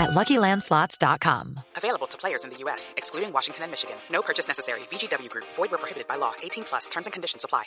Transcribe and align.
at 0.00 0.10
LuckyLandSlots.com. 0.10 1.60
Available 1.76 2.06
to 2.08 2.18
players 2.18 2.44
in 2.44 2.50
the 2.50 2.58
U.S., 2.64 2.94
excluding 2.96 3.32
Washington 3.32 3.64
and 3.64 3.70
Michigan. 3.70 3.96
No 4.10 4.22
purchase 4.22 4.48
necessary. 4.48 4.80
VGW 4.90 5.28
Group. 5.28 5.46
Void 5.56 5.70
where 5.70 5.78
prohibited 5.78 6.08
by 6.08 6.16
law. 6.16 6.32
18 6.42 6.64
plus. 6.64 6.88
Terms 6.88 7.06
and 7.06 7.12
conditions 7.12 7.44
apply. 7.44 7.64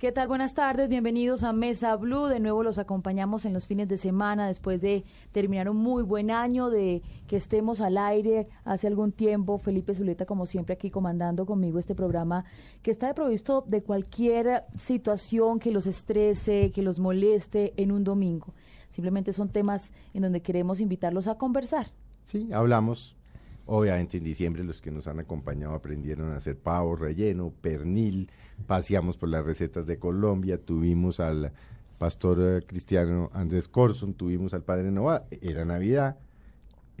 ¿Qué 0.00 0.12
tal? 0.12 0.28
Buenas 0.28 0.54
tardes, 0.54 0.88
bienvenidos 0.88 1.42
a 1.42 1.52
Mesa 1.52 1.94
Blue. 1.94 2.24
De 2.24 2.40
nuevo 2.40 2.62
los 2.62 2.78
acompañamos 2.78 3.44
en 3.44 3.52
los 3.52 3.66
fines 3.66 3.86
de 3.86 3.98
semana 3.98 4.46
después 4.46 4.80
de 4.80 5.04
terminar 5.30 5.68
un 5.68 5.76
muy 5.76 6.02
buen 6.02 6.30
año, 6.30 6.70
de 6.70 7.02
que 7.26 7.36
estemos 7.36 7.82
al 7.82 7.98
aire 7.98 8.48
hace 8.64 8.86
algún 8.86 9.12
tiempo. 9.12 9.58
Felipe 9.58 9.94
Zuleta, 9.94 10.24
como 10.24 10.46
siempre, 10.46 10.72
aquí 10.72 10.90
comandando 10.90 11.44
conmigo 11.44 11.78
este 11.78 11.94
programa 11.94 12.46
que 12.82 12.92
está 12.92 13.12
provisto 13.12 13.62
de 13.66 13.82
cualquier 13.82 14.64
situación 14.78 15.60
que 15.60 15.70
los 15.70 15.84
estrese, 15.84 16.70
que 16.74 16.80
los 16.80 16.98
moleste 16.98 17.74
en 17.76 17.92
un 17.92 18.02
domingo. 18.02 18.54
Simplemente 19.00 19.32
son 19.32 19.48
temas 19.48 19.90
en 20.12 20.20
donde 20.20 20.42
queremos 20.42 20.78
invitarlos 20.78 21.26
a 21.26 21.38
conversar. 21.38 21.86
Sí, 22.26 22.50
hablamos. 22.52 23.16
Obviamente 23.64 24.18
en 24.18 24.24
diciembre 24.24 24.62
los 24.62 24.82
que 24.82 24.90
nos 24.90 25.08
han 25.08 25.18
acompañado 25.20 25.72
aprendieron 25.72 26.34
a 26.34 26.36
hacer 26.36 26.58
pavo 26.58 26.96
relleno, 26.96 27.50
pernil, 27.62 28.30
paseamos 28.66 29.16
por 29.16 29.30
las 29.30 29.42
recetas 29.42 29.86
de 29.86 29.98
Colombia, 29.98 30.58
tuvimos 30.58 31.18
al 31.18 31.52
pastor 31.96 32.40
eh, 32.42 32.66
cristiano 32.66 33.30
Andrés 33.32 33.68
Corson, 33.68 34.12
tuvimos 34.12 34.52
al 34.52 34.64
padre 34.64 34.90
Nova, 34.90 35.24
era 35.30 35.64
Navidad, 35.64 36.18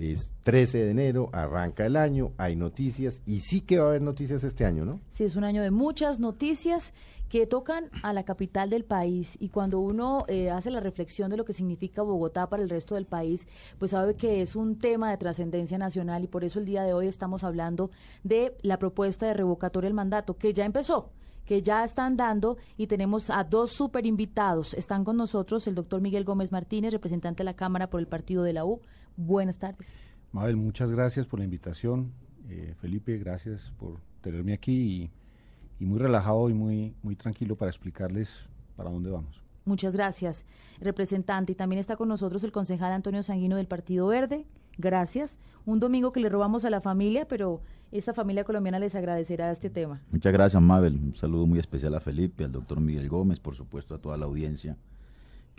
es 0.02 0.30
13 0.44 0.84
de 0.84 0.90
enero, 0.90 1.30
arranca 1.32 1.86
el 1.86 1.96
año, 1.96 2.32
hay 2.38 2.56
noticias 2.56 3.20
y 3.26 3.40
sí 3.40 3.60
que 3.60 3.78
va 3.78 3.86
a 3.86 3.88
haber 3.90 4.02
noticias 4.02 4.44
este 4.44 4.64
año, 4.64 4.84
¿no? 4.84 5.00
Sí, 5.12 5.24
es 5.24 5.36
un 5.36 5.44
año 5.44 5.62
de 5.62 5.70
muchas 5.70 6.18
noticias 6.18 6.92
que 7.28 7.46
tocan 7.46 7.84
a 8.02 8.12
la 8.12 8.24
capital 8.24 8.70
del 8.70 8.84
país 8.84 9.36
y 9.38 9.50
cuando 9.50 9.78
uno 9.78 10.24
eh, 10.26 10.50
hace 10.50 10.70
la 10.70 10.80
reflexión 10.80 11.30
de 11.30 11.36
lo 11.36 11.44
que 11.44 11.52
significa 11.52 12.02
Bogotá 12.02 12.48
para 12.48 12.62
el 12.62 12.68
resto 12.68 12.96
del 12.96 13.06
país, 13.06 13.46
pues 13.78 13.92
sabe 13.92 14.16
que 14.16 14.42
es 14.42 14.56
un 14.56 14.78
tema 14.78 15.10
de 15.10 15.16
trascendencia 15.16 15.78
nacional 15.78 16.24
y 16.24 16.26
por 16.26 16.42
eso 16.42 16.58
el 16.58 16.66
día 16.66 16.82
de 16.82 16.92
hoy 16.92 17.06
estamos 17.06 17.44
hablando 17.44 17.90
de 18.24 18.56
la 18.62 18.78
propuesta 18.78 19.26
de 19.26 19.34
revocatoria 19.34 19.86
del 19.86 19.94
mandato 19.94 20.36
que 20.36 20.52
ya 20.52 20.64
empezó 20.64 21.10
que 21.50 21.62
ya 21.62 21.82
están 21.82 22.16
dando 22.16 22.58
y 22.76 22.86
tenemos 22.86 23.28
a 23.28 23.42
dos 23.42 23.72
super 23.72 24.06
invitados. 24.06 24.72
Están 24.72 25.02
con 25.02 25.16
nosotros 25.16 25.66
el 25.66 25.74
doctor 25.74 26.00
Miguel 26.00 26.22
Gómez 26.22 26.52
Martínez, 26.52 26.92
representante 26.92 27.38
de 27.38 27.44
la 27.44 27.54
Cámara 27.54 27.90
por 27.90 27.98
el 27.98 28.06
partido 28.06 28.44
de 28.44 28.52
la 28.52 28.64
U. 28.64 28.80
Buenas 29.26 29.58
tardes. 29.58 29.88
Mabel, 30.32 30.56
muchas 30.56 30.90
gracias 30.90 31.26
por 31.26 31.38
la 31.40 31.44
invitación. 31.44 32.12
Eh, 32.48 32.74
Felipe, 32.80 33.16
gracias 33.18 33.72
por 33.78 34.00
tenerme 34.22 34.52
aquí 34.52 34.72
y 34.72 35.10
y 35.80 35.86
muy 35.86 35.98
relajado 35.98 36.48
y 36.50 36.54
muy, 36.54 36.94
muy 37.02 37.16
tranquilo 37.16 37.56
para 37.56 37.70
explicarles 37.70 38.46
para 38.76 38.90
dónde 38.90 39.10
vamos. 39.10 39.42
Muchas 39.64 39.94
gracias, 39.94 40.44
representante. 40.78 41.52
Y 41.52 41.54
también 41.54 41.80
está 41.80 41.96
con 41.96 42.08
nosotros 42.08 42.44
el 42.44 42.52
concejal 42.52 42.92
Antonio 42.92 43.22
Sanguino 43.22 43.56
del 43.56 43.66
Partido 43.66 44.06
Verde. 44.06 44.46
Gracias. 44.78 45.38
Un 45.66 45.80
domingo 45.80 46.12
que 46.12 46.20
le 46.20 46.28
robamos 46.28 46.64
a 46.64 46.70
la 46.70 46.80
familia, 46.80 47.26
pero 47.26 47.62
esta 47.92 48.14
familia 48.14 48.44
colombiana 48.44 48.78
les 48.78 48.94
agradecerá 48.94 49.50
este 49.50 49.70
tema. 49.70 50.02
Muchas 50.10 50.32
gracias, 50.32 50.62
Mabel. 50.62 50.94
Un 50.94 51.16
saludo 51.16 51.46
muy 51.46 51.58
especial 51.58 51.94
a 51.94 52.00
Felipe, 52.00 52.44
al 52.44 52.52
doctor 52.52 52.80
Miguel 52.80 53.08
Gómez, 53.08 53.40
por 53.40 53.56
supuesto, 53.56 53.94
a 53.94 53.98
toda 53.98 54.16
la 54.16 54.26
audiencia 54.26 54.76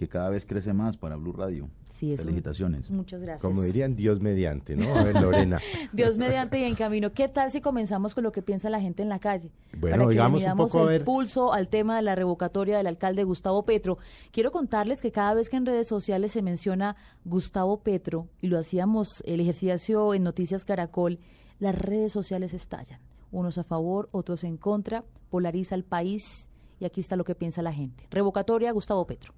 que 0.01 0.07
cada 0.07 0.29
vez 0.31 0.47
crece 0.47 0.73
más 0.73 0.97
para 0.97 1.15
Blue 1.15 1.31
Radio. 1.31 1.69
Sí, 1.91 2.17
Felicitaciones. 2.17 2.89
muchas 2.89 3.21
gracias. 3.21 3.43
Como 3.43 3.61
dirían, 3.61 3.95
Dios 3.95 4.19
mediante, 4.19 4.75
¿no? 4.75 4.95
A 4.95 5.03
ver, 5.03 5.21
Lorena. 5.21 5.59
Dios 5.93 6.17
mediante 6.17 6.59
y 6.59 6.63
en 6.63 6.73
camino. 6.73 7.11
¿Qué 7.13 7.27
tal 7.27 7.51
si 7.51 7.61
comenzamos 7.61 8.15
con 8.15 8.23
lo 8.23 8.31
que 8.31 8.41
piensa 8.41 8.71
la 8.71 8.81
gente 8.81 9.03
en 9.03 9.09
la 9.09 9.19
calle? 9.19 9.51
Bueno, 9.77 9.97
Para 9.97 10.05
que 10.07 10.11
digamos 10.13 10.41
le 10.41 10.51
un 10.51 10.57
poco 10.57 10.79
a 10.79 10.81
el 10.81 10.87
ver. 10.87 11.03
pulso 11.05 11.53
al 11.53 11.69
tema 11.69 11.97
de 11.97 12.01
la 12.01 12.15
revocatoria 12.15 12.77
del 12.79 12.87
alcalde 12.87 13.23
Gustavo 13.23 13.63
Petro. 13.63 13.99
Quiero 14.31 14.51
contarles 14.51 15.01
que 15.01 15.11
cada 15.11 15.35
vez 15.35 15.49
que 15.49 15.57
en 15.57 15.67
redes 15.67 15.87
sociales 15.87 16.31
se 16.31 16.41
menciona 16.41 16.95
Gustavo 17.23 17.81
Petro, 17.81 18.27
y 18.41 18.47
lo 18.47 18.57
hacíamos 18.57 19.21
el 19.27 19.39
ejercicio 19.39 20.15
en 20.15 20.23
Noticias 20.23 20.65
Caracol, 20.65 21.19
las 21.59 21.75
redes 21.77 22.11
sociales 22.11 22.55
estallan. 22.55 22.99
Unos 23.31 23.59
a 23.59 23.63
favor, 23.63 24.09
otros 24.11 24.43
en 24.45 24.57
contra, 24.57 25.03
polariza 25.29 25.75
el 25.75 25.83
país 25.83 26.49
y 26.79 26.85
aquí 26.85 26.99
está 27.01 27.15
lo 27.15 27.23
que 27.23 27.35
piensa 27.35 27.61
la 27.61 27.71
gente. 27.71 28.07
Revocatoria 28.09 28.71
Gustavo 28.71 29.05
Petro. 29.05 29.35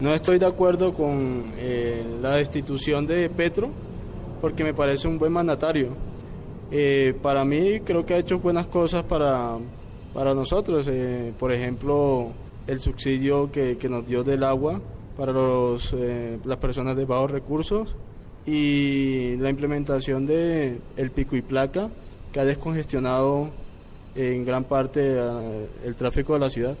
No 0.00 0.14
estoy 0.14 0.38
de 0.38 0.46
acuerdo 0.46 0.94
con 0.94 1.52
eh, 1.58 2.02
la 2.22 2.36
destitución 2.36 3.06
de 3.06 3.28
Petro 3.28 3.68
porque 4.40 4.64
me 4.64 4.72
parece 4.72 5.06
un 5.06 5.18
buen 5.18 5.30
mandatario. 5.30 5.88
Eh, 6.70 7.14
para 7.22 7.44
mí 7.44 7.80
creo 7.80 8.06
que 8.06 8.14
ha 8.14 8.18
hecho 8.18 8.38
buenas 8.38 8.66
cosas 8.66 9.02
para, 9.02 9.58
para 10.14 10.32
nosotros. 10.32 10.86
Eh, 10.88 11.34
por 11.38 11.52
ejemplo, 11.52 12.28
el 12.66 12.80
subsidio 12.80 13.52
que, 13.52 13.76
que 13.76 13.90
nos 13.90 14.06
dio 14.06 14.24
del 14.24 14.42
agua 14.42 14.80
para 15.18 15.32
los, 15.32 15.94
las 16.46 16.56
personas 16.56 16.96
de 16.96 17.04
bajos 17.04 17.30
recursos 17.30 17.94
y 18.46 19.36
la 19.36 19.50
implementación 19.50 20.26
de 20.26 20.78
el 20.96 21.10
pico 21.10 21.36
y 21.36 21.42
placa 21.42 21.90
que 22.32 22.40
ha 22.40 22.46
descongestionado 22.46 23.50
en 24.14 24.46
gran 24.46 24.64
parte 24.64 25.18
el 25.84 25.94
tráfico 25.94 26.32
de 26.32 26.38
la 26.38 26.48
ciudad. 26.48 26.74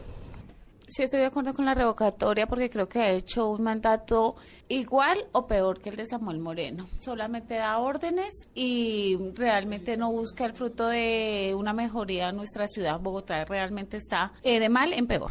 Sí, 0.90 1.04
estoy 1.04 1.20
de 1.20 1.26
acuerdo 1.26 1.54
con 1.54 1.66
la 1.66 1.72
revocatoria 1.72 2.48
porque 2.48 2.68
creo 2.68 2.88
que 2.88 2.98
ha 2.98 3.12
hecho 3.12 3.48
un 3.48 3.62
mandato 3.62 4.34
igual 4.66 5.24
o 5.30 5.46
peor 5.46 5.80
que 5.80 5.90
el 5.90 5.94
de 5.94 6.04
Samuel 6.04 6.40
Moreno. 6.40 6.88
Solamente 6.98 7.54
da 7.54 7.78
órdenes 7.78 8.32
y 8.56 9.16
realmente 9.36 9.96
no 9.96 10.10
busca 10.10 10.44
el 10.44 10.52
fruto 10.52 10.88
de 10.88 11.54
una 11.56 11.72
mejoría 11.72 12.30
en 12.30 12.36
nuestra 12.36 12.66
ciudad. 12.66 12.98
Bogotá 12.98 13.44
realmente 13.44 13.98
está 13.98 14.32
eh, 14.42 14.58
de 14.58 14.68
mal 14.68 14.92
en 14.92 15.06
peor. 15.06 15.30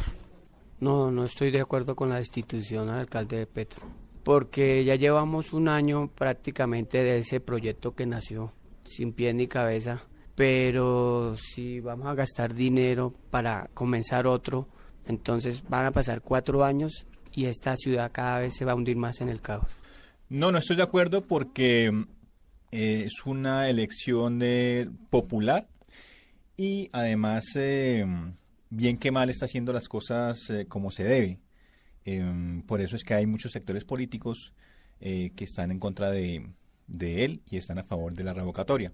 No, 0.80 1.10
no 1.10 1.24
estoy 1.24 1.50
de 1.50 1.60
acuerdo 1.60 1.94
con 1.94 2.08
la 2.08 2.16
destitución 2.16 2.88
al 2.88 3.00
alcalde 3.00 3.36
de 3.36 3.46
Petro, 3.46 3.86
porque 4.24 4.82
ya 4.86 4.94
llevamos 4.94 5.52
un 5.52 5.68
año 5.68 6.08
prácticamente 6.08 7.04
de 7.04 7.18
ese 7.18 7.38
proyecto 7.38 7.94
que 7.94 8.06
nació 8.06 8.54
sin 8.84 9.12
pie 9.12 9.34
ni 9.34 9.46
cabeza, 9.46 10.04
pero 10.34 11.36
si 11.36 11.80
vamos 11.80 12.06
a 12.06 12.14
gastar 12.14 12.54
dinero 12.54 13.12
para 13.30 13.68
comenzar 13.74 14.26
otro, 14.26 14.68
entonces 15.10 15.62
van 15.68 15.84
a 15.84 15.90
pasar 15.90 16.22
cuatro 16.22 16.64
años 16.64 17.06
y 17.32 17.44
esta 17.44 17.76
ciudad 17.76 18.10
cada 18.12 18.40
vez 18.40 18.56
se 18.56 18.64
va 18.64 18.72
a 18.72 18.74
hundir 18.74 18.96
más 18.96 19.20
en 19.20 19.28
el 19.28 19.42
caos. 19.42 19.68
No, 20.30 20.50
no 20.50 20.58
estoy 20.58 20.76
de 20.76 20.82
acuerdo 20.82 21.26
porque 21.26 21.88
eh, 22.72 23.02
es 23.04 23.26
una 23.26 23.68
elección 23.68 24.40
popular 25.10 25.68
y 26.56 26.88
además 26.92 27.44
eh, 27.56 28.06
bien 28.70 28.96
que 28.96 29.10
mal 29.10 29.28
está 29.28 29.46
haciendo 29.46 29.72
las 29.72 29.88
cosas 29.88 30.38
eh, 30.50 30.66
como 30.66 30.90
se 30.90 31.04
debe. 31.04 31.40
Por 32.66 32.80
eso 32.80 32.96
es 32.96 33.04
que 33.04 33.14
hay 33.14 33.26
muchos 33.26 33.52
sectores 33.52 33.84
políticos 33.84 34.52
que 34.98 35.32
están 35.38 35.70
en 35.70 35.78
contra 35.78 36.10
de, 36.10 36.50
de 36.88 37.24
él 37.24 37.42
y 37.48 37.56
están 37.56 37.78
a 37.78 37.84
favor 37.84 38.14
de 38.14 38.24
la 38.24 38.32
revocatoria. 38.32 38.92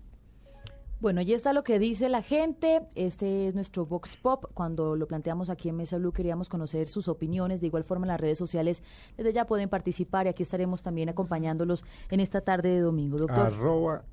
Bueno, 0.99 1.21
ya 1.21 1.37
está 1.37 1.53
lo 1.53 1.63
que 1.63 1.79
dice 1.79 2.09
la 2.09 2.23
gente. 2.23 2.87
Este 2.95 3.47
es 3.47 3.55
nuestro 3.55 3.85
Vox 3.85 4.17
Pop. 4.17 4.47
Cuando 4.55 4.97
lo 4.97 5.07
planteamos 5.07 5.51
aquí 5.51 5.69
en 5.69 5.77
Mesa 5.77 5.99
Blue 5.99 6.13
queríamos 6.13 6.49
conocer 6.49 6.89
sus 6.89 7.09
opiniones. 7.09 7.61
De 7.61 7.67
igual 7.67 7.85
forma 7.85 8.07
en 8.07 8.09
las 8.09 8.21
redes 8.21 8.39
sociales 8.39 8.83
desde 9.17 9.35
ya 9.35 9.47
pueden 9.47 9.69
participar 9.69 10.27
y 10.27 10.31
aquí 10.31 10.43
estaremos 10.43 10.83
también 10.83 11.11
acompañándolos 11.11 11.85
en 12.11 12.21
esta 12.21 12.41
tarde 12.41 12.71
de 12.71 12.81
domingo. 12.81 13.19
Doctor, 13.19 13.47
Arroba 13.47 14.05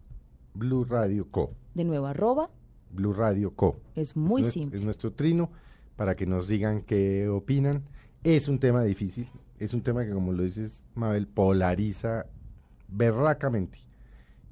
Blue 0.53 0.83
Radio 0.83 1.25
Co. 1.31 1.51
de 1.73 1.85
nuevo, 1.85 2.05
arroba. 2.05 2.49
Blue 2.91 3.13
Radio 3.13 3.55
Co. 3.55 3.77
Es 3.95 4.17
muy 4.17 4.43
simple. 4.43 4.77
Es 4.77 4.85
nuestro 4.85 5.13
trino 5.13 5.51
para 5.95 6.15
que 6.15 6.25
nos 6.25 6.49
digan 6.49 6.81
qué 6.81 7.29
opinan. 7.29 7.83
Es 8.25 8.49
un 8.49 8.59
tema 8.59 8.83
difícil, 8.83 9.27
es 9.57 9.73
un 9.73 9.83
tema 9.83 10.03
que, 10.05 10.11
como 10.11 10.33
lo 10.33 10.43
dices, 10.43 10.85
Mabel, 10.95 11.27
polariza 11.27 12.25
berracamente. 12.89 13.79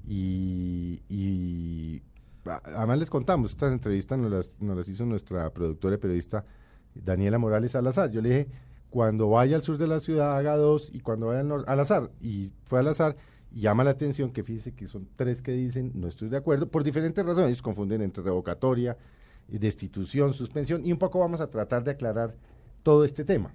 Y, 0.08 1.02
y 1.08 2.02
además 2.46 3.00
les 3.00 3.10
contamos, 3.10 3.52
estas 3.52 3.72
entrevistas 3.72 4.18
nos 4.18 4.32
las, 4.32 4.62
nos 4.62 4.78
las 4.78 4.88
hizo 4.88 5.06
nuestra 5.06 5.50
productora 5.52 5.96
y 5.96 5.98
periodista 5.98 6.46
Daniela 6.94 7.38
Morales 7.38 7.72
Salazar. 7.72 8.12
Yo 8.12 8.22
le 8.22 8.30
dije, 8.30 8.48
cuando 8.90 9.30
vaya 9.30 9.56
al 9.56 9.64
sur 9.64 9.78
de 9.78 9.88
la 9.88 10.00
ciudad 10.00 10.38
haga 10.38 10.56
dos 10.58 10.90
y 10.92 11.00
cuando 11.00 11.28
vaya 11.28 11.42
al 11.42 11.48
norte, 11.48 11.72
al 11.72 11.80
azar. 11.80 12.12
Y 12.20 12.52
fue 12.66 12.80
al 12.80 12.88
azar 12.88 13.16
y 13.52 13.62
llama 13.62 13.84
la 13.84 13.92
atención 13.92 14.32
que 14.32 14.44
fíjese 14.44 14.74
que 14.74 14.88
son 14.88 15.08
tres 15.16 15.42
que 15.42 15.52
dicen 15.52 15.92
no 15.96 16.08
estoy 16.08 16.30
de 16.30 16.38
acuerdo 16.38 16.68
por 16.68 16.84
diferentes 16.84 17.26
razones. 17.26 17.50
Ellos 17.50 17.62
confunden 17.62 18.02
entre 18.02 18.24
revocatoria, 18.24 18.98
y 19.52 19.58
destitución, 19.58 20.34
suspensión 20.34 20.86
y 20.86 20.92
un 20.92 20.98
poco 20.98 21.20
vamos 21.20 21.42
a 21.42 21.48
tratar 21.48 21.84
de 21.84 21.92
aclarar 21.92 22.34
todo 22.84 23.04
este 23.04 23.26
tema. 23.26 23.54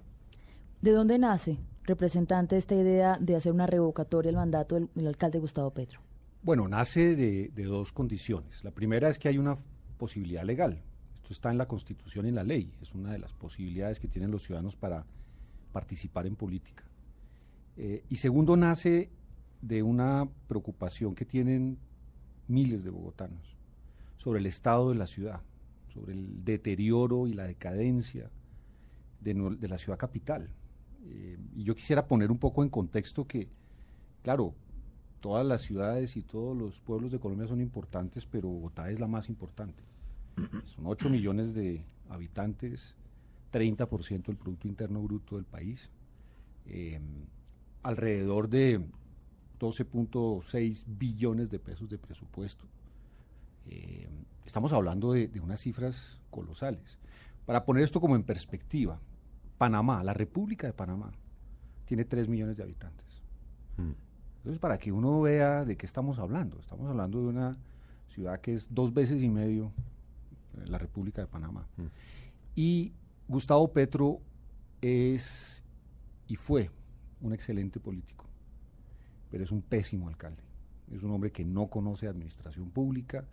¿De 0.81 0.91
dónde 0.91 1.17
nace, 1.17 1.57
representante, 1.83 2.55
esta 2.55 2.75
idea 2.75 3.17
de 3.19 3.35
hacer 3.35 3.51
una 3.51 3.65
revocatoria 3.65 4.29
del 4.29 4.37
mandato 4.37 4.79
del 4.93 5.07
alcalde 5.07 5.39
Gustavo 5.39 5.71
Petro? 5.71 5.99
Bueno, 6.47 6.65
nace 6.69 7.17
de, 7.17 7.63
dos 7.65 7.91
condiciones. 7.91 8.63
La 8.63 8.71
primera 8.71 9.09
es 9.09 9.19
que 9.19 9.27
hay 9.27 9.37
una 9.37 9.57
posibilidad 9.97 10.45
legal. 10.45 10.81
Esto 11.13 11.33
está 11.33 11.51
en 11.51 11.57
la 11.57 11.67
Constitución 11.67 12.25
y 12.25 12.29
en 12.29 12.35
la 12.35 12.45
ley. 12.45 12.71
Es 12.81 12.93
una 12.93 13.11
de 13.11 13.19
las 13.19 13.33
posibilidades 13.33 13.99
que 13.99 14.07
tienen 14.07 14.31
los 14.31 14.43
ciudadanos 14.43 14.77
para 14.77 15.05
participar 15.73 16.25
en 16.25 16.37
política. 16.37 16.85
Eh, 17.75 18.05
y 18.07 18.15
segundo, 18.15 18.55
nace 18.55 19.09
de 19.61 19.83
una 19.83 20.25
preocupación 20.47 21.15
que 21.15 21.25
tienen 21.25 21.79
miles 22.47 22.85
de 22.85 22.91
bogotanos 22.91 23.57
sobre 24.15 24.39
el 24.39 24.45
estado 24.45 24.91
de 24.91 24.95
la 24.95 25.07
ciudad, 25.07 25.41
sobre 25.93 26.13
el 26.13 26.45
deterioro 26.45 27.27
y 27.27 27.33
la 27.33 27.43
decadencia 27.43 28.31
de, 29.19 29.33
la 29.67 29.77
ciudad 29.77 29.97
capital. 29.97 30.49
Eh, 31.07 31.37
y 31.57 31.65
yo 31.65 31.75
quisiera 31.75 32.07
poner 32.07 32.31
un 32.31 32.37
poco 32.37 32.63
en 32.63 32.69
contexto 32.69 33.27
que, 33.27 33.49
claro, 34.23 34.55
todas 35.27 35.45
las 35.45 35.61
ciudades 35.61 36.15
y 36.15 36.21
todos 36.21 36.55
los 36.55 36.79
pueblos 36.79 37.11
de 37.11 37.19
Colombia 37.19 37.49
son 37.49 37.59
importantes, 37.59 38.25
pero 38.25 38.47
Bogotá 38.47 38.89
es 38.89 39.01
la 39.01 39.07
más 39.07 39.27
importante. 39.27 39.83
Son 40.63 40.87
8 40.87 41.09
millones 41.09 41.53
de 41.53 41.83
habitantes, 42.07 42.95
30% 43.51 44.27
del 44.27 44.37
Producto 44.37 44.69
Interno 44.69 45.01
Bruto 45.01 45.35
del 45.35 45.43
país, 45.43 45.89
eh, 46.65 47.01
alrededor 47.83 48.47
de 48.47 48.79
12.6 49.59 50.85
billones 50.87 51.49
de 51.49 51.59
pesos 51.59 51.89
de 51.89 51.97
presupuesto. 51.97 52.63
Eh, 53.65 54.07
estamos 54.45 54.71
hablando 54.71 55.11
de, 55.11 55.29
unas 55.43 55.59
cifras 55.59 56.21
colosales. 56.31 56.99
Para 57.45 57.65
poner 57.65 57.83
esto 57.83 57.99
como 57.99 58.15
en 58.15 58.23
perspectiva, 58.23 58.97
Panamá, 59.57 60.05
la 60.05 60.13
República 60.13 60.67
de 60.67 60.73
Panamá, 60.73 61.11
tiene 61.83 62.05
3 62.05 62.29
millones 62.29 62.55
de 62.55 62.63
habitantes. 62.63 63.23
Hmm. 63.75 64.06
Entonces, 64.47 64.61
para 64.61 64.77
que 64.77 64.93
uno 64.93 65.19
vea 65.19 65.65
de 65.65 65.75
qué 65.75 65.85
estamos 65.85 66.19
hablando, 66.19 66.57
estamos 66.61 66.87
hablando 66.87 67.19
de 67.19 67.27
una 67.27 67.57
ciudad 68.07 68.39
que 68.39 68.53
es 68.53 68.73
dos 68.73 68.93
veces 68.93 69.21
y 69.21 69.27
medio 69.27 69.73
eh, 70.53 70.63
la 70.67 70.77
República 70.77 71.19
de 71.19 71.27
Panamá. 71.27 71.67
Hmm. 71.75 71.87
Y 72.55 72.93
Gustavo 73.27 73.73
Petro 73.73 74.21
es 74.79 75.65
y 76.29 76.37
fue 76.37 76.71
un 77.19 77.33
excelente 77.33 77.81
político, 77.81 78.23
pero 79.29 79.43
es 79.43 79.51
un 79.51 79.61
pésimo 79.61 80.07
alcalde. 80.07 80.43
Es 80.93 81.03
un 81.03 81.11
hombre 81.11 81.33
que 81.33 81.43
no 81.43 81.67
conoce 81.67 82.07
administración 82.07 82.69
pública, 82.69 83.25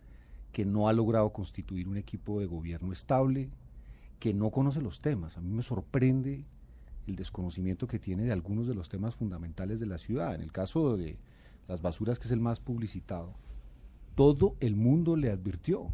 que 0.51 0.65
no 0.65 0.89
ha 0.89 0.91
logrado 0.91 1.31
constituir 1.31 1.87
un 1.87 1.95
equipo 1.95 2.41
de 2.41 2.45
gobierno 2.45 2.91
estable, 2.91 3.47
que 4.19 4.33
no 4.33 4.49
conoce 4.49 4.81
los 4.81 4.99
temas. 4.99 5.37
A 5.37 5.41
mí 5.41 5.49
me 5.49 5.63
sorprende 5.63 6.43
el 7.07 7.15
desconocimiento 7.15 7.87
que 7.87 7.99
tiene 7.99 8.23
de 8.23 8.31
algunos 8.31 8.67
de 8.67 8.75
los 8.75 8.89
temas 8.89 9.15
fundamentales 9.15 9.79
de 9.79 9.85
la 9.85 9.97
ciudad. 9.97 10.35
En 10.35 10.41
el 10.41 10.51
caso 10.51 10.97
de 10.97 11.17
las 11.67 11.81
basuras, 11.81 12.19
que 12.19 12.25
es 12.25 12.31
el 12.31 12.39
más 12.39 12.59
publicitado, 12.59 13.33
todo 14.15 14.55
el 14.59 14.75
mundo 14.75 15.15
le 15.15 15.29
advirtió, 15.29 15.91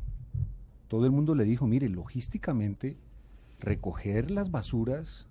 todo 0.88 1.06
el 1.06 1.12
mundo 1.12 1.36
le 1.36 1.44
dijo, 1.44 1.68
mire, 1.68 1.90
logísticamente, 1.90 2.98
recoger 3.60 4.31
las 4.31 4.52
basuras 4.52 5.28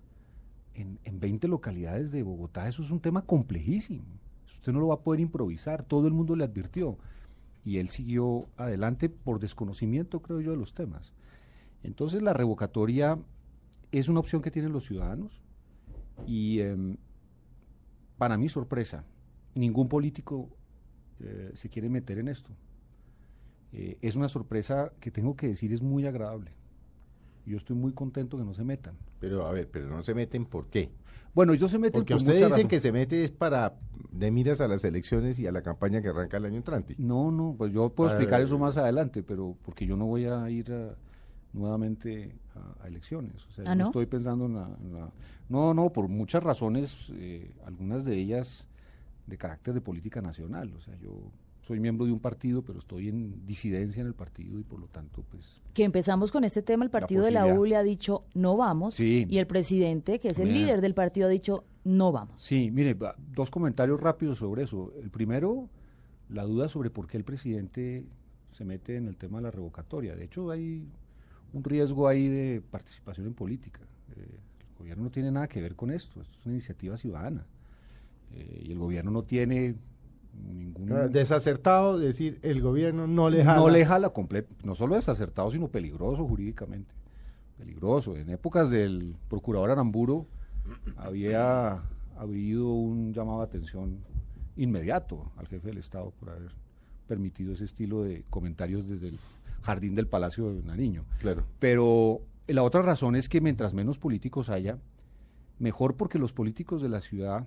en, 0.75 0.99
en 1.05 1.21
20 1.21 1.49
localidades 1.49 2.11
de 2.11 2.23
Bogotá, 2.23 2.69
eso 2.69 2.83
es 2.83 2.91
un 2.91 3.01
tema 3.01 3.23
complejísimo. 3.23 4.05
Usted 4.47 4.73
no 4.73 4.81
lo 4.81 4.89
va 4.89 4.97
a 4.97 5.01
poder 5.01 5.21
improvisar, 5.21 5.85
todo 5.85 6.07
el 6.07 6.13
mundo 6.13 6.37
le 6.37 6.45
advirtió. 6.45 6.99
Y 7.65 7.79
él 7.79 7.89
siguió 7.89 8.49
adelante 8.57 9.09
por 9.09 9.39
desconocimiento, 9.39 10.21
creo 10.21 10.41
yo, 10.41 10.51
de 10.53 10.57
los 10.57 10.75
temas. 10.75 11.13
Entonces 11.83 12.23
la 12.23 12.33
revocatoria 12.33 13.19
es 13.93 14.09
una 14.09 14.21
opción 14.21 14.43
que 14.43 14.51
tienen 14.51 14.73
los 14.73 14.87
ciudadanos 14.87 15.41
y 16.27 16.61
em, 16.61 16.97
para 18.19 18.37
mi 18.37 18.49
sorpresa, 18.49 19.05
ningún 19.55 19.89
político 19.89 20.49
eh, 21.21 21.53
se 21.55 21.69
quiere 21.69 21.89
meter 21.89 22.19
en 22.19 22.29
esto. 22.29 22.51
Eh, 23.73 23.99
es 24.01 24.17
una 24.17 24.29
sorpresa 24.29 24.93
que 25.01 25.11
tengo 25.11 25.37
que 25.37 25.49
decir 25.49 25.73
es 25.73 25.83
muy 25.83 26.07
agradable. 26.07 26.53
Yo 27.47 27.57
estoy 27.57 27.77
muy 27.77 27.93
contento 27.93 28.37
que 28.37 28.45
no 28.45 28.55
se 28.55 28.65
metan. 28.65 28.95
Pero 29.19 29.47
a 29.47 29.53
ver, 29.53 29.69
pero 29.71 29.89
no 29.89 30.03
se 30.03 30.15
meten 30.15 30.45
¿por 30.45 30.69
qué? 30.69 30.91
Bueno, 31.35 31.53
ellos 31.53 31.71
se 31.71 31.79
meten 31.79 32.01
porque 32.01 32.15
ustedes 32.15 32.47
dicen 32.47 32.69
que 32.69 32.81
se 32.81 32.91
mete 32.91 33.25
es 33.25 33.31
para 33.31 33.75
de 34.11 34.31
miras 34.31 34.61
a 34.61 34.69
las 34.69 34.83
elecciones 34.85 35.39
y 35.39 35.47
a 35.47 35.53
la 35.53 35.63
campaña 35.63 36.03
que 36.03 36.09
arranca 36.09 36.39
el 36.39 36.45
año 36.45 36.57
entrante. 36.57 36.97
No, 36.99 37.31
no, 37.31 37.55
pues 37.57 37.73
yo 37.73 37.91
puedo 37.91 38.11
explicar 38.11 38.41
eso 38.41 38.59
más 38.59 38.77
adelante, 38.77 39.23
pero 39.23 39.57
porque 39.63 39.87
yo 39.87 39.97
no 39.97 40.07
voy 40.07 40.25
a 40.25 40.51
ir 40.51 40.73
a 40.73 40.97
nuevamente 41.53 42.33
a, 42.81 42.87
elecciones. 42.87 43.45
O 43.47 43.53
sea, 43.53 43.65
¿Ah, 43.67 43.75
no? 43.75 43.87
estoy 43.87 44.07
pensando 44.07 44.47
en 44.47 44.55
la, 44.55 45.11
No, 45.49 45.75
no, 45.75 45.91
por 45.91 46.09
muchas 46.09 46.43
razones, 46.43 47.13
eh, 47.15 47.51
algunas 47.65 48.05
de 48.05 48.17
ellas 48.17 48.69
de 49.27 49.39
carácter 49.39 49.75
de 49.75 49.81
política 49.81 50.21
nacional. 50.21 50.73
O 50.77 50.81
sea, 50.81 50.97
yo 50.99 51.31
soy 51.63 51.79
miembro 51.79 52.07
de 52.07 52.13
un 52.13 52.19
partido, 52.19 52.63
pero 52.63 52.79
estoy 52.79 53.09
en 53.09 53.47
disidencia 53.47 54.01
en 54.01 54.09
el 54.09 54.15
partido 54.15 54.59
y 54.59 54.65
por 54.65 54.81
lo 54.81 54.89
tanto, 54.89 55.23
pues... 55.31 55.61
Que 55.73 55.85
empezamos 55.85 56.33
con 56.33 56.45
este 56.45 56.63
tema, 56.63 56.85
el 56.85 56.91
partido 56.91 57.23
de 57.25 57.31
la 57.31 57.47
U 57.47 57.65
le 57.65 57.77
ha 57.77 57.83
dicho 57.83 58.25
no 58.35 58.57
vamos 58.57 58.99
y 58.99 59.39
el 59.39 59.47
presidente, 59.47 60.19
que 60.19 60.31
es 60.31 60.39
el 60.39 60.53
líder 60.53 60.81
del 60.81 60.95
partido, 60.95 61.27
ha 61.27 61.31
dicho 61.31 61.65
no 61.85 62.13
vamos. 62.13 62.43
Sí, 62.43 62.71
mire, 62.71 62.97
dos 63.33 63.51
comentarios 63.51 64.01
rápidos 64.01 64.39
sobre 64.39 64.65
eso. 64.65 64.93
El 65.01 65.11
primero, 65.11 65.69
la 66.29 66.43
duda 66.43 66.69
sobre 66.69 66.91
por 66.91 67.07
qué 67.07 67.17
el 67.17 67.25
presidente 67.25 68.05
se 68.53 68.65
mete 68.65 68.97
en 68.97 69.07
el 69.07 69.17
tema 69.17 69.39
de 69.39 69.45
la 69.45 69.51
revocatoria. 69.51 70.17
De 70.17 70.25
hecho, 70.25 70.51
hay 70.51 70.89
un 71.53 71.65
riesgo 71.65 72.09
ahí 72.09 72.29
de 72.29 72.63
participación 72.71 73.27
en 73.27 73.35
política. 73.35 73.81
Eh, 74.17 74.39
el 74.61 74.77
gobierno 74.79 75.05
no 75.05 75.11
tiene 75.11 75.31
nada 75.31 75.49
que 75.49 75.61
ver 75.61 75.77
con 75.77 75.91
esto, 75.91 76.21
esto 76.21 76.39
es 76.39 76.47
una 76.47 76.55
iniciativa 76.55 76.97
ciudadana. 76.97 77.45
Eh, 78.35 78.65
y 78.67 78.73
el 78.73 78.79
gobierno 78.79 79.11
no 79.11 79.23
tiene 79.23 79.75
ningún... 80.47 81.13
Desacertado, 81.13 81.99
decir, 81.99 82.39
el 82.43 82.63
gobierno 82.63 83.07
no 83.07 83.29
le 83.29 83.45
jala. 83.45 83.59
No 83.59 83.69
le 83.69 83.85
jala 83.85 84.11
completo, 84.11 84.55
no 84.65 84.75
solo 84.75 84.95
desacertado, 84.95 85.51
sino 85.51 85.69
peligroso 85.69 86.27
jurídicamente. 86.27 86.95
Peligroso. 87.59 88.17
En 88.17 88.31
épocas 88.31 88.71
del 88.71 89.17
procurador 89.29 89.71
Aramburo 89.71 90.27
había 90.97 91.83
habido 92.17 92.73
un 92.73 93.13
llamado 93.13 93.39
de 93.41 93.45
atención 93.45 93.99
inmediato 94.57 95.31
al 95.37 95.47
jefe 95.49 95.69
del 95.69 95.79
Estado 95.79 96.13
por 96.19 96.31
haber 96.31 96.53
permitido 97.07 97.53
ese 97.53 97.65
estilo 97.65 98.03
de 98.03 98.25
comentarios 98.31 98.89
desde 98.89 99.09
el 99.09 99.19
jardín 99.63 99.95
del 99.95 100.07
Palacio 100.07 100.53
de 100.53 100.63
Nariño. 100.63 101.05
Claro. 101.21 101.45
Pero 101.59 102.23
la 102.47 102.63
otra 102.63 102.83
razón 102.83 103.17
es 103.17 103.29
que 103.29 103.41
mientras 103.41 103.75
menos 103.75 103.99
políticos 103.99 104.51
haya, 104.51 104.79
mejor 105.59 105.97
porque 105.97 106.19
los 106.19 106.33
políticos 106.33 106.83
de 106.83 106.89
la 106.89 107.01
ciudad, 107.01 107.47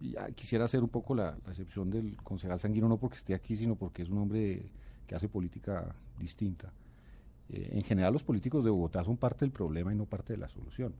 ya 0.00 0.30
quisiera 0.32 0.64
hacer 0.64 0.82
un 0.82 0.88
poco 0.88 1.14
la, 1.14 1.36
excepción 1.48 1.90
del 1.90 2.16
concejal 2.22 2.60
Sanguino, 2.60 2.88
no 2.88 2.98
porque 2.98 3.16
esté 3.16 3.34
aquí, 3.34 3.56
sino 3.56 3.76
porque 3.76 4.02
es 4.02 4.10
un 4.10 4.18
hombre 4.18 4.68
que 5.06 5.14
hace 5.14 5.28
política 5.28 5.94
distinta. 6.18 6.72
Eh, 7.48 7.70
en 7.72 7.82
general 7.82 8.12
los 8.12 8.24
políticos 8.24 8.64
de 8.64 8.70
Bogotá 8.70 9.04
son 9.04 9.16
parte 9.16 9.44
del 9.44 9.52
problema 9.52 9.92
y 9.92 9.96
no 9.96 10.06
parte 10.06 10.32
de 10.32 10.38
la 10.38 10.48
solución. 10.48 10.94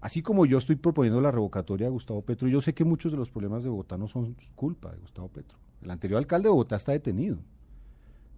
Así 0.00 0.22
como 0.22 0.44
yo 0.44 0.58
estoy 0.58 0.76
proponiendo 0.76 1.20
la 1.20 1.30
revocatoria 1.30 1.86
de 1.86 1.90
Gustavo 1.92 2.20
Petro, 2.20 2.46
yo 2.46 2.60
sé 2.60 2.74
que 2.74 2.84
muchos 2.84 3.10
de 3.10 3.16
los 3.16 3.30
problemas 3.30 3.64
de 3.64 3.70
Bogotá 3.70 3.96
no 3.96 4.06
son 4.06 4.36
culpa 4.54 4.92
de 4.92 4.98
Gustavo 4.98 5.28
Petro. 5.28 5.56
El 5.80 5.90
anterior 5.90 6.18
alcalde 6.18 6.48
de 6.48 6.50
Bogotá 6.50 6.76
está 6.76 6.92
detenido. 6.92 7.38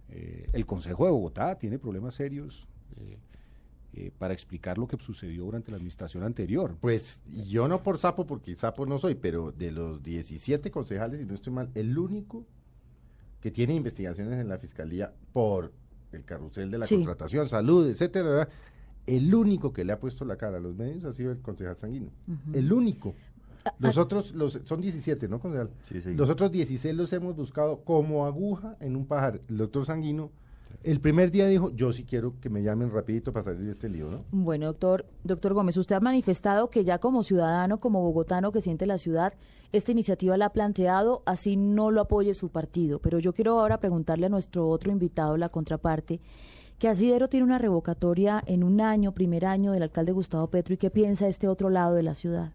Eh, 0.09 0.47
el 0.53 0.65
Consejo 0.65 1.05
de 1.05 1.11
Bogotá 1.11 1.57
tiene 1.57 1.79
problemas 1.79 2.15
serios 2.15 2.67
eh, 2.97 3.17
eh, 3.93 4.11
para 4.17 4.33
explicar 4.33 4.77
lo 4.77 4.87
que 4.87 4.97
sucedió 4.97 5.45
durante 5.45 5.71
la 5.71 5.77
administración 5.77 6.23
anterior. 6.23 6.75
Pues 6.79 7.21
yo 7.47 7.67
no 7.67 7.83
por 7.83 7.99
sapo, 7.99 8.25
porque 8.25 8.55
sapo 8.55 8.85
no 8.85 8.99
soy, 8.99 9.15
pero 9.15 9.51
de 9.51 9.71
los 9.71 10.03
17 10.03 10.71
concejales, 10.71 11.19
si 11.19 11.25
no 11.25 11.35
estoy 11.35 11.53
mal, 11.53 11.69
el 11.75 11.97
único 11.97 12.45
que 13.41 13.51
tiene 13.51 13.75
investigaciones 13.75 14.39
en 14.39 14.47
la 14.47 14.57
fiscalía 14.57 15.13
por 15.33 15.71
el 16.11 16.23
carrusel 16.23 16.71
de 16.71 16.77
la 16.77 16.87
contratación, 16.87 17.49
salud, 17.49 17.89
etcétera, 17.89 18.47
el 19.05 19.33
único 19.33 19.71
que 19.73 19.85
le 19.85 19.93
ha 19.93 19.99
puesto 19.99 20.25
la 20.25 20.35
cara 20.35 20.57
a 20.57 20.59
los 20.59 20.75
medios 20.75 21.05
ha 21.05 21.13
sido 21.13 21.31
el 21.31 21.39
concejal 21.39 21.77
Sanguino. 21.77 22.11
El 22.53 22.71
único. 22.73 23.15
Los 23.79 23.97
otros, 23.97 24.33
los, 24.33 24.59
son 24.65 24.81
17, 24.81 25.27
¿no, 25.27 25.41
Los 26.15 26.29
otros 26.29 26.51
16 26.51 26.95
los 26.95 27.13
hemos 27.13 27.35
buscado 27.35 27.81
como 27.83 28.25
aguja 28.25 28.75
en 28.79 28.95
un 28.95 29.05
pajar. 29.05 29.41
El 29.49 29.57
doctor 29.57 29.85
Sanguino, 29.85 30.31
el 30.83 30.99
primer 30.99 31.31
día 31.31 31.47
dijo, 31.47 31.71
yo 31.71 31.91
sí 31.93 32.03
quiero 32.03 32.33
que 32.39 32.49
me 32.49 32.63
llamen 32.63 32.91
rapidito 32.91 33.33
para 33.33 33.45
salir 33.45 33.65
de 33.65 33.71
este 33.71 33.89
lío, 33.89 34.09
¿no? 34.09 34.23
Bueno, 34.31 34.67
doctor, 34.67 35.05
doctor 35.23 35.53
Gómez, 35.53 35.77
usted 35.77 35.95
ha 35.95 35.99
manifestado 35.99 36.69
que 36.69 36.83
ya 36.83 36.99
como 36.99 37.23
ciudadano, 37.23 37.79
como 37.79 38.01
bogotano 38.01 38.51
que 38.51 38.61
siente 38.61 38.85
la 38.85 38.97
ciudad, 38.97 39.33
esta 39.71 39.91
iniciativa 39.91 40.37
la 40.37 40.45
ha 40.45 40.53
planteado, 40.53 41.23
así 41.25 41.57
no 41.57 41.91
lo 41.91 42.01
apoye 42.01 42.33
su 42.35 42.49
partido. 42.49 42.99
Pero 42.99 43.19
yo 43.19 43.33
quiero 43.33 43.59
ahora 43.59 43.79
preguntarle 43.79 44.27
a 44.27 44.29
nuestro 44.29 44.69
otro 44.69 44.91
invitado, 44.91 45.35
la 45.35 45.49
contraparte, 45.49 46.21
que 46.79 46.87
Asidero 46.87 47.27
tiene 47.27 47.45
una 47.45 47.57
revocatoria 47.57 48.41
en 48.45 48.63
un 48.63 48.79
año, 48.81 49.13
primer 49.13 49.45
año 49.45 49.71
del 49.71 49.83
alcalde 49.83 50.11
Gustavo 50.11 50.47
Petro, 50.47 50.75
y 50.75 50.77
qué 50.77 50.89
piensa 50.89 51.27
este 51.27 51.47
otro 51.47 51.69
lado 51.69 51.95
de 51.95 52.03
la 52.03 52.15
ciudad 52.15 52.53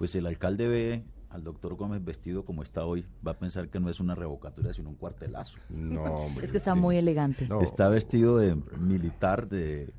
pues 0.00 0.14
el 0.14 0.26
alcalde 0.26 0.66
ve 0.66 1.04
al 1.28 1.44
doctor 1.44 1.74
Gómez 1.74 2.02
vestido 2.02 2.46
como 2.46 2.62
está 2.62 2.86
hoy, 2.86 3.04
va 3.24 3.32
a 3.32 3.38
pensar 3.38 3.68
que 3.68 3.78
no 3.80 3.90
es 3.90 4.00
una 4.00 4.14
revocatoria, 4.14 4.72
sino 4.72 4.88
un 4.88 4.94
cuartelazo. 4.94 5.58
No, 5.68 6.02
hombre. 6.24 6.46
Es 6.46 6.52
que 6.52 6.56
está 6.56 6.74
muy 6.74 6.96
elegante. 6.96 7.46
Está 7.60 7.90
vestido 7.90 8.38
de 8.38 8.56
militar, 8.78 9.46
de... 9.46 9.90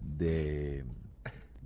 de 0.00 0.86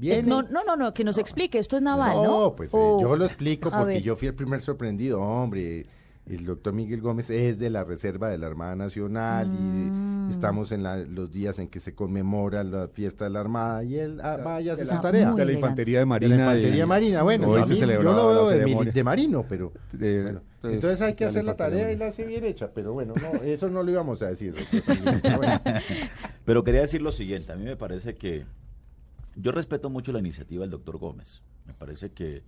eh, 0.01 0.25
no, 0.25 0.43
no, 0.43 0.75
no, 0.77 0.93
que 0.93 1.05
nos 1.05 1.19
explique, 1.19 1.61
esto 1.61 1.77
es 1.77 1.83
naval, 1.83 2.17
¿no? 2.17 2.41
No, 2.41 2.57
pues 2.57 2.75
eh, 2.75 2.97
yo 3.01 3.15
lo 3.15 3.27
explico 3.27 3.71
porque 3.71 4.03
yo 4.03 4.17
fui 4.17 4.27
el 4.27 4.35
primer 4.35 4.61
sorprendido, 4.63 5.21
hombre. 5.21 5.87
El 6.25 6.47
doctor 6.47 6.73
Miguel 6.73 7.01
Gómez 7.01 7.29
es 7.31 7.59
de 7.59 7.69
la 7.69 7.83
Reserva 7.83 8.29
de 8.29 8.39
la 8.39 8.47
Armada 8.47 8.77
Nacional 8.77 9.49
y 9.49 9.59
Mm. 9.91 10.31
estamos 10.31 10.71
en 10.71 10.85
la- 10.85 10.99
los 10.99 11.33
días 11.33 11.59
en 11.59 11.67
que 11.67 11.81
se 11.81 11.97
conmemora 11.97 12.63
la 12.63 12.87
fiesta 12.87 13.25
de 13.25 13.31
la 13.31 13.41
Armada 13.41 13.83
y 13.83 13.97
él 13.99 14.21
ah, 14.23 14.37
va 14.37 14.61
y 14.61 14.69
hace 14.69 14.83
de 14.83 14.89
su 14.89 14.95
la- 14.95 15.01
tarea. 15.01 15.33
de 15.33 15.45
la 15.45 15.53
infantería 15.53 15.99
de 15.99 16.03
De 16.03 16.07
marina. 16.07 16.37
la 16.37 16.43
infantería 16.45 16.83
de- 16.83 16.87
marina, 16.87 17.23
bueno, 17.25 17.49
hoy 17.49 17.61
a 17.61 17.65
se 17.65 17.75
mí- 17.75 17.81
yo 17.81 18.03
lo 18.03 18.29
veo 18.29 18.49
de, 18.49 19.03
marino, 19.05 19.45
pero 19.49 19.73
De- 19.93 20.23
bueno, 20.23 20.41
pues, 20.61 20.75
entonces 20.75 21.01
hay 21.03 21.15
que 21.15 21.25
hacer 21.25 21.45
la 21.45 21.57
tarea 21.57 21.81
y 21.81 21.83
marina. 21.87 22.05
la 22.05 22.11
hace 22.13 22.25
bien 22.25 22.45
hecha, 22.45 22.71
pero 22.73 22.93
bueno, 22.93 23.15
no, 23.21 23.43
eso 23.43 23.69
no 23.69 23.83
lo 23.83 23.91
íbamos 23.91 24.23
a 24.23 24.27
decir. 24.31 24.55
pero 25.23 25.37
bueno. 25.39 25.61
Pero 26.45 26.65
quería 26.65 26.81
decir 26.83 27.03
lo 27.03 27.13
siguiente, 27.13 27.53
a 27.53 27.57
mí 27.57 27.65
me 27.65 27.77
parece 27.77 28.15
que 28.17 28.45
yo 29.37 29.51
respeto 29.53 29.91
mucho 29.91 30.13
la 30.13 30.19
iniciativa 30.21 30.63
del 30.63 30.71
doctor 30.71 30.99
Gómez. 30.99 31.41
Me 31.67 31.73
parece 31.75 32.11
que 32.13 32.43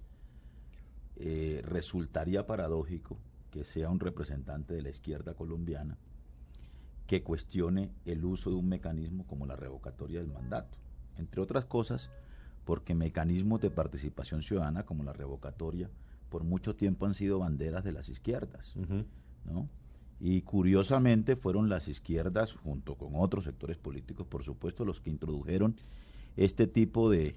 eh, 1.17 1.63
resultaría 1.65 2.45
paradójico 2.47 3.17
que 3.55 3.63
sea 3.63 3.89
un 3.89 4.01
representante 4.01 4.75
de 4.75 4.83
la 4.83 4.91
izquierda 4.91 5.35
colombiana 5.35 5.97
que 7.07 7.23
cuestione 7.23 7.93
el 8.05 8.25
uso 8.25 8.51
de 8.51 8.57
un 8.57 8.69
mecanismo 8.69 9.25
como 9.29 9.47
la 9.47 9.55
revocatoria 9.55 10.19
del 10.19 10.33
mandato. 10.33 10.77
Entre 11.19 11.41
otras 11.41 11.65
cosas, 11.65 12.11
porque 12.65 12.97
mecanismos 12.97 13.61
de 13.61 13.71
participación 13.71 14.43
ciudadana 14.43 14.85
como 14.85 15.05
la 15.05 15.13
revocatoria 15.13 15.89
por 16.31 16.43
mucho 16.43 16.75
tiempo 16.75 17.07
han 17.07 17.15
sido 17.15 17.39
banderas 17.39 17.85
de 17.85 17.93
las 17.93 18.09
izquierdas. 18.09 18.75
¿no? 19.45 19.69
Y 20.19 20.43
curiosamente 20.43 21.37
fueron 21.37 21.69
las 21.69 21.87
izquierdas, 21.87 22.55
junto 22.55 22.97
con 22.97 23.13
otros 23.15 23.45
sectores 23.45 23.77
políticos, 23.77 24.27
por 24.27 24.43
supuesto, 24.43 24.85
los 24.85 25.01
que 25.01 25.11
introdujeron 25.11 25.77
este 26.37 26.67
tipo 26.67 27.09
de 27.09 27.37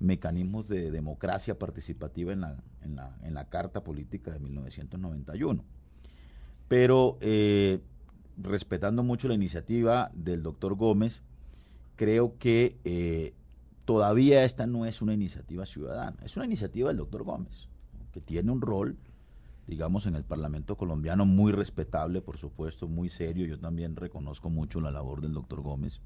mecanismos 0.00 0.68
de 0.68 0.90
democracia 0.90 1.58
participativa 1.58 2.32
en 2.32 2.40
la, 2.40 2.56
en 2.82 2.96
la, 2.96 3.16
en 3.22 3.34
la 3.34 3.46
Carta 3.46 3.82
Política 3.82 4.30
de 4.30 4.38
1991. 4.38 5.64
Pero 6.68 7.18
eh, 7.20 7.80
respetando 8.36 9.02
mucho 9.02 9.28
la 9.28 9.34
iniciativa 9.34 10.10
del 10.14 10.42
doctor 10.42 10.74
Gómez, 10.74 11.22
creo 11.96 12.38
que 12.38 12.76
eh, 12.84 13.34
todavía 13.84 14.44
esta 14.44 14.66
no 14.66 14.86
es 14.86 15.02
una 15.02 15.14
iniciativa 15.14 15.66
ciudadana, 15.66 16.16
es 16.22 16.36
una 16.36 16.46
iniciativa 16.46 16.88
del 16.88 16.98
doctor 16.98 17.24
Gómez, 17.24 17.68
que 18.12 18.20
tiene 18.20 18.52
un 18.52 18.60
rol 18.60 18.96
digamos, 19.68 20.06
en 20.06 20.16
el 20.16 20.24
Parlamento 20.24 20.76
colombiano, 20.76 21.26
muy 21.26 21.52
respetable, 21.52 22.22
por 22.22 22.38
supuesto, 22.38 22.88
muy 22.88 23.10
serio. 23.10 23.46
Yo 23.46 23.60
también 23.60 23.96
reconozco 23.96 24.48
mucho 24.48 24.80
la 24.80 24.90
labor 24.90 25.20
del 25.20 25.34
doctor 25.34 25.60
Gómez, 25.60 26.00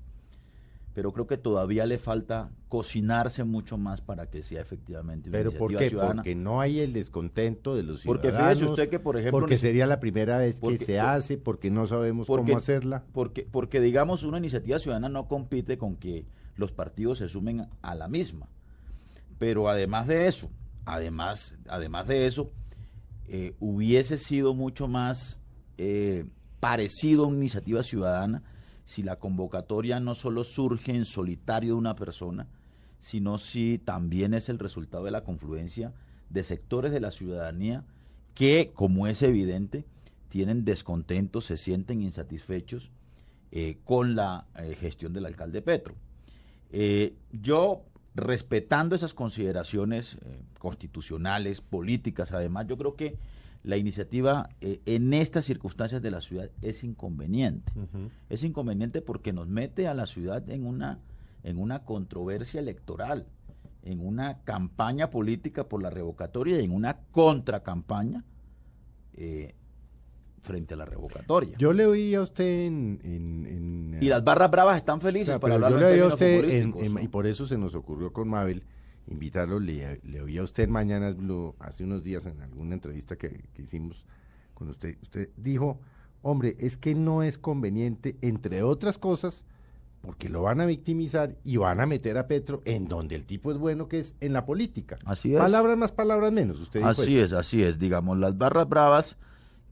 pero 0.95 1.13
creo 1.13 1.27
que 1.27 1.39
todavía 1.39 1.87
le 1.87 1.99
falta 1.99 2.51
cocinarse 2.69 3.45
mucho 3.45 3.79
más 3.79 4.01
para 4.01 4.27
que 4.27 4.43
sea 4.43 4.61
efectivamente 4.61 5.29
una 5.31 5.39
Pero 5.39 5.53
¿por 5.53 5.75
qué? 5.77 5.89
ciudadana. 5.89 6.17
Porque 6.23 6.35
no 6.35 6.61
hay 6.61 6.81
el 6.81 6.93
descontento 6.93 7.75
de 7.75 7.83
los 7.83 8.03
Porque 8.03 8.29
ciudadanos. 8.29 8.59
fíjese 8.59 8.71
usted 8.73 8.89
que, 8.91 8.99
por 8.99 9.17
ejemplo, 9.17 9.41
Porque 9.41 9.57
sería 9.59 9.87
la 9.87 10.01
primera 10.01 10.39
vez 10.39 10.59
porque- 10.61 10.79
que 10.79 10.85
se 10.85 11.01
hace, 11.01 11.39
porque 11.39 11.71
no 11.71 11.87
sabemos 11.87 12.27
porque- 12.27 12.47
cómo 12.53 12.59
hacerla. 12.59 13.03
Porque, 13.13 13.47
porque, 13.51 13.81
digamos, 13.81 14.23
una 14.23 14.39
iniciativa 14.39 14.79
ciudadana 14.79 15.09
no 15.09 15.29
compite 15.29 15.79
con 15.79 15.97
que 15.97 16.27
los 16.57 16.73
partidos 16.73 17.19
se 17.19 17.29
sumen 17.29 17.67
a 17.81 17.95
la 17.95 18.09
misma. 18.09 18.49
Pero 19.39 19.69
además 19.69 20.07
de 20.07 20.27
eso, 20.27 20.51
además, 20.85 21.55
además 21.69 22.07
de 22.07 22.27
eso, 22.27 22.51
eh, 23.29 23.55
hubiese 23.61 24.19
sido 24.19 24.53
mucho 24.55 24.89
más 24.89 25.39
eh, 25.79 26.27
parecido 26.61 27.25
a 27.25 27.27
una 27.29 27.39
iniciativa 27.39 27.83
ciudadana 27.83 28.43
si 28.85 29.03
la 29.03 29.17
convocatoria 29.17 30.01
no 30.01 30.15
solo 30.15 30.45
surge 30.45 30.93
en 30.93 31.05
solitario 31.05 31.75
de 31.75 31.79
una 31.79 31.97
persona, 31.97 32.49
sino 32.99 33.39
si 33.39 33.79
también 33.79 34.35
es 34.35 34.49
el 34.49 34.59
resultado 34.59 35.05
de 35.05 35.11
la 35.11 35.25
confluencia 35.25 35.93
de 36.31 36.45
sectores 36.45 36.93
de 36.93 37.01
la 37.01 37.11
ciudadanía 37.11 37.85
que, 38.35 38.71
como 38.75 39.07
es 39.07 39.23
evidente, 39.23 39.85
tienen 40.29 40.65
descontentos, 40.65 41.45
se 41.45 41.57
sienten 41.57 42.01
insatisfechos 42.01 42.91
eh, 43.51 43.79
con 43.85 44.15
la 44.15 44.47
eh, 44.57 44.75
gestión 44.81 45.13
del 45.13 45.27
alcalde 45.27 45.61
Petro. 45.61 45.95
Eh, 46.71 47.15
yo, 47.33 47.83
respetando 48.15 48.97
esas 48.97 49.13
consideraciones 49.13 50.17
constitucionales, 50.59 51.61
políticas, 51.61 52.33
además, 52.33 52.67
yo 52.67 52.79
creo 52.79 52.97
que 52.97 53.19
la 53.65 53.77
iniciativa 53.77 54.49
eh, 54.61 54.81
en 54.87 55.13
estas 55.15 55.45
circunstancias 55.45 56.03
de 56.03 56.11
la 56.11 56.21
ciudad 56.21 56.51
es 56.63 56.83
inconveniente. 56.85 57.73
Es 58.29 58.43
inconveniente 58.43 59.03
porque 59.03 59.33
nos 59.33 59.47
mete 59.49 59.87
a 59.87 59.95
la 59.95 60.07
ciudad 60.07 60.49
en 60.51 60.67
una, 60.67 60.99
en 61.45 61.59
una 61.59 61.85
controversia 61.85 62.59
electoral, 62.61 63.27
en 63.85 64.01
una 64.05 64.41
campaña 64.43 65.11
política 65.11 65.69
por 65.69 65.81
la 65.83 65.91
revocatoria 65.91 66.61
y 66.61 66.65
en 66.65 66.73
una 66.73 66.99
contracampaña 67.13 68.25
eh, 69.15 69.55
frente 70.43 70.75
a 70.75 70.77
la 70.77 70.85
revocatoria. 70.85 71.57
Yo 71.59 71.73
le 71.73 71.87
oí 71.87 72.15
a 72.17 72.23
usted 72.23 72.67
en... 72.67 73.01
en- 73.05 73.47
en, 73.47 73.99
y 74.03 74.09
las 74.09 74.25
barras 74.25 74.51
bravas 74.51 74.77
están 74.79 75.01
felices 75.01 75.29
O 75.29 75.33
sea, 75.33 75.41
para 75.41 75.55
hablar 75.55 75.71
yo 75.71 75.79
le 75.79 75.87
oí 75.87 76.01
a 76.01 76.07
usted, 76.07 76.27
en- 76.33 76.41
futbolísticos, 76.73 76.83
en- 76.83 76.95
¿no? 76.95 77.01
y 77.01 77.07
por 77.09 77.27
eso 77.29 77.47
se 77.47 77.57
nos 77.57 77.75
ocurrió 77.77 78.13
con 78.13 78.29
Mabel 78.29 78.65
invitarlo, 79.13 79.61
le, 79.61 80.01
le 80.05 80.21
oí 80.21 80.39
a 80.39 80.43
usted 80.43 80.69
Blue 80.69 81.55
hace 81.59 81.85
unos 81.85 82.03
días 82.03 82.27
en 82.27 82.41
alguna 82.41 82.75
entrevista 82.75 83.17
que, 83.17 83.45
que 83.55 83.63
hicimos 83.63 84.05
con 84.55 84.69
usted. 84.69 84.97
Usted 85.03 85.31
dijo, 85.37 85.79
hombre, 86.23 86.57
es 86.59 86.77
que 86.77 86.95
no 86.95 87.23
es 87.23 87.39
conveniente, 87.39 88.17
entre 88.21 88.63
otras 88.63 88.99
cosas, 88.99 89.45
porque 90.03 90.29
lo 90.29 90.43
van 90.43 90.61
a 90.61 90.67
victimizar 90.67 91.37
y 91.45 91.57
van 91.59 91.81
a 91.81 91.87
meter 91.87 92.19
a 92.19 92.27
Petro 92.27 92.61
en 92.65 92.89
donde 92.89 93.15
el 93.15 93.25
tipo 93.25 93.53
es 93.53 93.59
bueno, 93.59 93.89
que 93.89 94.01
es 94.01 94.17
en 94.21 94.33
la 94.33 94.45
política. 94.45 94.99
Así 95.05 95.35
es. 95.35 95.41
Palabras 95.41 95.79
más, 95.79 95.93
palabras 95.93 96.33
menos. 96.33 96.61
Usted 96.61 96.83
Así 96.83 97.19
es, 97.19 97.33
así 97.33 97.63
es. 97.63 97.79
Digamos, 97.79 98.19
las 98.19 98.37
barras 98.37 98.69
bravas 98.69 99.17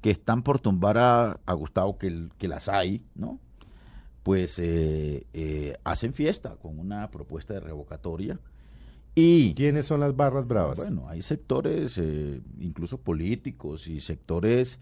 que 0.00 0.10
están 0.10 0.42
por 0.42 0.60
tumbar 0.60 0.98
a, 0.98 1.40
a 1.44 1.54
Gustavo, 1.54 1.98
que, 1.98 2.28
que 2.38 2.48
las 2.48 2.68
hay, 2.68 3.02
¿no? 3.14 3.40
Pues 4.22 4.58
eh, 4.58 5.26
eh, 5.32 5.76
hacen 5.82 6.14
fiesta 6.14 6.56
con 6.56 6.78
una 6.78 7.10
propuesta 7.10 7.54
de 7.54 7.60
revocatoria. 7.60 8.38
Y 9.14 9.54
¿Quiénes 9.54 9.86
son 9.86 10.00
las 10.00 10.16
barras 10.16 10.46
bravas? 10.46 10.78
bueno, 10.78 11.08
hay 11.08 11.22
sectores, 11.22 11.98
eh, 11.98 12.40
incluso 12.60 12.98
políticos 12.98 13.86
y 13.88 14.00
sectores 14.00 14.78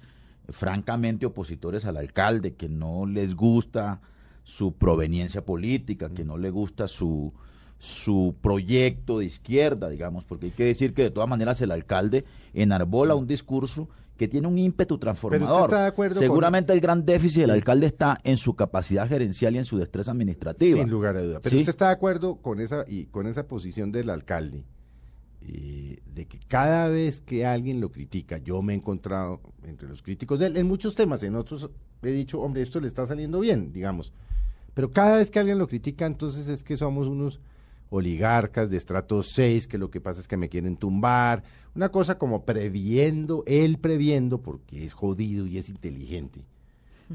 eh, 0.47 0.52
francamente 0.52 1.26
opositores 1.26 1.85
al 1.85 1.97
alcalde, 1.97 2.54
que 2.54 2.68
no 2.68 3.06
les 3.06 3.35
gusta 3.35 4.00
su 4.44 4.73
proveniencia 4.75 5.44
política, 5.44 6.11
que 6.11 6.25
no 6.25 6.38
le 6.38 6.50
gusta 6.50 6.88
su, 6.88 7.32
su 7.78 8.35
proyecto 8.40 9.18
de 9.18 9.26
izquierda, 9.26 9.88
digamos, 9.88 10.25
porque 10.25 10.47
hay 10.47 10.52
que 10.52 10.64
decir 10.64 10.94
que 10.94 11.02
de 11.02 11.11
todas 11.11 11.28
maneras 11.28 11.61
el 11.62 11.70
alcalde 11.70 12.25
enarbola 12.54 13.14
un 13.14 13.26
discurso 13.26 13.88
que 14.18 14.28
tiene 14.28 14.46
un 14.48 14.58
ímpetu 14.58 14.98
transformador. 14.98 15.62
está 15.62 15.82
de 15.82 15.87
acuerdo 15.87 16.16
con- 16.16 16.22
Seguramente 16.22 16.72
el 16.75 16.80
gran 16.80 17.06
déficit 17.06 17.42
del 17.42 17.52
alcalde 17.52 17.87
está 17.87 18.18
en 18.25 18.37
su 18.37 18.54
capacidad 18.54 19.08
gerencial 19.08 19.54
y 19.54 19.58
en 19.58 19.64
su 19.64 19.78
destreza 19.78 20.10
administrativa. 20.10 20.78
Sin 20.78 20.90
lugar 20.90 21.16
a 21.16 21.22
duda. 21.22 21.40
Pero 21.40 21.50
¿Sí? 21.56 21.62
usted 21.62 21.70
está 21.70 21.87
de 21.87 21.92
acuerdo 21.92 22.37
con 22.37 22.60
esa 22.60 22.84
y 22.87 23.06
con 23.06 23.26
esa 23.26 23.46
posición 23.46 23.92
del 23.92 24.10
alcalde 24.10 24.64
eh, 25.46 25.98
de 26.12 26.26
que 26.26 26.40
cada 26.48 26.88
vez 26.88 27.20
que 27.20 27.46
alguien 27.46 27.80
lo 27.80 27.90
critica, 27.90 28.38
yo 28.38 28.60
me 28.60 28.72
he 28.72 28.76
encontrado 28.76 29.40
entre 29.62 29.88
los 29.88 30.02
críticos 30.02 30.40
de 30.40 30.46
él 30.46 30.56
en 30.56 30.66
muchos 30.66 30.94
temas, 30.96 31.22
en 31.22 31.37
otros 31.37 31.70
he 32.02 32.10
dicho, 32.10 32.40
hombre, 32.40 32.62
esto 32.62 32.80
le 32.80 32.88
está 32.88 33.06
saliendo 33.06 33.38
bien, 33.40 33.72
digamos. 33.72 34.12
Pero 34.75 34.90
cada 34.90 35.16
vez 35.16 35.30
que 35.30 35.38
alguien 35.38 35.58
lo 35.58 35.68
critica, 35.68 36.06
entonces 36.06 36.48
es 36.48 36.62
que 36.64 36.76
somos 36.76 37.06
unos 37.06 37.40
oligarcas 37.90 38.71
de 38.71 38.76
estrato 38.76 39.23
6, 39.23 39.66
que 39.66 39.78
lo 39.78 39.90
que 39.90 40.00
pasa 40.00 40.21
es 40.21 40.28
que 40.28 40.37
me 40.37 40.49
quieren 40.49 40.76
tumbar, 40.76 41.42
una 41.75 41.88
cosa 41.90 42.18
como 42.18 42.45
previendo, 42.45 43.45
él 43.47 43.78
previendo, 43.78 44.38
porque 44.42 44.85
es 44.85 44.92
jodido 44.92 45.47
y 45.47 45.59
es 45.59 45.68
inteligente, 45.68 46.40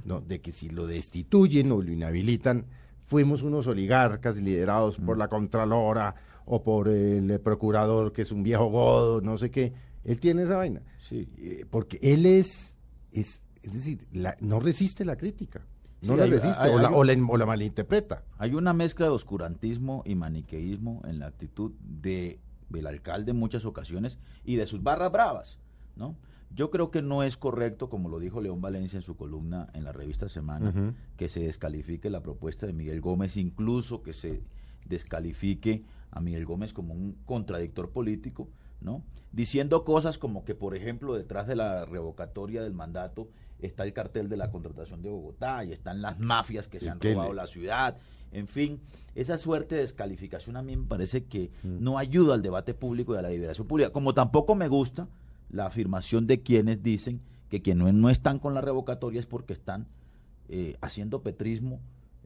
¿no? 0.06 0.22
de 0.22 0.39
que 0.42 0.51
si 0.51 0.70
lo 0.70 0.88
destituyen 0.88 1.72
o 1.72 1.82
lo 1.82 1.92
inhabilitan, 1.92 2.65
fuimos 3.06 3.44
unos 3.44 3.68
oligarcas 3.68 4.38
liderados 4.38 4.98
por 4.98 5.18
la 5.18 5.27
Contralora 5.27 6.15
o 6.46 6.63
por 6.63 6.88
el 6.89 7.39
procurador 7.39 8.12
que 8.13 8.24
es 8.24 8.32
un 8.32 8.44
viejo 8.44 8.65
godo, 8.68 9.22
no 9.22 9.38
sé 9.38 9.51
qué. 9.51 9.74
Él 10.03 10.20
tiene 10.20 10.44
esa 10.44 10.58
vaina. 10.58 10.82
Sí. 11.08 11.27
Eh, 11.38 11.65
porque 11.70 12.00
él 12.01 12.25
es, 12.25 12.75
es, 13.12 13.42
es 13.62 13.74
decir, 13.74 14.00
la- 14.12 14.36
no 14.42 14.60
resiste 14.60 15.06
la 15.06 15.15
crítica. 15.15 15.62
No 16.03 16.13
Sí, 16.13 16.17
la 16.17 16.24
hay- 16.25 16.31
resiste 16.31 16.62
hay- 16.63 16.72
o, 16.72 16.79
la, 16.79 16.88
hay 16.89 16.93
o, 16.93 17.00
un- 17.00 17.07
la, 17.07 17.27
o 17.33 17.38
la 17.38 17.45
malinterpreta. 17.45 18.24
Hay 18.38 18.53
una 18.55 18.74
mezcla 18.74 19.05
de 19.07 19.12
oscurantismo 19.13 20.03
y 20.05 20.15
maniqueísmo 20.15 21.01
en 21.05 21.19
la 21.19 21.27
actitud 21.27 21.72
de, 21.81 22.39
del 22.69 22.88
alcalde 22.88 23.31
en 23.31 23.38
muchas 23.38 23.65
ocasiones 23.65 24.19
y 24.43 24.55
de 24.57 24.65
sus 24.65 24.83
barras 24.83 25.12
bravas, 25.12 25.57
¿no? 25.95 26.15
Yo 26.55 26.69
creo 26.69 26.91
que 26.91 27.01
no 27.01 27.24
es 27.24 27.36
correcto, 27.36 27.89
como 27.89 28.10
lo 28.10 28.19
dijo 28.19 28.39
León 28.39 28.62
Valencia 28.62 28.98
en 28.98 29.01
su 29.01 29.15
columna 29.15 29.69
en 29.74 29.83
la 29.83 29.91
revista 29.91 30.29
Semana, 30.29 30.93
que 31.17 31.27
se 31.27 31.39
descalifique 31.39 32.12
la 32.12 32.22
propuesta 32.22 32.67
de 32.67 32.74
Miguel 32.74 33.01
Gómez, 33.01 33.38
incluso 33.38 34.03
que 34.03 34.13
se 34.13 34.43
descalifique 34.98 35.83
a 36.12 36.19
Miguel 36.19 36.45
Gómez 36.45 36.74
como 36.74 36.93
un 36.93 37.17
contradictor 37.25 37.89
político, 37.89 38.50
¿no? 38.81 39.01
Diciendo 39.31 39.83
cosas 39.83 40.19
como 40.19 40.45
que, 40.45 40.53
por 40.53 40.75
ejemplo, 40.75 41.15
detrás 41.15 41.48
de 41.48 41.55
la 41.55 41.86
revocatoria 41.86 42.62
del 42.62 42.74
mandato 42.74 43.29
está 43.65 43.84
el 43.84 43.93
cartel 43.93 44.29
de 44.29 44.38
la 44.38 44.51
contratación 44.51 45.01
de 45.01 45.10
Bogotá 45.10 45.63
y 45.65 45.72
están 45.72 46.01
las 46.01 46.20
mafias 46.20 46.67
que 46.67 46.79
se 46.79 46.89
han 46.89 47.00
robado 47.00 47.29
le- 47.29 47.36
la 47.36 47.48
ciudad. 47.48 47.98
En 48.32 48.48
fin, 48.48 48.79
esa 49.15 49.38
suerte 49.38 49.75
de 49.75 49.82
descalificación 49.82 50.58
a 50.58 50.62
mí 50.63 50.75
me 50.75 50.86
parece 50.88 51.25
que 51.25 51.51
Mm. 51.63 51.84
no 51.84 51.98
ayuda 51.98 52.34
al 52.34 52.41
debate 52.41 52.74
público 52.74 53.13
y 53.13 53.17
a 53.17 53.22
la 53.22 53.29
liberación 53.29 53.67
pública. 53.67 53.91
Como 53.91 54.13
tampoco 54.13 54.55
me 54.55 54.67
gusta 54.67 55.08
la 55.50 55.67
afirmación 55.67 56.25
de 56.27 56.41
quienes 56.41 56.82
dicen 56.82 57.22
que 57.50 57.62
quienes 57.62 57.86
no, 57.86 57.93
no 57.93 58.10
están 58.10 58.39
con 58.39 58.53
la 58.55 58.62
revocatoria 58.62 59.20
es 59.20 59.27
porque 59.27 59.53
están 59.53 59.88
eh, 60.50 60.75
haciendo 60.82 61.22
petrismo 61.22 61.79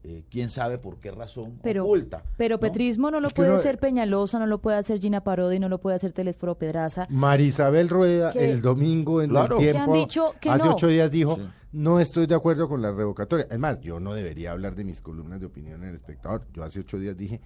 eh, 0.04 0.24
quién 0.30 0.50
sabe 0.50 0.77
por 0.77 1.00
qué 1.00 1.12
razón 1.12 1.60
Pero, 1.63 1.84
oculta. 1.86 2.22
pero 2.38 2.56
¿no? 2.56 2.60
petrismo 2.60 3.12
no 3.12 3.20
lo 3.20 3.27
Es 3.30 3.34
puede 3.34 3.54
hacer 3.54 3.77
Peñalosa, 3.80 4.39
no 4.39 4.46
lo 4.48 4.60
puede 4.60 4.77
hacer 4.77 5.00
Gina 5.00 5.22
Parodi, 5.24 5.60
no 5.60 5.70
lo 5.70 5.80
puede 5.80 5.96
hacer 5.98 6.13
Telesforo 6.13 6.56
Pedraza. 6.56 7.08
Marisabel 7.10 7.89
Rueda 7.89 8.32
Que- 8.32 8.51
el 8.51 8.62
domingo 8.62 9.22
en 9.22 9.30
Claro. 9.32 9.58
el 9.58 9.66
Que 9.66 9.72
tiempo 9.72 9.94
han 9.94 10.00
dicho 10.00 10.34
que 10.39 10.50
hace 10.50 10.63
no. 10.66 10.74
ocho 10.75 10.88
días 10.88 11.12
dijo 11.12 11.36
Sí. 11.38 11.42
no 11.74 12.00
estoy 12.00 12.25
de 12.27 12.36
acuerdo 12.36 12.68
con 12.70 12.82
la 12.82 12.92
revocatoria. 12.92 13.48
Es 13.50 13.60
más, 13.60 13.80
yo 13.82 14.00
no 14.00 14.13
debería 14.13 14.51
hablar 14.51 14.75
de 14.75 14.84
mis 14.84 15.01
columnas 15.01 15.39
de 15.39 15.46
opinión 15.48 15.84
en 15.84 15.89
el 15.89 15.96
espectador. 15.96 16.46
Yo 16.54 16.63
hace 16.63 16.80
ocho 16.80 16.98
días 17.00 17.18
dije, 17.18 17.42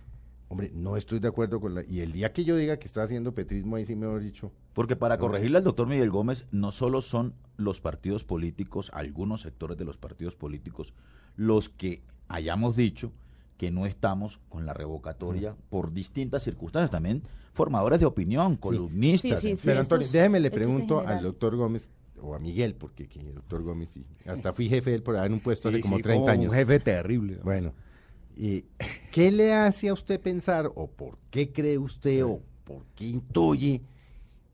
hombre, 0.51 0.69
no 0.73 0.97
estoy 0.97 1.19
de 1.19 1.29
acuerdo 1.29 1.61
con 1.61 1.75
la... 1.75 1.83
Y 1.85 2.01
el 2.01 2.11
día 2.11 2.33
que 2.33 2.43
yo 2.43 2.57
diga 2.57 2.77
que 2.77 2.85
está 2.85 3.03
haciendo 3.03 3.33
petrismo, 3.33 3.77
ahí 3.77 3.85
sí 3.85 3.95
me 3.95 4.05
he 4.05 4.19
dicho. 4.19 4.51
Porque 4.73 4.97
para 4.97 5.17
corregirle 5.17 5.57
al 5.57 5.63
doctor 5.63 5.87
Miguel 5.87 6.09
Gómez, 6.09 6.45
no 6.51 6.71
solo 6.71 7.01
son 7.01 7.33
los 7.55 7.79
partidos 7.79 8.25
políticos, 8.25 8.91
algunos 8.93 9.41
sectores 9.41 9.77
de 9.77 9.85
los 9.85 9.95
partidos 9.95 10.35
políticos, 10.35 10.93
los 11.37 11.69
que 11.69 12.01
hayamos 12.27 12.75
dicho 12.75 13.13
que 13.57 13.71
no 13.71 13.85
estamos 13.85 14.41
con 14.49 14.65
la 14.65 14.73
revocatoria 14.73 15.55
por 15.69 15.93
distintas 15.93 16.43
circunstancias, 16.43 16.91
también 16.91 17.23
formadores 17.53 18.01
de 18.01 18.05
opinión, 18.07 18.57
columnistas. 18.57 19.39
Sí, 19.39 19.51
sí, 19.51 19.55
sí. 19.55 19.61
Pero 19.63 19.79
Antonio, 19.79 20.07
déjeme 20.11 20.41
le 20.41 20.51
pregunto 20.51 20.99
al 20.99 21.23
doctor 21.23 21.55
Gómez, 21.55 21.87
o 22.19 22.35
a 22.35 22.39
Miguel, 22.39 22.75
porque 22.75 23.07
que 23.07 23.21
el 23.21 23.35
doctor 23.35 23.63
Gómez 23.63 23.89
sí. 23.93 24.05
Hasta 24.25 24.51
fui 24.51 24.67
jefe 24.67 24.89
de 24.89 24.97
él 24.97 25.03
por 25.03 25.15
ahí 25.15 25.27
en 25.27 25.33
un 25.33 25.39
puesto 25.39 25.69
Sí, 25.69 25.75
hace 25.75 25.83
como 25.83 25.97
sí, 25.97 26.03
30 26.03 26.19
como 26.19 26.29
años. 26.29 26.51
Un 26.51 26.57
jefe 26.57 26.79
terrible. 26.79 27.39
Bueno, 27.41 27.73
y 28.35 28.65
¿qué 29.11 29.31
le 29.31 29.53
hace 29.53 29.89
a 29.89 29.93
usted 29.93 30.19
pensar, 30.19 30.71
o 30.73 30.87
por 30.87 31.17
qué 31.29 31.51
cree 31.51 31.77
usted, 31.77 32.23
o 32.25 32.41
por 32.63 32.83
qué 32.95 33.05
intuye 33.05 33.81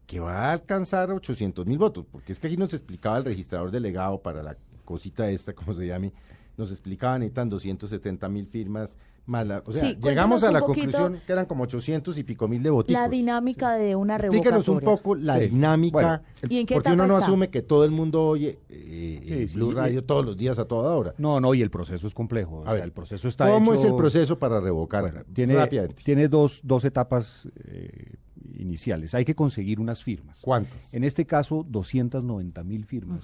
que 0.06 0.20
va 0.20 0.50
a 0.50 0.54
alcanzar 0.54 1.12
800 1.12 1.66
mil 1.66 1.78
votos? 1.78 2.06
Porque 2.12 2.34
es 2.34 2.40
que 2.40 2.48
aquí 2.48 2.58
nos 2.58 2.74
explicaba 2.74 3.18
el 3.18 3.26
registrador 3.26 3.72
delegado 3.72 4.20
para 4.20 4.42
la 4.42 4.58
cosita 4.84 5.30
esta, 5.30 5.54
como 5.54 5.74
se 5.74 5.86
llame, 5.86 6.12
nos 6.58 6.72
explicaba, 6.72 7.20
necesitan 7.20 7.50
270 7.50 8.28
mil 8.30 8.48
firmas, 8.48 8.98
más 9.28 9.46
la- 9.46 9.62
o 9.66 9.72
sea, 9.74 9.82
Sí, 9.90 9.98
llegamos 10.02 10.44
a 10.44 10.52
la 10.52 10.62
conclusión 10.62 11.20
que 11.26 11.34
eran 11.34 11.46
como 11.46 11.64
800 11.66 12.18
y 12.18 12.24
pico 12.24 12.48
mil 12.48 12.64
de 12.64 12.70
votos. 12.70 12.92
La 12.92 13.08
dinámica 13.10 13.74
de 13.74 13.96
una 13.96 14.16
Explíquenos 14.16 14.66
revocatoria. 14.66 14.90
un 14.90 14.96
poco 14.98 15.16
la 15.16 15.38
Sí. 15.38 15.48
dinámica, 15.50 15.92
Bueno, 15.98 16.22
¿Y 16.50 16.60
en 16.60 16.66
qué 16.66 16.76
porque 16.76 16.92
uno 16.94 17.08
no 17.08 17.14
está? 17.16 17.26
asume 17.28 17.50
que 17.50 17.62
todo 17.62 17.84
el 17.84 17.92
mundo 17.92 18.26
oye 18.26 18.58
eh, 18.70 19.20
Sí, 19.28 19.34
eh, 19.34 19.48
sí, 19.48 19.56
Blue 19.56 19.72
Radio 19.72 20.04
todos 20.04 20.26
los 20.26 20.38
días 20.38 20.58
a 20.60 20.66
toda 20.66 20.96
hora. 20.96 21.14
No, 21.18 21.40
no, 21.42 21.54
y 21.54 21.62
el 21.62 21.70
proceso 21.70 22.08
es 22.08 22.14
complejo. 22.14 22.58
o 22.60 22.62
A 22.62 22.66
sea, 22.66 22.74
ver, 22.74 22.84
el 22.84 22.92
proceso 22.92 23.28
está 23.28 23.48
¿Cómo 23.50 23.74
es 23.74 23.84
el 23.84 23.96
proceso 23.96 24.40
para 24.40 24.60
revocar? 24.62 25.02
Bueno, 25.02 25.22
tiene, 25.34 25.56
Rápidamente. 25.56 26.02
tiene 26.04 26.28
dos, 26.30 26.62
dos 26.64 26.86
etapas 26.86 27.48
eh, 27.66 28.14
iniciales. 28.58 29.14
Hay 29.14 29.26
que 29.26 29.36
conseguir 29.36 29.80
unas 29.80 30.04
firmas. 30.04 30.40
¿Cuántas? 30.42 30.94
En 30.94 31.04
este 31.04 31.26
caso, 31.26 31.66
290 31.68 32.64
mil 32.64 32.86
firmas, 32.86 33.22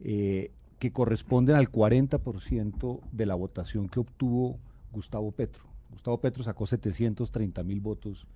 eh, 0.00 0.52
que 0.78 0.92
corresponden 0.92 1.56
al 1.56 1.70
40% 1.70 3.00
de 3.12 3.26
la 3.26 3.34
votación 3.34 3.88
que 3.88 4.00
obtuvo 4.00 4.58
Gustavo 4.94 5.30
Petro. 5.32 5.62
Gustavo 5.90 6.18
Petro 6.20 6.42
sacó 6.42 6.66
730 6.66 7.62
mil 7.62 7.80
votos 7.80 8.26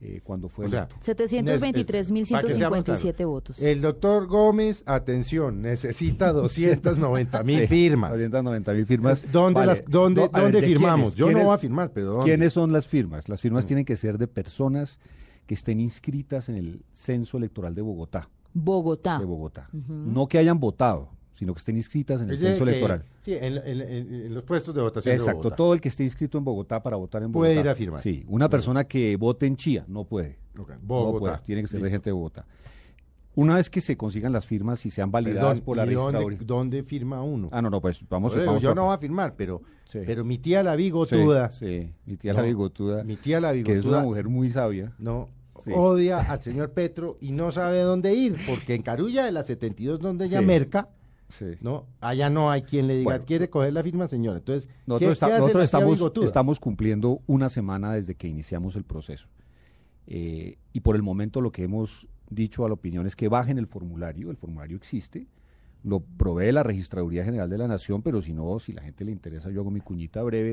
eh, 0.00 0.20
cuando 0.22 0.48
fue 0.48 0.66
O 0.66 0.68
sea, 0.68 0.84
electo. 0.88 0.96
723.157 1.00 3.26
votos. 3.26 3.60
El 3.60 3.80
doctor 3.80 4.26
Gómez, 4.26 4.82
atención, 4.86 5.62
necesita 5.62 6.32
290 6.32 7.42
mil 7.42 7.60
Sí, 7.60 7.66
firmas. 7.66 8.10
290 8.10 8.72
mil 8.72 8.86
firmas. 8.86 9.24
¿Dónde, 9.32 9.60
Vale. 9.60 9.72
las, 9.72 9.84
dónde, 9.88 10.20
No, 10.22 10.26
a 10.26 10.30
ver, 10.30 10.42
dónde 10.44 10.60
¿de 10.60 10.66
firmamos? 10.66 11.14
Yo 11.14 11.26
no 11.26 11.30
¿Quiénes- 11.32 11.44
voy 11.46 11.54
a 11.54 11.58
firmar, 11.58 11.90
pero 11.92 12.06
¿dónde? 12.12 12.24
¿Quiénes 12.24 12.52
son 12.52 12.72
las 12.72 12.86
firmas? 12.86 13.28
Las 13.28 13.40
firmas 13.40 13.66
tienen 13.66 13.84
que 13.84 13.96
ser 13.96 14.18
de 14.18 14.26
personas 14.28 14.98
que 15.46 15.54
estén 15.54 15.80
inscritas 15.80 16.48
en 16.48 16.56
el 16.56 16.84
censo 16.92 17.36
electoral 17.36 17.74
de 17.74 17.82
Bogotá. 17.82 18.28
Bogotá. 18.54 19.18
De 19.18 19.24
Bogotá. 19.24 19.68
No 19.72 20.28
que 20.28 20.38
hayan 20.38 20.60
votado, 20.60 21.08
sino 21.32 21.54
que 21.54 21.58
estén 21.58 21.76
inscritas 21.76 22.20
en 22.22 22.30
el 22.30 22.38
censo 22.38 22.64
que- 22.64 22.70
electoral. 22.70 23.04
Sí, 23.22 23.32
en, 23.34 23.56
en- 23.58 23.80
en- 23.80 24.14
en 24.26 24.34
los 24.34 24.42
puestos 24.44 24.74
de 24.74 24.82
votación. 24.82 25.12
de 25.12 25.16
Exacto, 25.18 25.38
Bogotá. 25.38 25.56
todo 25.56 25.74
el 25.74 25.80
que 25.80 25.88
esté 25.88 26.04
inscrito 26.04 26.38
en 26.38 26.44
Bogotá 26.44 26.82
para 26.82 26.96
votar 26.96 27.22
en 27.22 27.32
Bogotá. 27.32 27.48
Puede 27.50 27.60
ir 27.60 27.68
a 27.68 27.74
firmar. 27.74 28.00
Sí, 28.00 28.24
una 28.28 28.48
persona 28.48 28.84
que 28.84 29.16
vote 29.16 29.46
en 29.46 29.56
Chía 29.56 29.84
no 29.88 30.04
puede. 30.04 30.38
Ok, 30.58 30.70
No 30.70 30.78
Bogotá. 30.82 31.18
puede, 31.18 31.38
tiene 31.44 31.62
que 31.62 31.68
ser 31.68 31.80
de 31.82 31.90
gente 31.90 32.10
de 32.10 32.12
Bogotá. 32.14 32.44
Una 33.34 33.56
vez 33.56 33.70
que 33.70 33.80
se 33.80 33.96
consigan 33.96 34.30
las 34.30 34.44
firmas 34.44 34.84
y 34.84 34.90
sean 34.90 35.10
validadas 35.10 35.52
Perdón, 35.60 35.64
por 35.64 35.76
la 35.78 35.84
¿y 35.86 35.94
dónde, 35.94 36.18
registraduría. 36.18 36.38
dónde 36.46 36.82
firma 36.82 37.22
uno? 37.22 37.48
Ah, 37.50 37.62
no, 37.62 37.70
no, 37.70 37.80
pues 37.80 38.04
vamos, 38.10 38.32
eso, 38.36 38.44
vamos 38.44 38.62
yo 38.62 38.74
no 38.74 38.84
voy 38.84 38.94
a 38.94 38.98
firmar, 38.98 39.34
pero, 39.36 39.62
Sí. 39.84 40.00
pero 40.04 40.22
mi 40.22 40.36
tía 40.36 40.62
la 40.62 40.72
Sí, 40.72 40.82
bigotuda, 40.82 41.50
Sí, 41.50 41.90
mi 42.04 42.16
tía 42.18 42.34
No, 42.34 42.40
la 42.40 42.44
bigotuda, 42.44 43.04
mi 43.04 43.16
tía 43.16 43.40
la 43.40 43.52
que 43.54 43.60
es 43.60 43.64
bigotuda, 43.64 43.98
una 43.98 44.02
mujer 44.06 44.28
muy 44.28 44.50
sabia. 44.50 44.92
no 44.98 45.30
Sí. 45.60 45.72
odia 45.74 46.18
al 46.18 46.42
señor 46.42 46.72
Petro 46.72 47.16
y 47.22 47.32
no 47.32 47.50
sabe 47.52 47.80
dónde 47.80 48.12
ir, 48.14 48.36
porque 48.46 48.74
en 48.74 48.82
Carulla 48.82 49.24
de 49.24 49.32
la 49.32 49.42
72, 49.44 49.98
donde 50.00 50.26
ella 50.26 50.40
Sí. 50.40 50.44
merca, 50.44 50.90
Sí. 51.32 51.46
no, 51.62 51.86
allá 52.02 52.28
no 52.28 52.50
hay 52.50 52.60
quien 52.62 52.86
le 52.86 52.94
diga, 52.98 53.04
Bueno. 53.04 53.24
¿quiere 53.24 53.48
coger 53.48 53.72
la 53.72 53.82
firma, 53.82 54.06
señor? 54.06 54.36
Entonces, 54.36 54.66
¿qué- 54.68 54.72
Nosotros, 54.86 55.18
qué 56.14 56.24
estamos, 56.26 56.60
cumpliendo 56.60 57.20
una 57.26 57.48
semana 57.48 57.92
desde 57.94 58.14
que 58.14 58.28
iniciamos 58.28 58.76
el 58.76 58.84
proceso. 58.84 59.28
Eh, 60.06 60.58
y 60.74 60.80
por 60.80 60.94
el 60.94 61.02
momento 61.02 61.40
lo 61.40 61.50
que 61.52 61.62
hemos 61.64 62.06
dicho 62.28 62.64
a 62.64 62.68
la 62.68 62.74
opinión 62.74 63.06
es 63.06 63.16
que 63.16 63.28
bajen 63.28 63.56
el 63.56 63.66
formulario, 63.66 64.30
el 64.30 64.36
formulario 64.36 64.76
existe, 64.76 65.26
lo 65.84 66.00
provee 66.00 66.52
la 66.52 66.62
Registraduría 66.62 67.24
General 67.24 67.48
de 67.48 67.56
la 67.58 67.66
Nación, 67.66 68.02
pero 68.02 68.20
si 68.20 68.34
no, 68.34 68.58
si 68.58 68.72
la 68.72 68.82
gente 68.82 69.04
le 69.04 69.10
interesa, 69.12 69.50
yo 69.50 69.60
hago 69.62 69.70
mi 69.70 69.80
cuñita 69.80 70.22
breve, 70.22 70.52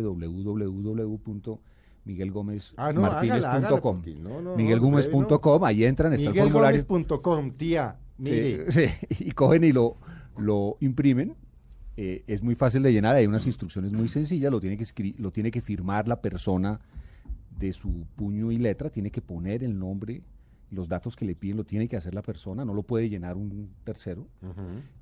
Ah, 2.78 2.88
hágala, 2.88 3.22
www.miguelgomez.com. 3.22 3.96
porque 4.02 4.16
no, 4.16 4.30
no, 4.30 4.42
no, 4.42 4.56
miguelgomez.com, 4.56 5.64
ahí 5.64 5.84
entran, 5.84 6.14
está 6.14 6.30
el 6.30 6.36
formulario. 6.36 6.82
Miguelgomez.com, 6.82 7.52
tía, 7.52 7.96
mire. 8.18 8.72
Sí, 8.72 8.88
sí, 9.12 9.26
y 9.26 9.32
cogen 9.32 9.64
y 9.64 9.72
lo, 9.72 9.98
lo 10.40 10.78
imprimen. 10.80 11.36
Eh, 11.98 12.24
es 12.28 12.42
muy 12.42 12.56
fácil 12.56 12.82
de 12.82 12.94
llenar, 12.94 13.16
hay 13.16 13.28
unas 13.28 13.46
instrucciones 13.46 13.92
muy 13.92 14.08
sencillas, 14.08 14.52
lo 14.52 14.62
tiene, 14.62 14.78
que 14.78 14.84
escri- 14.86 15.16
lo 15.18 15.32
tiene 15.32 15.52
que 15.52 15.60
firmar 15.62 16.08
la 16.08 16.22
persona 16.22 16.80
de 17.58 17.74
su 17.74 18.06
puño 18.16 18.52
y 18.54 18.58
letra, 18.58 18.90
tiene 18.90 19.12
que 19.12 19.20
poner 19.22 19.66
el 19.66 19.78
nombre, 19.78 20.22
los 20.72 20.88
datos 20.88 21.18
que 21.18 21.26
le 21.26 21.36
piden, 21.36 21.58
lo 21.58 21.66
tiene 21.66 21.90
que 21.90 21.98
hacer 21.98 22.14
la 22.14 22.22
persona, 22.22 22.64
no 22.64 22.74
lo 22.74 22.84
puede 22.84 23.10
llenar 23.10 23.36
un 23.36 23.70
tercero. 23.84 24.26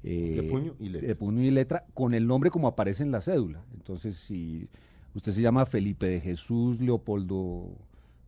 Eh, 0.04 0.34
De 0.42 0.44
puño 0.50 0.74
y 0.80 0.90
letra. 0.90 1.08
de 1.08 1.16
puño 1.16 1.44
y 1.44 1.52
letra, 1.52 1.86
con 1.94 2.16
el 2.16 2.26
nombre 2.26 2.50
como 2.50 2.68
aparece 2.68 3.04
en 3.04 3.12
la 3.12 3.22
cédula. 3.22 3.62
Entonces, 3.76 4.18
si 4.18 4.68
usted 5.14 5.34
se 5.34 5.42
llama 5.42 5.68
Felipe 5.68 6.08
de 6.08 6.20
Jesús 6.20 6.80
Leopoldo 6.82 7.68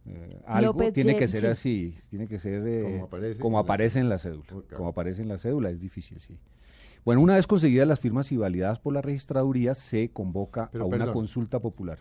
eh, 0.05 0.37
algo, 0.45 0.73
López 0.73 0.93
tiene 0.93 1.15
que 1.17 1.27
ser 1.27 1.41
sí. 1.41 1.47
así, 1.47 2.07
tiene 2.11 2.27
que 2.27 2.37
ser 2.37 2.61
eh, 2.67 2.83
Como 2.83 3.03
aparece 3.05 3.39
como 3.39 3.49
en 3.49 3.53
la 3.55 3.59
aparece 3.61 3.99
en 3.99 4.09
la 4.09 4.17
cédula. 4.19 4.43
Como 4.75 4.89
aparece 4.89 5.21
en 5.23 5.27
la 5.27 5.37
cédula, 5.37 5.69
es 5.71 5.79
difícil, 5.79 6.19
sí. 6.19 6.37
Bueno, 7.05 7.21
una 7.21 7.35
vez 7.35 7.47
conseguidas 7.47 7.87
las 7.87 7.99
firmas 7.99 8.31
y 8.31 8.37
validadas 8.37 8.79
por 8.79 8.93
la 8.93 9.01
registraduría, 9.01 9.73
se 9.73 10.11
convoca 10.11 10.69
Pero, 10.71 10.83
a 10.85 10.87
una 10.87 11.11
consulta 11.11 11.59
popular. 11.59 11.99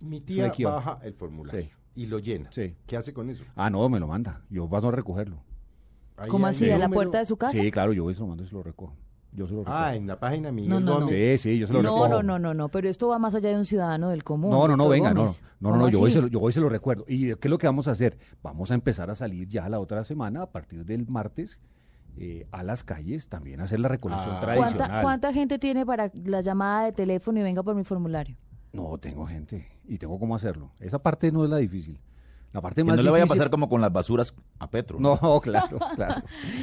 Mi 0.00 0.20
tía 0.20 0.52
baja 0.64 0.98
el 1.02 1.14
formulario 1.14 1.60
Sí. 1.62 1.70
y 1.94 2.06
lo 2.06 2.18
llena. 2.18 2.50
Sí. 2.52 2.74
¿Qué 2.86 2.96
hace 2.96 3.12
con 3.14 3.30
eso? 3.30 3.44
Ah, 3.54 3.70
no, 3.70 3.88
me 3.88 3.98
lo 4.00 4.06
manda. 4.08 4.42
Yo 4.50 4.68
paso 4.68 4.88
a 4.88 4.92
recogerlo. 4.92 5.38
Ahí 6.18 6.28
¿Cómo 6.28 6.46
hay 6.46 6.50
así? 6.50 6.64
el 6.66 6.72
¿A 6.72 6.78
la 6.78 6.84
número. 6.86 6.98
puerta 6.98 7.18
de 7.18 7.26
su 7.26 7.36
casa? 7.36 7.52
Sí, 7.58 7.70
claro, 7.70 7.92
yo 7.92 8.02
voy 8.04 8.12
y 8.12 8.14
se 8.14 8.20
lo 8.20 8.26
mando 8.26 8.42
y 8.44 8.46
se 8.46 8.54
lo 8.54 8.62
recojo. 8.62 8.94
Yo 9.32 9.46
se 9.46 9.52
lo 9.54 9.60
recojo. 9.60 9.76
Ah, 9.76 9.94
en 9.94 10.06
la 10.06 10.18
página 10.18 10.50
Miguel 10.50 10.70
No, 10.70 10.80
no, 10.80 11.00
no. 11.00 11.06
Gómez. 11.06 11.40
Sí, 11.42 11.50
sí, 11.52 11.58
yo 11.58 11.66
se 11.66 11.72
lo 11.74 11.82
No, 11.82 11.88
recojo. 11.90 12.08
no, 12.08 12.22
no, 12.22 12.38
no, 12.38 12.54
no, 12.54 12.68
pero 12.70 12.88
esto 12.88 13.08
va 13.08 13.18
más 13.18 13.34
allá 13.34 13.50
de 13.50 13.56
un 13.56 13.64
ciudadano 13.66 14.08
del 14.08 14.24
común. 14.24 14.50
No, 14.50 14.66
no, 14.66 14.76
no, 14.76 14.84
doctor 14.84 14.90
venga, 14.92 15.14
no, 15.14 15.20
Gómez. 15.22 15.42
no, 15.60 15.68
no, 15.68 15.70
¿Cómo 15.74 15.82
no, 15.84 15.88
yo 15.90 15.98
voy, 15.98 16.08
y 16.08 16.10
así? 16.10 16.14
se 16.18 16.22
lo, 16.22 16.28
yo 16.28 16.40
voy 16.40 16.50
y 16.50 16.52
se 16.52 16.60
lo 16.60 16.68
recuerdo. 16.70 17.04
¿Y 17.08 17.34
qué 17.34 17.48
es 17.48 17.50
lo 17.50 17.58
que 17.58 17.66
vamos 17.66 17.86
a 17.88 17.90
hacer? 17.92 18.18
Vamos 18.42 18.70
a 18.70 18.74
empezar 18.74 19.10
a 19.10 19.14
salir 19.14 19.46
ya 19.48 19.68
la 19.68 19.78
otra 19.78 20.04
semana, 20.04 20.42
a 20.42 20.46
partir 20.50 20.84
del 20.86 21.06
martes, 21.06 21.58
eh, 22.16 22.46
a 22.50 22.62
las 22.62 22.82
calles, 22.84 23.28
también 23.28 23.60
a 23.60 23.64
hacer 23.64 23.80
la 23.80 23.88
recolección 23.88 24.36
Ah. 24.36 24.40
tradicional. 24.40 24.76
¿Cuánta, 24.78 25.02
¿Cuánta 25.02 25.32
gente 25.32 25.58
tiene 25.58 25.84
para 25.84 26.10
la 26.24 26.40
llamada 26.40 26.84
de 26.84 26.92
teléfono 26.92 27.38
y 27.38 27.42
venga 27.42 27.62
por 27.62 27.74
mi 27.74 27.84
formulario? 27.84 28.36
No, 28.72 28.96
tengo 28.98 29.26
gente 29.26 29.68
y 29.86 29.98
tengo 29.98 30.18
cómo 30.18 30.34
hacerlo. 30.34 30.70
Esa 30.80 30.98
parte 30.98 31.30
no 31.32 31.44
es 31.44 31.50
la 31.50 31.58
difícil. 31.58 32.00
La 32.52 32.62
parte 32.62 32.80
Que 32.80 32.84
más 32.84 32.96
no 32.96 33.02
le 33.02 33.10
vaya 33.10 33.24
a 33.24 33.26
difícil- 33.26 33.38
pasar 33.38 33.50
como 33.50 33.68
con 33.68 33.82
las 33.82 33.92
basuras 33.92 34.32
a 34.58 34.70
Petro. 34.70 34.98
No, 34.98 35.18
claro, 35.42 35.78
claro. 35.94 36.22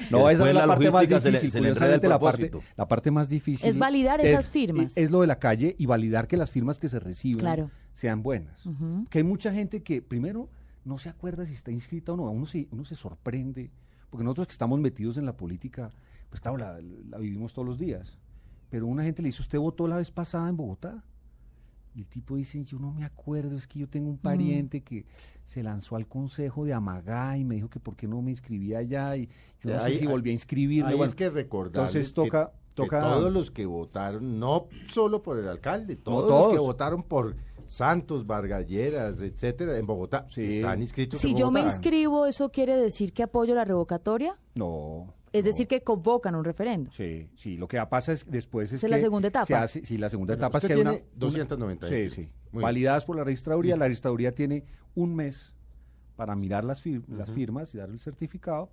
No, 0.09 0.27
esa 0.29 0.47
es 0.49 0.55
la, 0.55 0.61
la 0.61 0.67
parte 0.73 0.85
más 0.85 0.93
logística 1.03 1.21
se 1.21 1.31
le- 1.31 1.37
difícil. 1.37 1.51
se 1.51 1.61
le 1.61 1.69
la, 2.09 2.19
parte, 2.19 2.47
propósito. 2.47 2.61
la 2.75 2.87
parte 2.87 3.11
más 3.11 3.29
difícil 3.29 3.69
Es 3.69 3.77
validar 3.77 4.19
esas 4.21 4.49
firmas. 4.49 4.93
Es, 4.97 5.11
lo 5.11 5.21
de 5.21 5.27
la 5.27 5.37
calle 5.37 5.75
y 5.77 5.85
validar 5.85 6.27
que 6.27 6.35
las 6.37 6.49
firmas 6.49 6.79
que 6.79 6.89
se 6.89 6.99
reciban 6.99 7.41
Claro. 7.41 7.69
sean 7.91 8.23
buenas. 8.23 8.65
Ujú. 8.65 9.05
Que 9.11 9.19
hay 9.19 9.23
mucha 9.23 9.51
gente 9.51 9.83
que 9.83 10.01
primero 10.01 10.49
no 10.83 10.97
se 10.97 11.09
acuerda 11.09 11.45
si 11.45 11.53
está 11.53 11.69
inscrita 11.69 12.13
o 12.13 12.17
no. 12.17 12.23
Uno 12.23 12.47
se, 12.47 12.67
uno 12.71 12.85
se 12.85 12.95
sorprende. 12.95 13.69
Porque 14.13 14.25
nosotros 14.25 14.45
que 14.45 14.51
estamos 14.51 14.79
metidos 14.79 15.17
en 15.17 15.25
la 15.25 15.35
política, 15.35 15.89
pues 16.29 16.39
claro, 16.39 16.57
la, 16.57 16.79
la 17.09 17.17
vivimos 17.17 17.51
todos 17.51 17.67
los 17.67 17.79
días. 17.79 18.19
Pero 18.69 18.85
una 18.85 19.01
gente 19.01 19.23
le 19.23 19.29
dice, 19.29 19.41
¿usted 19.41 19.57
votó 19.57 19.87
la 19.87 19.97
vez 19.97 20.11
pasada 20.11 20.47
en 20.49 20.55
Bogotá? 20.55 21.03
Y 21.95 22.01
el 22.01 22.05
tipo 22.05 22.35
dice, 22.35 22.63
yo 22.63 22.77
no 22.77 22.91
me 22.93 23.05
acuerdo, 23.05 23.57
es 23.57 23.65
que 23.65 23.79
yo 23.79 23.87
tengo 23.89 24.11
un 24.11 24.19
pariente 24.19 24.81
que 24.81 25.07
se 25.43 25.63
lanzó 25.63 25.95
al 25.95 26.05
consejo 26.07 26.63
de 26.63 26.73
Amagá 26.73 27.39
y 27.39 27.43
me 27.43 27.55
dijo 27.55 27.71
que 27.71 27.79
por 27.79 27.95
qué 27.95 28.07
no 28.07 28.21
me 28.21 28.29
inscribía 28.29 28.77
allá 28.77 29.17
y 29.17 29.29
yo 29.61 29.71
no 29.71 29.81
Ahí- 29.81 29.93
sé 29.95 30.01
si 30.01 30.05
volví 30.05 30.29
a 30.29 30.33
inscribirme. 30.33 30.91
Bueno, 30.91 31.05
es 31.05 31.15
que 31.15 31.31
recordar 31.31 31.85
entonces 31.87 32.13
toca, 32.13 32.51
toca 32.75 32.99
todos 32.99 33.33
los 33.33 33.49
que 33.49 33.65
votaron, 33.65 34.37
no 34.39 34.67
solo 34.91 35.23
por 35.23 35.39
el 35.39 35.47
alcalde, 35.47 35.95
todos, 35.95 36.27
todos. 36.27 36.43
los 36.45 36.53
que 36.53 36.59
votaron 36.59 37.01
por 37.01 37.35
Santos, 37.65 38.25
Vargalleras, 38.25 39.19
etcétera, 39.21 39.77
en 39.77 39.85
Bogotá, 39.85 40.25
Sí. 40.29 40.57
están 40.57 40.81
inscritos 40.81 41.19
Si 41.21 41.29
en 41.31 41.37
yo 41.37 41.51
me 41.51 41.61
inscribo, 41.61 42.25
¿eso 42.25 42.49
quiere 42.49 42.75
decir 42.77 43.13
que 43.13 43.23
apoyo 43.23 43.55
la 43.55 43.63
revocatoria? 43.65 44.37
No, 44.55 45.13
Es 45.31 45.45
decir, 45.45 45.67
que 45.67 45.81
convocan 45.81 46.35
un 46.35 46.43
referendo. 46.43 46.91
Sí, 46.91 47.27
sí. 47.35 47.57
Lo 47.57 47.67
que 47.67 47.83
pasa 47.89 48.11
es 48.13 48.23
que 48.23 48.29
después 48.29 48.71
es 48.71 48.81
que 48.81 48.87
la 48.87 48.99
segunda 48.99 49.29
etapa. 49.29 49.45
se 49.47 49.55
hace- 49.55 49.83
sí, 49.85 49.97
la 49.97 50.07
segunda 50.07 50.35
Bueno, 50.35 50.45
etapa 50.45 50.57
es 50.59 50.65
que 50.67 50.73
hay 50.73 50.81
una, 50.81 50.91
tiene 50.91 51.05
290 51.15 51.87
Sí, 51.89 51.95
días. 51.95 52.13
sí. 52.13 52.21
Muy 52.21 52.29
bien. 52.51 52.61
Validadas 52.61 53.03
por 53.05 53.15
la 53.15 53.23
registraduría. 53.23 53.75
La 53.75 53.85
registraduría 53.85 54.31
tiene 54.35 54.63
un 54.93 55.15
mes 55.15 55.55
para 56.15 56.35
mirar 56.35 56.63
las, 56.63 56.85
fir- 56.85 57.03
las 57.07 57.31
firmas 57.31 57.73
y 57.73 57.79
dar 57.79 57.89
el 57.89 57.99
certificado. 57.99 58.69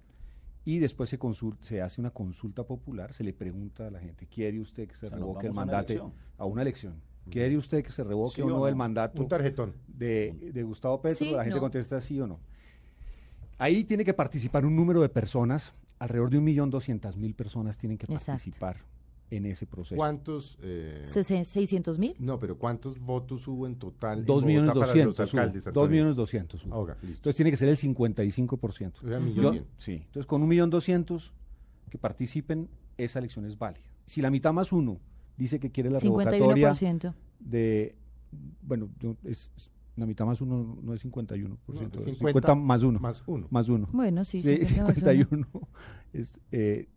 Y 0.66 0.78
después 0.80 1.08
se, 1.08 1.18
consul- 1.18 1.56
se 1.62 1.80
hace 1.80 1.98
una 2.02 2.10
consulta 2.10 2.62
popular, 2.64 3.14
se 3.14 3.24
le 3.24 3.32
pregunta 3.32 3.86
a 3.86 3.90
la 3.90 3.98
gente, 3.98 4.26
¿quiere 4.26 4.60
usted 4.60 4.86
que 4.86 4.92
se 4.94 5.08
sea, 5.08 5.16
revoque 5.16 5.46
el 5.46 5.52
una 5.52 5.62
mandato? 5.64 5.94
elección. 5.94 6.12
A 6.36 6.44
una 6.44 6.60
elección. 6.60 7.00
¿Quiere 7.30 7.56
usted 7.56 7.82
que 7.84 7.90
se 7.92 8.02
revoque 8.04 8.36
¿Sí 8.36 8.42
o 8.42 8.46
o 8.46 8.48
no, 8.50 8.58
no? 8.58 8.68
el 8.68 8.76
mandato 8.76 9.20
Un 9.22 9.28
tarjetón. 9.28 9.74
de, 9.86 10.50
de 10.52 10.62
Gustavo 10.62 11.00
Petro? 11.00 11.18
Sí, 11.18 11.32
la 11.32 11.42
gente 11.44 11.56
no. 11.56 11.60
contesta 11.62 12.00
sí 12.00 12.20
o 12.20 12.26
no. 12.26 12.40
Ahí 13.58 13.84
tiene 13.84 14.04
que 14.04 14.14
participar 14.14 14.64
un 14.64 14.74
número 14.74 15.00
de 15.02 15.08
personas, 15.08 15.74
alrededor 15.98 16.30
de 16.30 16.38
un 16.38 16.44
millón 16.44 16.70
doscientas 16.70 17.16
mil 17.16 17.34
personas 17.34 17.76
tienen 17.76 17.98
que 17.98 18.06
Exacto. 18.06 18.26
participar 18.32 18.76
en 19.30 19.46
ese 19.46 19.64
proceso. 19.66 19.94
¿Cuántos? 19.96 20.58
eh, 20.62 21.04
Sesen- 21.06 21.44
¿600 21.44 21.98
mil? 21.98 22.16
no, 22.18 22.38
pero 22.40 22.56
¿cuántos 22.58 22.98
votos 22.98 23.46
hubo 23.46 23.66
en 23.66 23.76
total? 23.76 24.20
en 24.20 24.24
Dos 24.26 24.44
millones 24.44 24.70
Bogotá 24.70 24.80
para 24.80 24.86
doscientos. 24.92 25.18
los 25.18 25.34
alcaldes? 25.34 25.62
hubo. 25.62 25.68
Antonio? 25.68 25.82
Dos 25.82 25.90
millones 25.90 26.16
doscientos. 26.16 26.64
hubo. 26.64 26.74
Ah, 26.74 26.78
ok, 26.78 26.88
listo. 27.02 27.06
Entonces 27.18 27.36
tiene 27.36 27.50
que 27.50 27.56
ser 27.56 27.68
el 27.68 27.76
55%. 27.76 29.04
O 29.04 29.08
sea, 29.08 29.20
Yo- 29.20 29.54
sí. 29.76 29.92
Entonces 29.92 30.26
con 30.26 30.42
un 30.42 30.48
millón 30.48 30.70
doscientos 30.70 31.32
que 31.90 31.98
participen, 31.98 32.68
esa 32.96 33.18
elección 33.18 33.44
es 33.44 33.56
válida. 33.58 33.82
Si 34.06 34.20
la 34.22 34.30
mitad 34.30 34.52
más 34.52 34.72
uno 34.72 34.98
dice 35.40 35.58
que 35.58 35.70
quiere 35.70 35.90
la 35.90 35.98
revocatoria 35.98 36.70
51%. 36.72 37.14
de, 37.40 37.96
bueno, 38.62 38.88
yo- 39.00 39.16
es, 39.24 39.50
es- 39.56 39.72
la 39.96 40.06
mitad 40.06 40.24
más 40.24 40.40
uno 40.40 40.78
no 40.82 40.94
es 40.94 41.04
51%, 41.04 41.58
No, 41.66 41.74
es 41.74 41.80
50 41.80 42.02
50 42.14 42.54
más 42.54 42.82
uno. 42.84 43.00
Más 43.00 43.22
uno. 43.26 43.46
Más 43.50 43.68
uno. 43.68 43.88
Bueno, 43.92 44.24
sí, 44.24 44.42
Sí, 44.42 44.64
50 44.64 44.82
más 44.84 44.96
uno. 44.96 45.46
51. 45.52 45.68
Es, 46.12 46.32
eh, 46.52 46.88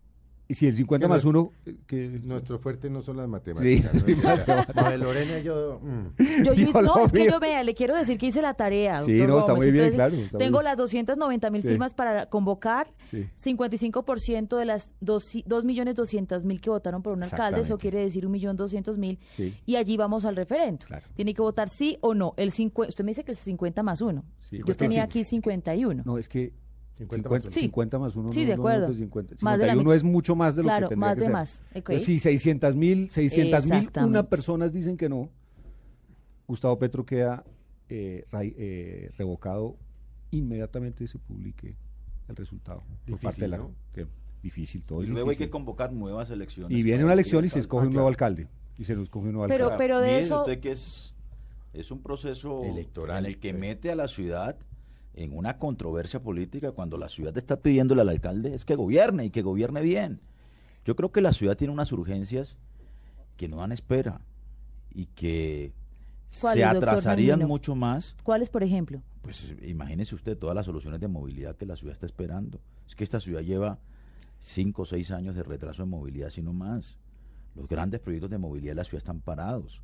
y 0.54 0.56
si 0.56 0.66
el 0.68 0.76
50 0.76 1.06
Que 1.06 1.08
más 1.08 1.24
no- 1.24 1.30
uno, 1.30 1.52
eh, 1.66 1.74
que 1.86 2.20
Nuestro 2.22 2.58
fuerte 2.60 2.88
no 2.88 3.02
son 3.02 3.16
las 3.16 3.28
matemáticas. 3.28 3.90
Sí. 4.06 4.16
¿no? 4.16 4.22
Mabel 4.82 5.00
Lorena 5.00 5.38
y 5.40 5.42
yo... 5.42 5.80
mm. 5.82 6.44
Yo, 6.44 6.54
yo- 6.54 6.70
Yo 6.72 6.82
no, 6.82 7.04
es 7.04 7.12
que 7.12 7.24
yo 7.26 7.40
vea, 7.40 7.64
le 7.64 7.74
quiero 7.74 7.96
decir 7.96 8.16
que 8.18 8.26
hice 8.26 8.40
la 8.40 8.54
tarea. 8.54 9.02
Sí, 9.02 9.12
no, 9.14 9.40
está 9.40 9.52
Gómez. 9.52 9.56
muy 9.56 9.70
bien, 9.72 9.84
Entonces, 9.86 9.94
claro, 9.96 10.14
está 10.14 10.38
tengo 10.38 10.58
bien. 10.58 10.64
las 10.64 10.76
290 10.76 11.50
mil 11.50 11.62
Sí. 11.62 11.68
firmas 11.68 11.94
para 11.94 12.26
convocar. 12.26 12.92
Sí. 13.04 13.26
55% 13.44 14.56
de 14.56 14.64
las 14.64 14.92
2.200.000 15.00 16.60
que 16.60 16.70
votaron 16.70 17.02
por 17.02 17.12
un 17.14 17.22
alcalde, 17.22 17.60
eso 17.60 17.78
quiere 17.78 18.00
decir 18.00 18.26
1.200.000. 18.26 19.18
Sí. 19.36 19.54
Y 19.66 19.76
allí 19.76 19.96
vamos 19.96 20.24
al 20.24 20.36
referendo. 20.36 20.86
Claro. 20.86 21.04
Tiene 21.14 21.34
que 21.34 21.42
votar 21.42 21.68
sí 21.68 21.98
o 22.00 22.14
no. 22.14 22.34
El 22.36 22.50
50, 22.52 22.88
usted 22.90 23.04
me 23.04 23.10
dice 23.10 23.24
que 23.24 23.32
es 23.32 23.38
50 23.38 23.82
más 23.82 24.00
1. 24.00 24.24
Sí, 24.40 24.58
Yo 24.58 24.64
pues 24.64 24.76
tenía 24.76 25.02
sí. 25.02 25.08
aquí 25.08 25.24
51. 25.24 26.02
No, 26.04 26.18
es 26.18 26.28
que 26.28 26.52
50 26.96 27.28
50, 27.28 27.28
más 27.28 27.42
uno. 27.44 27.52
50 27.52 27.98
más 27.98 28.16
uno. 28.16 28.32
Sí, 28.32 28.40
no- 28.44 28.46
de 28.50 28.56
no, 28.56 28.62
acuerdo. 28.62 28.80
no, 28.82 28.86
pues 28.86 28.98
50. 28.98 29.34
Más 29.40 29.58
de 29.58 29.66
la 29.66 29.72
51 29.72 29.82
mitad. 29.82 29.96
es 29.96 30.02
mucho 30.04 30.36
más 30.36 30.54
de 30.56 30.62
lo 30.62 30.66
Claro, 30.68 30.88
que 30.88 30.94
tendría 30.94 31.06
más 31.08 31.14
que 31.14 31.20
de 31.20 31.24
ser. 31.26 31.32
más. 31.32 31.62
Entonces, 31.74 32.04
si 32.04 32.20
600 32.20 32.76
mil, 32.76 33.10
600 33.10 33.66
mil, 33.66 33.90
una 34.06 34.22
personas 34.28 34.72
dicen 34.72 34.96
que 34.96 35.08
no, 35.08 35.28
Gustavo 36.46 36.78
Petro 36.78 37.04
queda 37.04 37.44
eh, 37.88 38.24
ra- 38.30 38.40
eh, 38.44 39.10
revocado 39.18 39.76
inmediatamente 40.30 41.06
se 41.06 41.18
publique 41.18 41.76
el 42.28 42.36
resultado 42.36 42.80
por 42.80 42.96
Difícil, 43.06 43.20
parte 43.22 43.40
de 43.42 43.48
la 43.48 43.56
¿no? 43.58 43.70
que- 43.92 44.06
difícil 44.42 44.82
todo 44.82 45.02
Y 45.02 45.06
luego 45.06 45.30
hay 45.30 45.36
que 45.36 45.48
convocar 45.50 45.92
nuevas 45.92 46.30
elecciones. 46.30 46.76
y 46.76 46.82
viene 46.82 47.04
una 47.04 47.12
elección 47.12 47.44
y 47.44 47.48
se 47.48 47.58
escoge 47.60 47.84
Ah, 47.84 47.88
un 47.88 47.94
nuevo 47.94 48.08
claro. 48.08 48.12
alcalde 48.28 48.48
y 48.78 48.84
se 48.84 48.94
nos 48.94 49.04
escoge 49.04 49.26
un 49.26 49.32
nuevo 49.34 49.48
Pero- 49.48 49.64
alcalde 49.66 49.84
pero 49.84 50.00
de 50.00 50.18
eso- 50.18 50.40
usted 50.40 50.60
que 50.60 50.72
es, 50.72 51.14
es 51.72 51.90
un 51.90 52.02
proceso 52.02 52.62
Electoral, 52.64 53.26
en 53.26 53.32
el 53.32 53.38
que 53.38 53.52
sí. 53.52 53.56
mete 53.58 53.90
a 53.90 53.94
la 53.96 54.08
ciudad 54.08 54.56
en 55.14 55.36
una 55.36 55.58
controversia 55.58 56.20
política 56.20 56.72
cuando 56.72 56.98
la 56.98 57.08
ciudad 57.08 57.36
está 57.36 57.56
pidiéndole 57.56 58.02
al 58.02 58.08
alcalde 58.08 58.54
es 58.54 58.64
que 58.64 58.74
gobierne 58.74 59.26
y 59.26 59.30
que 59.30 59.42
gobierne 59.42 59.80
bien. 59.80 60.20
Yo 60.84 60.96
creo 60.96 61.12
que 61.12 61.20
la 61.20 61.32
ciudad 61.32 61.56
tiene 61.56 61.72
unas 61.72 61.92
urgencias 61.92 62.56
que 63.36 63.48
no 63.48 63.58
dan 63.58 63.72
espera 63.72 64.20
y 64.92 65.06
que 65.06 65.72
se 66.28 66.40
¿Cuáles, 66.40 66.64
doctor 66.64 66.88
atrasarían 66.88 67.46
mucho 67.46 67.74
más. 67.74 68.16
¿Cuáles, 68.22 68.48
por 68.48 68.62
ejemplo? 68.62 69.02
Pues 69.22 69.54
imagínese 69.62 70.14
usted 70.14 70.36
todas 70.36 70.54
las 70.54 70.66
soluciones 70.66 71.00
de 71.00 71.08
movilidad 71.08 71.56
que 71.56 71.66
la 71.66 71.76
ciudad 71.76 71.94
está 71.94 72.06
esperando. 72.06 72.60
Es 72.86 72.94
que 72.94 73.04
esta 73.04 73.20
ciudad 73.20 73.40
lleva 73.40 73.78
cinco 74.40 74.82
o 74.82 74.86
seis 74.86 75.10
años 75.10 75.36
de 75.36 75.42
retraso 75.42 75.84
en 75.84 75.90
movilidad, 75.90 76.30
si 76.30 76.42
no 76.42 76.52
más. 76.52 76.98
Los 77.54 77.68
grandes 77.68 78.00
proyectos 78.00 78.30
de 78.30 78.38
movilidad 78.38 78.72
de 78.72 78.76
la 78.76 78.84
ciudad 78.84 78.98
están 78.98 79.20
parados. 79.20 79.80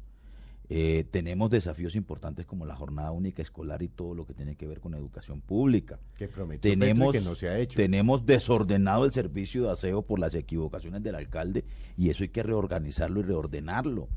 Eh, 0.73 1.05
tenemos 1.11 1.51
desafíos 1.51 1.97
importantes 1.97 2.47
como 2.47 2.65
la 2.65 2.77
jornada 2.77 3.11
única 3.11 3.43
escolar 3.43 3.83
y 3.83 3.89
todo 3.89 4.15
lo 4.15 4.25
que 4.25 4.35
tiene 4.35 4.55
que 4.55 4.69
ver 4.69 4.79
con 4.79 4.95
educación 4.95 5.41
pública. 5.41 5.99
Que 6.17 6.29
prometió 6.29 6.71
Petro 6.71 6.77
y 6.77 6.79
Tenemos, 6.79 7.13
que 7.13 7.21
no 7.21 7.35
se 7.35 7.49
ha 7.49 7.59
hecho. 7.59 7.77
tenemos 7.77 8.25
desordenado 8.25 9.05
el 9.05 9.11
servicio 9.11 9.65
de 9.65 9.73
aseo 9.73 10.03
por 10.03 10.21
las 10.21 10.33
equivocaciones 10.33 11.03
del 11.03 11.17
alcalde 11.17 11.65
y 11.97 12.11
eso 12.11 12.23
hay 12.23 12.29
que 12.29 12.45
reorganizarlo 12.45 13.19
y 13.19 13.25
reordenarlo. 13.25 14.09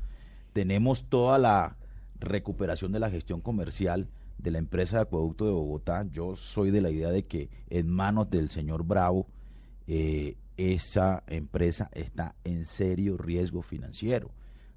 Tenemos 0.52 1.06
toda 1.08 1.38
la 1.38 1.76
recuperación 2.20 2.92
de 2.92 3.00
la 3.00 3.10
gestión 3.10 3.40
comercial 3.40 4.06
de 4.38 4.52
la 4.52 4.58
empresa 4.58 4.98
de 4.98 5.02
acueducto 5.02 5.46
de 5.46 5.50
Bogotá. 5.50 6.06
Yo 6.12 6.36
soy 6.36 6.70
de 6.70 6.82
la 6.82 6.90
idea 6.90 7.10
de 7.10 7.24
que 7.24 7.50
en 7.68 7.90
manos 7.90 8.30
del 8.30 8.48
señor 8.48 8.84
Bravo 8.84 9.26
eh, 9.88 10.36
esa 10.56 11.24
empresa 11.26 11.90
está 11.92 12.36
en 12.44 12.64
serio 12.64 13.16
riesgo 13.16 13.62
financiero. 13.62 14.30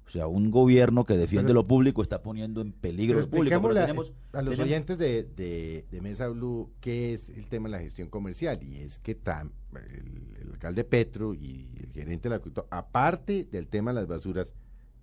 O 0.08 0.10
sea, 0.10 0.26
un 0.26 0.50
gobierno 0.50 1.04
que 1.04 1.18
defiende 1.18 1.48
Pero- 1.50 1.60
lo 1.60 1.66
público 1.66 2.00
está 2.00 2.22
poniendo 2.22 2.62
en 2.62 2.72
peligro 2.72 3.20
lo 3.20 3.28
público. 3.28 3.60
Pero 3.60 3.76
a- 3.78 3.80
tenemos- 3.86 4.12
a 4.32 4.40
los 4.40 4.54
tenemos- 4.54 4.66
oyentes 4.66 4.96
de, 4.98 5.24
de, 5.24 5.84
de 5.90 6.00
Mesa 6.00 6.28
Blue 6.28 6.70
qué 6.80 7.12
es 7.12 7.28
el 7.28 7.46
tema 7.46 7.68
de 7.68 7.72
la 7.72 7.80
gestión 7.80 8.08
comercial 8.08 8.58
y 8.62 8.76
es 8.78 8.98
que 8.98 9.22
tam- 9.22 9.50
el, 9.74 10.36
el 10.42 10.50
alcalde 10.52 10.84
Petro 10.84 11.34
y 11.34 11.68
el 11.78 11.92
gerente 11.92 12.30
del 12.30 12.38
acueducto, 12.38 12.66
aparte 12.70 13.44
del 13.52 13.66
tema 13.66 13.90
de 13.92 13.96
las 13.96 14.08
basuras, 14.08 14.50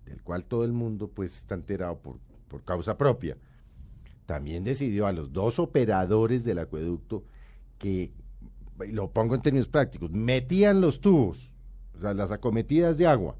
del 0.06 0.20
cual 0.22 0.44
todo 0.44 0.64
el 0.64 0.72
mundo 0.72 1.08
pues 1.08 1.36
está 1.36 1.54
enterado 1.54 1.98
por, 2.00 2.18
por 2.48 2.64
causa 2.64 2.98
propia, 2.98 3.36
también 4.26 4.64
decidió 4.64 5.06
a 5.06 5.12
los 5.12 5.32
dos 5.32 5.60
operadores 5.60 6.42
del 6.44 6.58
acueducto 6.58 7.22
que, 7.78 8.10
y 8.84 8.90
lo 8.92 9.10
pongo 9.12 9.36
en 9.36 9.42
términos 9.42 9.68
prácticos, 9.68 10.10
metían 10.10 10.80
los 10.80 11.00
tubos, 11.00 11.52
o 11.96 12.00
sea, 12.00 12.12
las 12.12 12.32
acometidas 12.32 12.98
de 12.98 13.06
agua, 13.06 13.36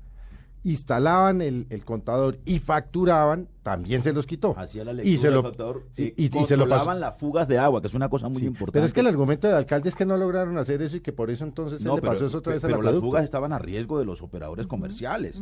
instalaban 0.71 1.43
el, 1.43 1.67
el 1.71 1.85
contador 1.85 2.39
y 2.45 2.59
facturaban, 2.59 3.49
también 3.63 4.03
se 4.03 4.13
los 4.13 4.27
quitó. 4.27 4.55
Hacía 4.59 4.85
la 4.85 4.93
y 4.93 4.97
lectura 4.97 5.19
se 5.21 5.27
del 5.27 5.35
lo, 5.35 5.43
factador, 5.45 5.87
y, 5.93 5.95
sí, 5.97 6.15
y- 6.17 6.25
y 6.25 6.29
se 6.45 6.57
lo 6.57 6.65
controlaban 6.65 6.99
las 7.01 7.19
fugas 7.19 7.47
de 7.47 7.59
agua, 7.59 7.81
que 7.81 7.87
es 7.87 7.95
una 7.95 8.09
cosa 8.09 8.29
muy 8.29 8.41
Sí, 8.41 8.47
importante. 8.47 8.73
Pero 8.73 8.87
es 8.87 8.93
que 8.93 9.01
el 9.01 9.07
argumento 9.07 9.47
del 9.47 9.57
alcalde 9.57 9.89
es 9.89 9.95
que 9.95 10.05
no 10.05 10.17
lograron 10.17 10.59
hacer 10.59 10.83
eso 10.83 10.97
y 10.97 11.01
que 11.01 11.13
por 11.13 11.31
eso 11.31 11.45
entonces 11.45 11.81
se 11.81 11.87
No, 11.87 11.95
le 11.97 12.01
pero, 12.03 12.13
pasó 12.15 12.27
eso 12.27 12.39
otra 12.39 12.55
vez 12.55 12.65
al 12.65 12.71
pero 12.71 12.83
las 12.83 12.97
fugas 12.99 13.23
estaban 13.25 13.53
a 13.53 13.59
riesgo 13.59 13.99
de 13.99 14.05
los 14.05 14.23
operadores 14.23 14.67
comerciales. 14.67 15.41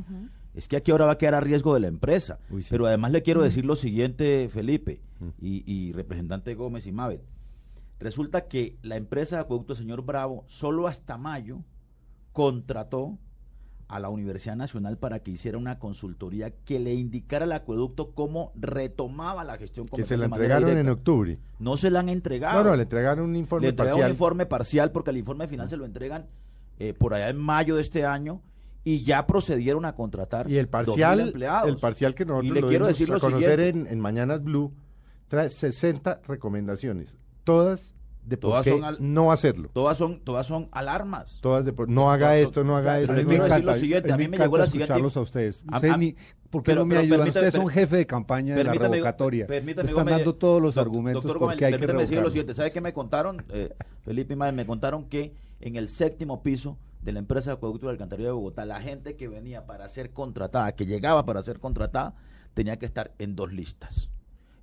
Es 0.54 0.68
que 0.68 0.76
aquí 0.76 0.90
ahora 0.90 1.06
va 1.06 1.12
a 1.12 1.18
quedar 1.18 1.34
a 1.34 1.40
riesgo 1.40 1.72
de 1.74 1.80
la 1.80 1.88
empresa. 1.88 2.38
Uy, 2.50 2.62
sí. 2.62 2.68
Pero 2.70 2.87
además 2.87 3.10
le 3.10 3.22
quiero 3.22 3.42
decir 3.42 3.64
lo 3.64 3.76
siguiente, 3.76 4.48
Felipe 4.52 5.00
y, 5.40 5.64
y 5.66 5.92
representante 5.92 6.54
Gómez 6.54 6.87
y 6.87 6.92
Mabel. 6.92 7.20
Resulta 7.98 8.46
que 8.46 8.76
la 8.82 8.96
empresa 8.96 9.37
de 9.37 9.42
acueducto 9.42 9.74
señor 9.74 10.02
Bravo 10.04 10.44
solo 10.48 10.87
hasta 10.87 11.16
mayo 11.16 11.60
contrató 12.32 13.16
a 13.88 14.01
la 14.01 14.09
Universidad 14.09 14.57
Nacional 14.57 14.97
para 14.99 15.20
que 15.20 15.31
hiciera 15.31 15.59
una 15.59 15.79
consultoría 15.79 16.51
que 16.51 16.79
le 16.81 16.94
indicara 16.94 17.44
al 17.44 17.53
acueducto 17.53 18.12
cómo 18.12 18.53
retomaba 18.57 19.44
la 19.44 19.57
gestión 19.59 19.87
que 19.88 20.03
se 20.05 20.16
la 20.16 20.27
entregaron 20.27 20.77
en 20.77 20.88
octubre. 20.88 21.38
No 21.59 21.77
se 21.77 21.90
la 21.90 22.01
han 22.01 22.09
entregado. 22.09 22.62
No, 22.64 22.70
no, 22.70 22.77
le 22.77 22.83
entregaron 22.85 23.29
un 23.29 23.37
informe 23.37 23.66
Le 23.66 23.70
entregaron 23.70 23.99
parcial. 23.99 24.11
un 24.11 24.14
informe 24.14 24.47
parcial 24.47 24.90
porque 24.92 25.11
el 25.11 25.18
informe 25.18 25.49
final 25.49 25.68
se 25.68 25.77
lo 25.77 25.85
entregan 25.85 26.27
eh, 26.79 26.94
por 26.94 27.14
allá 27.14 27.29
en 27.29 27.37
mayo 27.38 27.77
de 27.77 27.83
este 27.83 28.05
año 28.05 28.40
y 28.85 29.03
ya 29.03 29.27
procedieron 29.27 29.85
a 29.85 29.94
contratar 29.94 30.51
Y 30.51 30.59
el 30.59 30.66
2.000 30.66 30.70
parcial, 30.70 31.20
empleados. 31.20 31.68
el 31.68 31.77
parcial 31.79 32.14
que 32.14 32.25
nosotros 32.25 32.51
Y 32.51 32.55
le 32.55 32.61
lo 32.61 32.68
quiero 32.68 32.87
decir 32.87 33.12
a 33.12 33.18
conocer 33.18 33.61
en, 33.61 33.87
en 33.87 34.01
Mañanas 34.01 34.42
Blue, 34.42 34.73
trae 35.29 35.51
60 35.51 36.20
recomendaciones, 36.27 37.16
todas 37.44 37.94
de 38.24 38.37
por 38.38 38.50
Todas 38.50 38.64
qué 38.64 38.70
son 38.70 38.84
al- 38.84 38.96
no 39.00 39.30
hacerlo. 39.32 39.68
Todas 39.72 39.98
son, 39.98 40.20
todas 40.20 40.46
son 40.46 40.68
alarmas. 40.72 41.38
Todas 41.42 41.64
de 41.64 41.72
por- 41.72 41.88
no 41.88 42.10
haga 42.10 42.28
Todas 42.28 42.38
esto, 42.38 42.64
no 42.64 42.76
haga 42.76 42.98
esto. 43.00 43.12
me 43.12 43.18
decir 43.24 43.38
lo 43.38 43.44
encanta, 43.46 43.78
siguiente, 43.78 44.12
a 44.12 44.16
mí 44.16 44.22
me 44.28 44.37
encanta 44.37 44.44
llegó 44.44 44.58
la 44.58 44.66
siguiente- 44.66 44.84
escucharlos 44.84 45.16
a 45.16 45.20
ustedes. 45.20 45.62
A- 45.70 45.76
Ustedes 45.76 45.94
a- 45.94 45.96
ni- 45.98 46.16
¿Por 46.50 46.62
qué 46.62 46.70
pero- 46.72 46.80
no 46.82 46.87
me 46.87 46.96
ayudan? 46.96 47.28
Ustedes 47.28 47.52
son 47.54 47.68
jefe 47.68 47.96
de 47.96 48.06
campaña 48.06 48.54
de 48.54 48.64
la 48.64 48.72
revocatoria. 48.72 49.46
permítame, 49.46 49.88
Están 49.88 50.06
dando 50.06 50.34
todos 50.37 50.62
los 50.62 50.78
argumentos 50.78 51.22
doctor 51.24 51.38
por 51.38 51.48
Gómez, 51.48 51.62
hay 51.62 51.72
que 51.72 51.78
permítame 51.78 52.00
decirle 52.02 52.16
lo 52.22 52.28
revocarlo. 52.28 52.30
siguiente. 52.30 52.54
¿Sabe 52.54 52.72
qué 52.72 52.80
me 52.80 52.92
contaron? 52.92 53.44
Eh, 53.50 53.74
Felipe 54.02 54.32
y 54.34 54.37
Madre, 54.37 54.52
me 54.52 54.64
contaron 54.66 55.04
que 55.04 55.34
en 55.60 55.76
el 55.76 55.88
séptimo 55.88 56.42
piso 56.42 56.78
de 57.02 57.12
la 57.12 57.18
empresa 57.18 57.50
de 57.50 57.56
acueducto 57.56 57.87
de 57.87 57.92
alcantarilla 57.92 58.28
de 58.28 58.32
Bogotá, 58.34 58.64
la 58.64 58.80
gente 58.80 59.16
que 59.16 59.28
venía 59.28 59.66
para 59.66 59.87
ser 59.88 60.12
contratada, 60.12 60.72
que 60.74 60.87
llegaba 60.87 61.26
para 61.26 61.42
ser 61.42 61.58
contratada, 61.60 62.14
tenía 62.54 62.78
que 62.78 62.87
estar 62.87 63.12
en 63.18 63.37
dos 63.37 63.52
listas. 63.52 64.08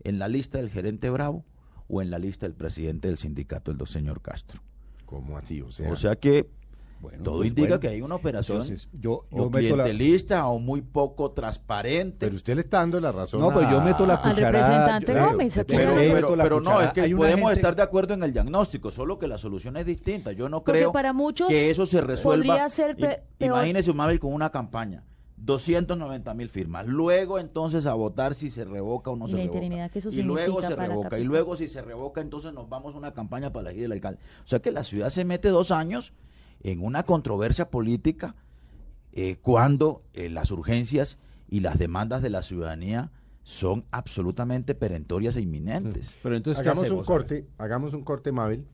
En 0.03 0.17
la 0.17 0.27
lista 0.27 0.57
del 0.57 0.69
gerente 0.71 1.09
Bravo 1.11 1.43
o 1.91 2.01
en 2.01 2.09
la 2.09 2.17
lista 2.19 2.45
del 2.45 2.55
presidente 2.55 3.07
del 3.09 3.17
sindicato, 3.17 3.69
el 3.71 3.77
do- 3.77 3.85
señor 3.85 4.21
Castro. 4.21 4.61
¿Cómo 5.05 5.37
así? 5.37 5.61
O 5.61 5.71
sea, 5.71 5.91
O 5.91 5.95
sea 5.95 6.15
que 6.15 6.47
Bueno, 7.01 7.23
Todo 7.23 7.37
pues 7.37 7.47
indica 7.49 7.67
bueno. 7.69 7.79
que 7.79 7.87
hay 7.87 8.01
una 8.03 8.13
operación 8.13 8.61
Entonces, 8.61 8.87
yo, 8.93 9.25
o 9.31 9.49
meto 9.49 9.75
la, 9.75 10.47
o 10.47 10.59
muy 10.59 10.81
poco 10.81 11.31
transparente. 11.31 12.17
Pero 12.19 12.35
usted 12.35 12.53
le 12.53 12.61
está 12.61 12.77
dando 12.77 12.99
la 12.99 13.11
razón. 13.11 13.41
No, 13.41 13.47
pero 13.51 13.71
yo 13.71 13.79
a- 13.79 13.83
meto 13.83 14.05
la 14.05 14.13
Al 14.13 14.35
representante 14.37 15.11
yo- 15.15 15.25
Gómez, 15.25 15.57
aquí 15.57 15.73
pero, 15.75 15.95
pero- 15.95 16.37
pero 16.37 16.61
no, 16.61 16.79
es 16.79 16.93
que 16.93 17.09
podemos 17.15 17.49
gente- 17.49 17.53
estar 17.53 17.75
de 17.75 17.81
acuerdo 17.81 18.13
en 18.13 18.21
el 18.21 18.31
diagnóstico, 18.31 18.91
solo 18.91 19.17
que 19.17 19.27
la 19.27 19.39
solución 19.39 19.77
es 19.77 19.85
distinta. 19.87 20.31
Yo 20.31 20.47
no 20.47 20.63
creo 20.63 20.91
para 20.91 21.11
muchos 21.11 21.47
que 21.49 21.71
eso 21.71 21.87
se 21.87 22.01
resuelva. 22.01 22.45
podría 22.45 22.69
ser 22.69 22.91
I- 22.97 23.01
pe- 23.01 23.23
peor. 23.39 23.57
Imagínese, 23.57 23.93
Mabel, 23.93 24.19
con 24.19 24.31
una 24.31 24.51
campaña. 24.51 25.03
290 25.45 26.33
mil 26.33 26.49
firmas. 26.49 26.85
Luego 26.87 27.39
entonces 27.39 27.85
a 27.85 27.93
votar 27.93 28.35
si 28.35 28.49
se 28.49 28.63
revoca 28.65 29.11
o 29.11 29.15
no 29.15 29.27
Y 29.27 29.31
se 29.31 29.37
la 29.37 29.43
revoca. 29.43 29.57
interinidad 29.57 29.91
que 29.91 29.99
eso 29.99 30.09
y 30.09 30.21
luego 30.21 30.61
se 30.61 30.75
revoca. 30.75 31.19
Y 31.19 31.23
luego 31.23 31.55
si 31.55 31.67
se 31.67 31.81
revoca 31.81 32.21
entonces 32.21 32.53
nos 32.53 32.69
vamos 32.69 32.95
a 32.95 32.97
una 32.97 33.13
campaña 33.13 33.51
para 33.51 33.69
elegir 33.69 33.85
el 33.85 33.93
alcalde. 33.93 34.19
O 34.43 34.47
sea 34.47 34.59
que 34.59 34.71
la 34.71 34.83
ciudad 34.83 35.09
se 35.09 35.25
mete 35.25 35.49
dos 35.49 35.71
años 35.71 36.13
en 36.61 36.83
una 36.83 37.03
controversia 37.03 37.69
política 37.69 38.35
eh, 39.13 39.37
cuando 39.41 40.03
eh, 40.13 40.29
las 40.29 40.51
urgencias 40.51 41.17
y 41.49 41.61
las 41.61 41.77
demandas 41.79 42.21
de 42.21 42.29
la 42.29 42.43
ciudadanía 42.43 43.11
son 43.43 43.85
absolutamente 43.91 44.75
perentorias 44.75 45.35
e 45.35 45.41
inminentes. 45.41 46.15
Pero 46.21 46.35
entonces, 46.35 46.61
¿qué 46.61 46.69
hagamos 46.69 46.83
un 46.83 46.87
hacemos? 46.87 47.07
Corte, 47.07 47.47
hagamos 47.57 47.93
un 47.93 48.03
corte, 48.03 48.31
Mabel, 48.31 48.67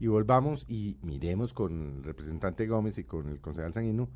y 0.00 0.08
volvamos 0.08 0.64
y 0.68 0.96
miremos 1.02 1.52
con 1.52 1.96
el 1.98 2.04
representante 2.04 2.66
Gómez 2.66 2.98
y 2.98 3.04
con 3.04 3.28
el 3.28 3.40
concejal 3.40 3.72
Sanguino 3.72 4.08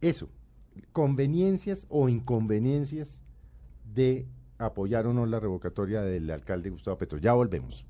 eso, 0.00 0.28
conveniencias 0.92 1.86
o 1.88 2.08
inconveniencias 2.08 3.22
de 3.94 4.26
apoyar 4.58 5.06
o 5.06 5.12
no 5.12 5.26
la 5.26 5.40
revocatoria 5.40 6.02
del 6.02 6.30
alcalde 6.30 6.70
Gustavo 6.70 6.98
Petro. 6.98 7.18
Ya 7.18 7.32
volvemos. 7.32 7.84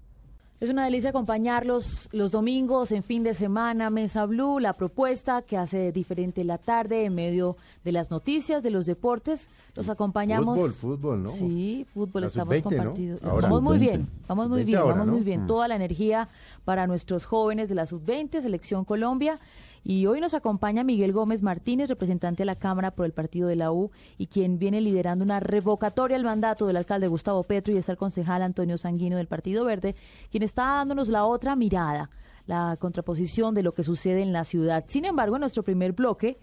Es 0.61 0.68
una 0.68 0.85
delicia 0.85 1.09
acompañarlos 1.09 2.11
los 2.12 2.33
domingos 2.33 2.92
en 2.92 3.03
fin 3.03 3.22
de 3.22 3.33
semana, 3.33 3.88
Mesa 3.88 4.26
Blue, 4.26 4.59
la 4.59 4.74
propuesta 4.74 5.40
que 5.40 5.57
hace 5.57 5.90
diferente 5.90 6.44
la 6.44 6.59
tarde 6.59 7.07
en 7.07 7.14
medio 7.14 7.57
de 7.83 7.92
las 7.92 8.11
noticias, 8.11 8.62
de 8.62 8.70
los 8.70 8.85
deportes. 8.85 9.48
Los 9.74 9.88
acompañamos. 9.88 10.59
Fútbol, 10.59 10.72
fútbol, 10.72 11.22
¿no? 11.22 11.31
Sí, 11.31 11.87
fútbol, 11.94 12.24
estamos 12.24 12.59
sub-20, 12.59 12.62
¿no? 12.62 12.76
compartidos. 12.76 13.22
Ahora. 13.22 13.48
Vamos 13.48 13.62
muy 13.62 13.79
Sub-20. 13.79 13.81
bien, 13.81 14.09
vamos 14.29 14.48
muy 14.50 14.59
Sub-20 14.61 14.66
bien, 14.66 14.79
ahora, 14.79 14.92
vamos 14.92 15.07
¿no? 15.07 15.12
muy 15.14 15.22
bien. 15.22 15.44
Mm. 15.44 15.46
Toda 15.46 15.68
la 15.68 15.76
energía 15.76 16.29
para 16.66 16.87
nuestros 16.87 17.24
jóvenes 17.24 17.70
de 17.70 17.74
la 17.76 17.87
sub-20, 17.87 18.42
Selección 18.42 18.85
Colombia. 18.85 19.40
Y 19.82 20.06
hoy 20.06 20.20
nos 20.20 20.34
acompaña 20.34 20.84
Miguel 20.84 21.12
Gómez 21.12 21.42
Martínez, 21.42 21.88
representante 21.88 22.42
de 22.42 22.46
la 22.46 22.56
Cámara 22.56 22.90
por 22.90 23.06
el 23.06 23.12
partido 23.12 23.48
de 23.48 23.56
la 23.56 23.72
U 23.72 23.90
y 24.18 24.26
quien 24.26 24.58
viene 24.58 24.80
liderando 24.80 25.24
una 25.24 25.40
revocatoria 25.40 26.16
al 26.16 26.24
mandato 26.24 26.66
del 26.66 26.76
alcalde 26.76 27.08
Gustavo 27.08 27.42
Petro 27.44 27.72
y 27.72 27.78
está 27.78 27.92
el 27.92 27.98
concejal 27.98 28.42
Antonio 28.42 28.76
Sanguino 28.76 29.16
del 29.16 29.26
Partido 29.26 29.64
Verde, 29.64 29.96
quien 30.30 30.42
está 30.42 30.64
dándonos 30.64 31.08
la 31.08 31.24
otra 31.24 31.56
mirada, 31.56 32.10
la 32.46 32.76
contraposición 32.78 33.54
de 33.54 33.62
lo 33.62 33.72
que 33.72 33.84
sucede 33.84 34.22
en 34.22 34.32
la 34.32 34.44
ciudad. 34.44 34.84
Sin 34.86 35.06
embargo, 35.06 35.36
en 35.36 35.40
nuestro 35.40 35.62
primer 35.62 35.92
bloque 35.92 36.38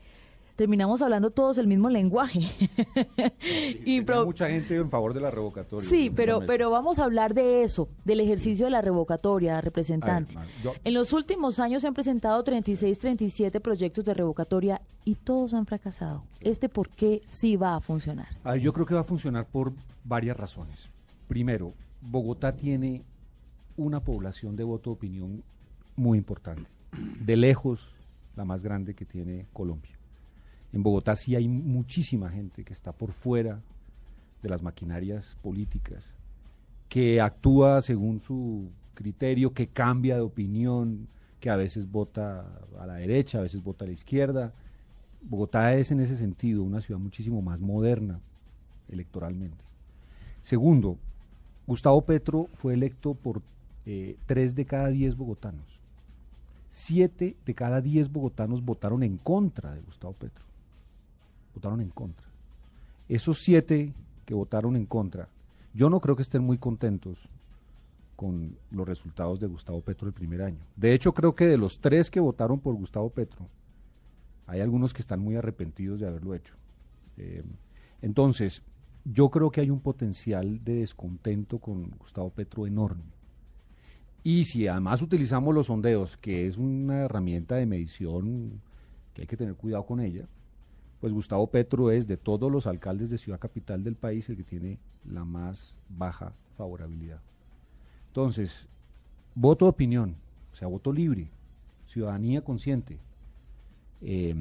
terminamos 0.58 1.02
hablando 1.02 1.30
todos 1.32 1.58
el 1.60 1.68
mismo 1.68 1.90
lenguaje. 1.90 2.42
y 3.86 4.02
pro- 4.02 4.26
mucha 4.26 4.50
gente 4.50 4.76
en 4.76 4.90
favor 4.90 5.14
de 5.14 5.22
la 5.22 5.32
revocatoria. 5.32 5.88
Sí, 5.90 6.10
pero, 6.14 6.42
pero 6.46 6.70
vamos 6.70 7.00
a 7.00 7.06
hablar 7.06 7.34
de 7.34 7.64
eso, 7.64 7.88
del 8.04 8.20
ejercicio 8.20 8.66
de 8.66 8.72
la 8.72 8.82
revocatoria, 8.82 9.62
representante. 9.62 10.36
Ver, 10.38 10.48
yo- 10.64 10.74
En 10.84 10.94
los 10.94 11.14
últimos 11.14 11.60
años 11.60 11.82
se 11.84 11.88
han 11.88 11.94
presentado 11.94 12.44
36, 12.44 12.98
37 13.00 13.60
proyectos 13.62 14.04
de 14.04 14.14
revocatoria 14.14 14.82
y 15.06 15.16
todos 15.16 15.54
han 15.54 15.66
fracasado. 15.66 16.24
¿Este 16.42 16.68
por 16.70 16.90
qué 16.90 17.22
sí 17.30 17.56
va 17.56 17.76
a 17.76 17.80
funcionar? 17.80 18.28
A 18.44 18.52
ver, 18.54 18.62
yo 18.62 18.74
creo 18.74 18.86
que 18.86 18.96
va 18.96 19.02
a 19.02 19.06
funcionar 19.06 19.46
por 19.46 19.72
varias 20.04 20.36
razones. 20.36 20.90
Primero, 21.28 21.74
Bogotá 22.02 22.52
tiene 22.54 23.04
una 23.78 24.00
población 24.00 24.56
de 24.56 24.64
voto 24.64 24.90
de 24.90 24.94
opinión 24.96 25.44
muy 25.96 26.18
importante. 26.18 26.70
De 27.22 27.36
lejos, 27.38 27.88
la 28.36 28.44
más 28.46 28.64
grande 28.64 28.94
que 28.96 29.06
tiene 29.06 29.46
Colombia. 29.54 29.97
En 30.74 30.84
Bogotá 30.84 31.16
sí 31.16 31.36
hay 31.36 31.48
muchísima 31.48 32.30
gente 32.30 32.64
que 32.64 32.74
está 32.74 32.92
por 32.92 33.14
fuera 33.14 33.62
de 34.42 34.50
las 34.50 34.62
maquinarias 34.62 35.38
políticas, 35.42 36.06
que 36.90 37.22
actúa 37.22 37.82
según 37.82 38.20
su 38.20 38.70
criterio, 38.94 39.54
que 39.54 39.68
cambia 39.68 40.16
de 40.16 40.22
opinión, 40.22 41.08
que 41.40 41.50
a 41.50 41.56
veces 41.56 41.90
vota 41.90 42.46
a 42.80 42.86
la 42.86 42.96
derecha, 42.96 43.40
a 43.40 43.42
veces 43.42 43.64
vota 43.64 43.86
a 43.86 43.88
la 43.88 43.94
izquierda. 43.94 44.54
Bogotá 45.22 45.74
es 45.76 45.92
en 45.92 46.00
ese 46.00 46.18
sentido 46.18 46.64
una 46.64 46.82
ciudad 46.82 47.00
muchísimo 47.00 47.42
más 47.42 47.62
moderna 47.62 48.20
electoralmente. 48.90 49.64
Segundo, 50.42 50.98
Gustavo 51.66 52.02
Petro 52.02 52.48
fue 52.56 52.74
electo 52.74 53.14
por 53.14 53.42
eh, 53.86 54.18
tres 54.26 54.56
de 54.56 54.66
cada 54.66 54.88
diez 54.88 55.16
bogotanos. 55.16 55.80
Siete 56.70 57.36
de 57.46 57.54
cada 57.54 57.82
diez 57.82 58.12
bogotanos 58.12 58.64
votaron 58.64 59.04
en 59.04 59.18
contra 59.18 59.74
de 59.74 59.82
Gustavo 59.82 60.14
Petro. 60.14 60.47
Votaron 61.58 61.82
en 61.82 61.90
contra. 61.90 62.28
Esos 63.10 63.40
siete 63.40 63.92
que 64.26 64.36
votaron 64.36 64.76
en 64.76 64.86
contra, 64.86 65.28
yo 65.74 65.90
no 65.90 66.00
creo 66.00 66.16
que 66.16 66.22
estén 66.22 66.44
muy 66.44 66.60
contentos 66.60 67.18
con 68.16 68.56
los 68.70 68.88
resultados 68.88 69.40
de 69.40 69.48
Gustavo 69.48 69.82
Petro 69.82 70.08
el 70.08 70.14
primer 70.14 70.44
año. 70.44 70.60
De 70.76 70.94
hecho, 70.94 71.16
creo 71.16 71.34
que 71.34 71.48
de 71.48 71.58
los 71.58 71.80
tres 71.80 72.12
que 72.12 72.20
votaron 72.20 72.60
por 72.60 72.76
Gustavo 72.76 73.10
Petro, 73.10 73.48
hay 74.46 74.62
algunos 74.62 74.94
que 74.94 75.02
están 75.02 75.20
muy 75.20 75.36
arrepentidos 75.36 76.00
de 76.00 76.08
haberlo 76.08 76.36
hecho. 76.36 76.54
Eh, 77.18 77.44
entonces, 78.04 78.62
yo 79.04 79.30
creo 79.32 79.50
que 79.50 79.62
hay 79.62 79.72
un 79.72 79.80
potencial 79.80 80.64
de 80.64 80.76
descontento 80.76 81.58
con 81.58 81.90
Gustavo 81.98 82.30
Petro 82.30 82.68
enorme. 82.68 83.02
Y 84.24 84.46
si 84.46 84.68
además 84.68 85.02
utilizamos 85.02 85.56
los 85.56 85.66
sondeos, 85.66 86.18
que 86.18 86.46
es 86.46 86.56
una 86.56 87.06
herramienta 87.06 87.56
de 87.56 87.66
medición 87.66 88.62
que 89.16 89.22
hay 89.24 89.28
que 89.28 89.38
tener 89.38 89.56
cuidado 89.56 89.88
con 89.88 90.00
ella, 90.00 90.28
pues 91.08 91.14
Gustavo 91.14 91.48
Petro 91.48 91.90
es 91.90 92.06
de 92.06 92.18
todos 92.18 92.52
los 92.52 92.68
alcaldes 92.68 93.10
de 93.10 93.18
ciudad 93.18 93.40
capital 93.40 93.82
del 93.82 93.96
país 93.96 94.28
el 94.28 94.36
que 94.36 94.44
tiene 94.44 94.78
la 95.06 95.24
más 95.24 95.78
baja 95.88 96.34
favorabilidad. 96.58 97.22
Entonces, 98.08 98.68
voto 99.34 99.64
de 99.64 99.70
opinión, 99.70 100.18
o 100.52 100.56
sea, 100.56 100.68
voto 100.68 100.92
libre, 100.92 101.30
ciudadanía 101.86 102.42
consciente, 102.42 103.00
eh, 104.02 104.36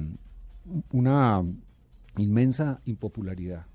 una 0.91 1.41
inmensa 2.17 2.81
impopularidad 2.83 3.65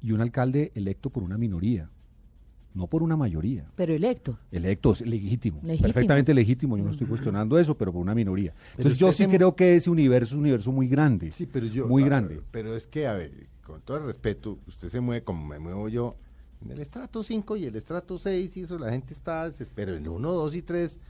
y 0.00 0.12
un 0.12 0.20
alcalde 0.20 0.70
electo 0.76 1.10
por 1.10 1.24
una 1.24 1.38
minoría, 1.38 1.90
no 2.76 2.86
por 2.86 3.02
una 3.02 3.16
mayoría. 3.16 3.64
Pero 3.74 3.94
electo. 3.94 4.38
Electo, 4.52 4.92
es 4.92 5.00
legítimo, 5.00 5.60
Legítimo. 5.62 5.92
perfectamente 5.92 6.34
legítimo, 6.34 6.76
yo 6.76 6.84
no 6.84 6.90
estoy 6.90 7.06
cuestionando 7.06 7.58
eso, 7.58 7.76
pero 7.76 7.92
por 7.92 8.02
una 8.02 8.14
minoría. 8.14 8.52
Entonces 8.76 8.98
yo 8.98 9.10
sí 9.12 9.24
se- 9.24 9.30
creo 9.30 9.56
que 9.56 9.74
ese 9.76 9.90
universo 9.90 10.34
es 10.34 10.34
un 10.34 10.40
universo 10.40 10.70
muy 10.72 10.86
grande, 10.88 11.32
Sí, 11.32 11.46
pero 11.46 11.66
yo... 11.66 11.88
muy 11.88 12.04
grande. 12.04 12.40
Pero 12.50 12.76
es 12.76 12.86
que, 12.86 13.06
a 13.06 13.14
ver, 13.14 13.32
con 13.64 13.80
todo 13.80 13.96
el 13.96 14.04
respeto, 14.04 14.58
usted 14.68 14.88
se 14.88 15.00
mueve 15.00 15.24
como 15.24 15.44
me 15.46 15.58
muevo 15.58 15.88
yo 15.88 16.16
en 16.62 16.70
el 16.70 16.80
estrato 16.80 17.22
5 17.22 17.56
y 17.56 17.64
el 17.66 17.76
estrato 17.76 18.18
6 18.18 18.56
y 18.56 18.60
eso, 18.60 18.78
la 18.78 18.90
gente 18.90 19.12
está... 19.12 19.52
Pero 19.74 19.94
en 19.96 20.06
1, 20.08 20.30
2 20.32 20.54
y 20.54 20.62
3, 20.62 21.00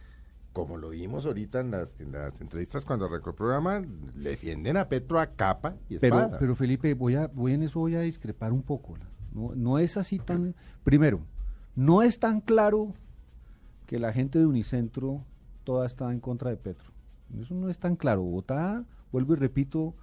como 0.53 0.77
lo 0.77 0.91
vimos 0.91 1.27
ahorita 1.27 1.61
en 1.61 1.71
las, 1.73 1.89
en 2.01 2.13
las 2.13 2.41
entrevistas 2.41 2.85
cuando 2.85 3.05
arrancó 3.07 3.31
el 3.31 3.37
programa, 3.37 3.83
le 4.17 4.31
defienden 4.31 4.77
a 4.77 4.89
Petro 4.89 5.19
a 5.21 5.27
capa 5.27 5.77
y 5.89 5.99
Pero, 5.99 6.19
espada. 6.21 6.39
pero 6.39 6.55
Felipe, 6.57 6.95
voy 6.95 7.15
a, 7.17 7.27
voy 7.27 7.53
en 7.53 7.63
eso 7.65 7.79
voy 7.81 7.95
a 7.95 8.01
discrepar 8.01 8.53
un 8.53 8.63
poco. 8.63 8.97
No, 9.33 9.53
no 9.55 9.79
es 9.79 9.97
así 9.99 10.19
tan. 10.19 10.55
Primero, 10.83 11.21
no 11.77 12.01
es 12.03 12.19
tan 12.19 12.41
claro 12.41 12.95
que 13.87 13.99
la 13.99 14.13
gente 14.13 14.39
de 14.39 14.47
Unicentro 14.47 15.23
toda 15.63 15.87
está 15.87 16.11
en 16.11 16.21
contra 16.21 16.49
de 16.51 16.57
Petro. 16.57 16.91
Eso 17.39 17.55
no 17.55 17.69
es 17.69 17.79
tan 17.79 17.97
claro. 17.97 18.23
Bogotá, 18.23 18.85
vuelvo 19.13 19.35
y 19.35 19.37
repito, 19.37 19.95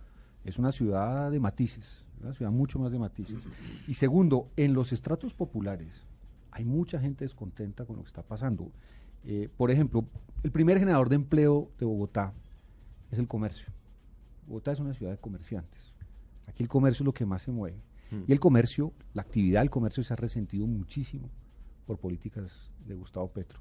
es 0.45 0.59
una 0.59 0.71
ciudad 0.71 1.31
de 1.31 1.39
matices, 1.39 2.05
una 2.21 2.33
ciudad 2.33 2.51
mucho 2.51 2.77
más 2.77 2.91
de 2.91 2.99
matices. 2.99 3.47
Y 3.87 3.95
segundo, 3.95 4.49
en 4.55 4.73
los 4.73 4.93
estratos 4.93 5.33
populares 5.33 6.05
hay 6.51 6.63
mucha 6.63 6.99
gente 6.99 7.25
descontenta 7.25 7.85
con 7.85 7.95
lo 7.95 8.03
que 8.03 8.09
está 8.09 8.21
pasando. 8.21 8.71
Eh, 9.23 9.49
por 9.57 9.71
ejemplo, 9.71 10.05
el 10.43 10.51
primer 10.51 10.77
generador 10.77 11.09
de 11.09 11.15
empleo 11.15 11.71
de 11.79 11.87
Bogotá 11.87 12.33
es 13.09 13.17
el 13.17 13.27
comercio. 13.27 13.67
Bogotá 14.45 14.73
es 14.73 14.79
una 14.79 14.93
ciudad 14.93 15.11
de 15.11 15.17
comerciantes. 15.17 15.91
Aquí 16.45 16.61
el 16.61 16.69
comercio 16.69 17.03
es 17.03 17.05
lo 17.05 17.13
que 17.13 17.25
más 17.25 17.41
se 17.41 17.51
mueve. 17.51 17.81
Y 18.27 18.31
el 18.31 18.39
comercio, 18.39 18.93
la 19.15 19.23
actividad 19.23 19.61
del 19.61 19.71
comercio 19.71 20.03
se 20.03 20.13
ha 20.13 20.15
resentido 20.15 20.67
muchísimo 20.67 21.31
por 21.85 21.97
políticas 21.97 22.71
de 22.85 22.95
Gustavo 22.95 23.27
Petro. 23.29 23.59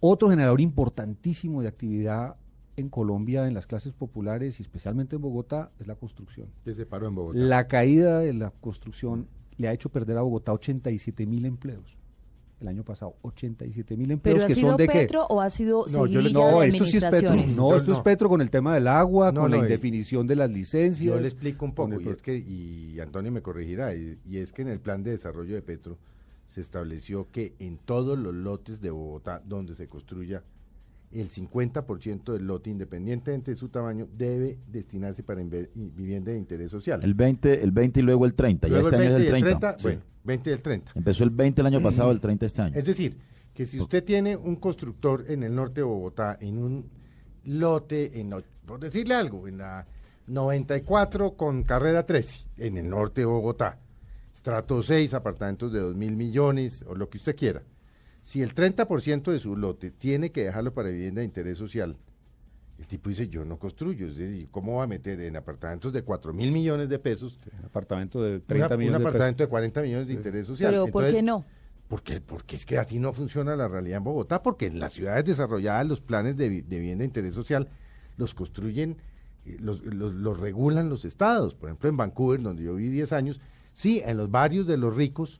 Otro 0.00 0.28
generador 0.30 0.60
importantísimo 0.60 1.62
de 1.62 1.68
actividad 1.68 2.36
en 2.76 2.88
Colombia, 2.90 3.46
en 3.46 3.54
las 3.54 3.66
clases 3.66 3.92
populares 3.92 4.60
y 4.60 4.62
especialmente 4.62 5.16
en 5.16 5.22
Bogotá, 5.22 5.70
es 5.78 5.86
la 5.86 5.94
construcción. 5.94 6.48
Que 6.64 6.74
se 6.74 6.84
paró 6.84 7.08
en 7.08 7.14
Bogotá. 7.14 7.38
La 7.38 7.66
caída 7.66 8.20
de 8.20 8.34
la 8.34 8.50
construcción 8.50 9.28
le 9.56 9.68
ha 9.68 9.72
hecho 9.72 9.88
perder 9.88 10.18
a 10.18 10.22
Bogotá 10.22 10.52
87 10.52 11.26
mil 11.26 11.46
empleos 11.46 11.96
el 12.60 12.68
año 12.68 12.84
pasado. 12.84 13.16
87 13.22 13.96
mil 13.96 14.10
empleos 14.10 14.36
¿Pero 14.36 14.44
ha 14.44 14.48
que 14.48 14.54
sido 14.54 14.68
son 14.68 14.76
de 14.76 14.88
qué? 14.88 14.98
Petro 15.00 15.26
o 15.26 15.40
ha 15.40 15.50
sido 15.50 15.84
No, 15.90 16.06
yo 16.06 16.22
No, 16.30 16.60
de 16.60 16.68
esto 16.68 16.84
sí 16.84 16.96
es 16.98 17.04
Petro. 17.04 17.34
No, 17.34 17.70
Yo 17.70 17.76
esto 17.76 17.92
es. 17.92 18.00
Petro 18.00 18.28
con 18.28 18.40
el 18.40 18.50
tema 18.50 18.74
del 18.74 18.88
agua, 18.88 19.32
No, 19.32 19.42
con 19.42 19.50
la 19.50 19.58
indefinición 19.58 20.26
de 20.26 20.36
las 20.36 20.50
licencias. 20.50 21.14
Yo 21.14 21.20
le 21.20 21.28
explico 21.28 21.64
un 21.64 21.74
poco, 21.74 22.00
y 22.00 22.08
es 22.08 22.22
que, 22.22 22.36
y 22.36 22.98
Antonio 23.00 23.30
me 23.30 23.42
corregirá, 23.42 23.94
y, 23.94 24.18
y 24.24 24.38
es 24.38 24.52
que 24.52 24.62
en 24.62 24.68
el 24.68 24.80
plan 24.80 25.02
de 25.02 25.12
desarrollo 25.12 25.54
de 25.54 25.62
Petro 25.62 25.98
se 26.46 26.60
estableció 26.60 27.30
que 27.30 27.54
en 27.58 27.78
todos 27.78 28.18
los 28.18 28.34
lotes 28.34 28.80
de 28.80 28.90
Bogotá 28.90 29.42
donde 29.44 29.74
se 29.74 29.88
construya, 29.88 30.42
el 31.12 31.30
50% 31.30 32.32
del 32.32 32.46
lote, 32.46 32.70
independientemente 32.70 33.52
de 33.52 33.56
su 33.56 33.68
tamaño, 33.68 34.08
debe 34.16 34.58
destinarse 34.66 35.22
para 35.22 35.42
vivienda 35.42 36.32
de 36.32 36.38
interés 36.38 36.70
social. 36.70 37.00
El 37.02 37.14
20, 37.14 37.62
el 37.62 37.70
20 37.70 38.00
y 38.00 38.02
luego 38.02 38.26
el 38.26 38.34
30. 38.34 38.68
Luego 38.68 38.90
ya 38.90 38.96
este 38.96 39.06
el 39.06 39.14
año 39.14 39.24
es 39.24 39.32
20 39.32 39.48
el 39.48 39.54
y 39.54 39.58
30. 39.58 39.78
sí. 39.78 39.82
Bueno, 39.82 40.02
20 40.24 40.50
y 40.50 40.52
el 40.52 40.62
30. 40.62 40.92
Empezó 40.94 41.24
el 41.24 41.30
20 41.30 41.60
el 41.60 41.66
año 41.66 41.80
pasado, 41.80 42.10
el 42.10 42.20
30 42.20 42.46
este 42.46 42.62
año. 42.62 42.74
Es 42.76 42.84
decir, 42.84 43.16
que 43.54 43.64
si 43.64 43.80
usted 43.80 44.04
tiene 44.04 44.36
un 44.36 44.56
constructor 44.56 45.24
en 45.28 45.42
el 45.44 45.54
norte 45.54 45.80
de 45.80 45.84
Bogotá, 45.84 46.36
en 46.40 46.58
un 46.58 46.90
lote, 47.44 48.20
en, 48.20 48.34
por 48.66 48.80
decirle 48.80 49.14
algo, 49.14 49.46
en 49.46 49.58
la 49.58 49.86
94 50.26 51.36
con 51.36 51.62
carrera 51.62 52.04
13, 52.04 52.40
en 52.58 52.76
el 52.76 52.90
norte 52.90 53.22
de 53.22 53.26
Bogotá, 53.26 53.78
estrato 54.46 54.80
6, 54.80 55.12
apartamentos 55.14 55.72
de 55.72 55.80
2 55.80 55.96
mil 55.96 56.14
millones, 56.14 56.84
o 56.88 56.94
lo 56.94 57.08
que 57.10 57.18
usted 57.18 57.34
quiera. 57.34 57.62
Si 58.22 58.42
el 58.42 58.54
30% 58.54 59.32
de 59.32 59.40
su 59.40 59.56
lote 59.56 59.90
tiene 59.90 60.30
que 60.30 60.44
dejarlo 60.44 60.72
para 60.72 60.88
vivienda 60.88 61.18
de 61.20 61.24
interés 61.24 61.58
social, 61.58 61.96
el 62.78 62.86
tipo 62.86 63.08
dice, 63.08 63.28
yo 63.28 63.44
no 63.44 63.58
construyo, 63.58 64.06
es 64.06 64.16
decir, 64.16 64.46
¿cómo 64.52 64.76
va 64.76 64.84
a 64.84 64.86
meter 64.86 65.20
en 65.20 65.34
apartamentos 65.36 65.92
de 65.92 66.02
4 66.02 66.32
mil 66.32 66.52
millones 66.52 66.88
de 66.88 66.98
pesos 67.00 67.38
Un 67.58 67.64
apartamento 67.64 68.22
de 68.22 68.36
una- 68.36 68.40
30 68.46 68.74
un 68.74 68.78
millones 68.78 69.00
de 69.00 69.04
apartamento 69.08 69.36
pesos. 69.38 69.46
de 69.46 69.50
40 69.50 69.82
millones 69.82 70.06
de 70.06 70.12
interés 70.14 70.46
social? 70.46 70.70
Pero 70.72 70.86
¿por 70.92 71.02
qué 71.02 71.08
Entonces, 71.18 71.24
no? 71.24 71.44
porque, 71.88 72.20
porque 72.20 72.54
es 72.56 72.64
que 72.66 72.78
así 72.78 73.00
no 73.00 73.12
funciona 73.12 73.56
la 73.56 73.66
realidad 73.66 73.96
en 73.98 74.04
Bogotá, 74.04 74.42
porque 74.44 74.66
en 74.66 74.78
las 74.78 74.92
ciudades 74.92 75.24
desarrolladas 75.24 75.86
los 75.88 76.00
planes 76.00 76.36
de, 76.36 76.48
de 76.62 76.78
vivienda 76.78 77.02
de 77.02 77.06
interés 77.06 77.34
social 77.34 77.68
los 78.16 78.32
construyen, 78.34 78.96
eh, 79.44 79.56
los, 79.58 79.82
los, 79.84 80.14
los 80.14 80.38
regulan 80.38 80.88
los 80.88 81.04
estados. 81.04 81.54
Por 81.54 81.68
ejemplo, 81.70 81.88
en 81.88 81.96
Vancouver, 81.96 82.40
donde 82.42 82.62
yo 82.62 82.74
viví 82.76 82.90
10 82.90 83.12
años, 83.12 83.40
sí, 83.76 84.00
en 84.04 84.16
los 84.16 84.30
barrios 84.30 84.66
de 84.66 84.78
los 84.78 84.96
ricos, 84.96 85.38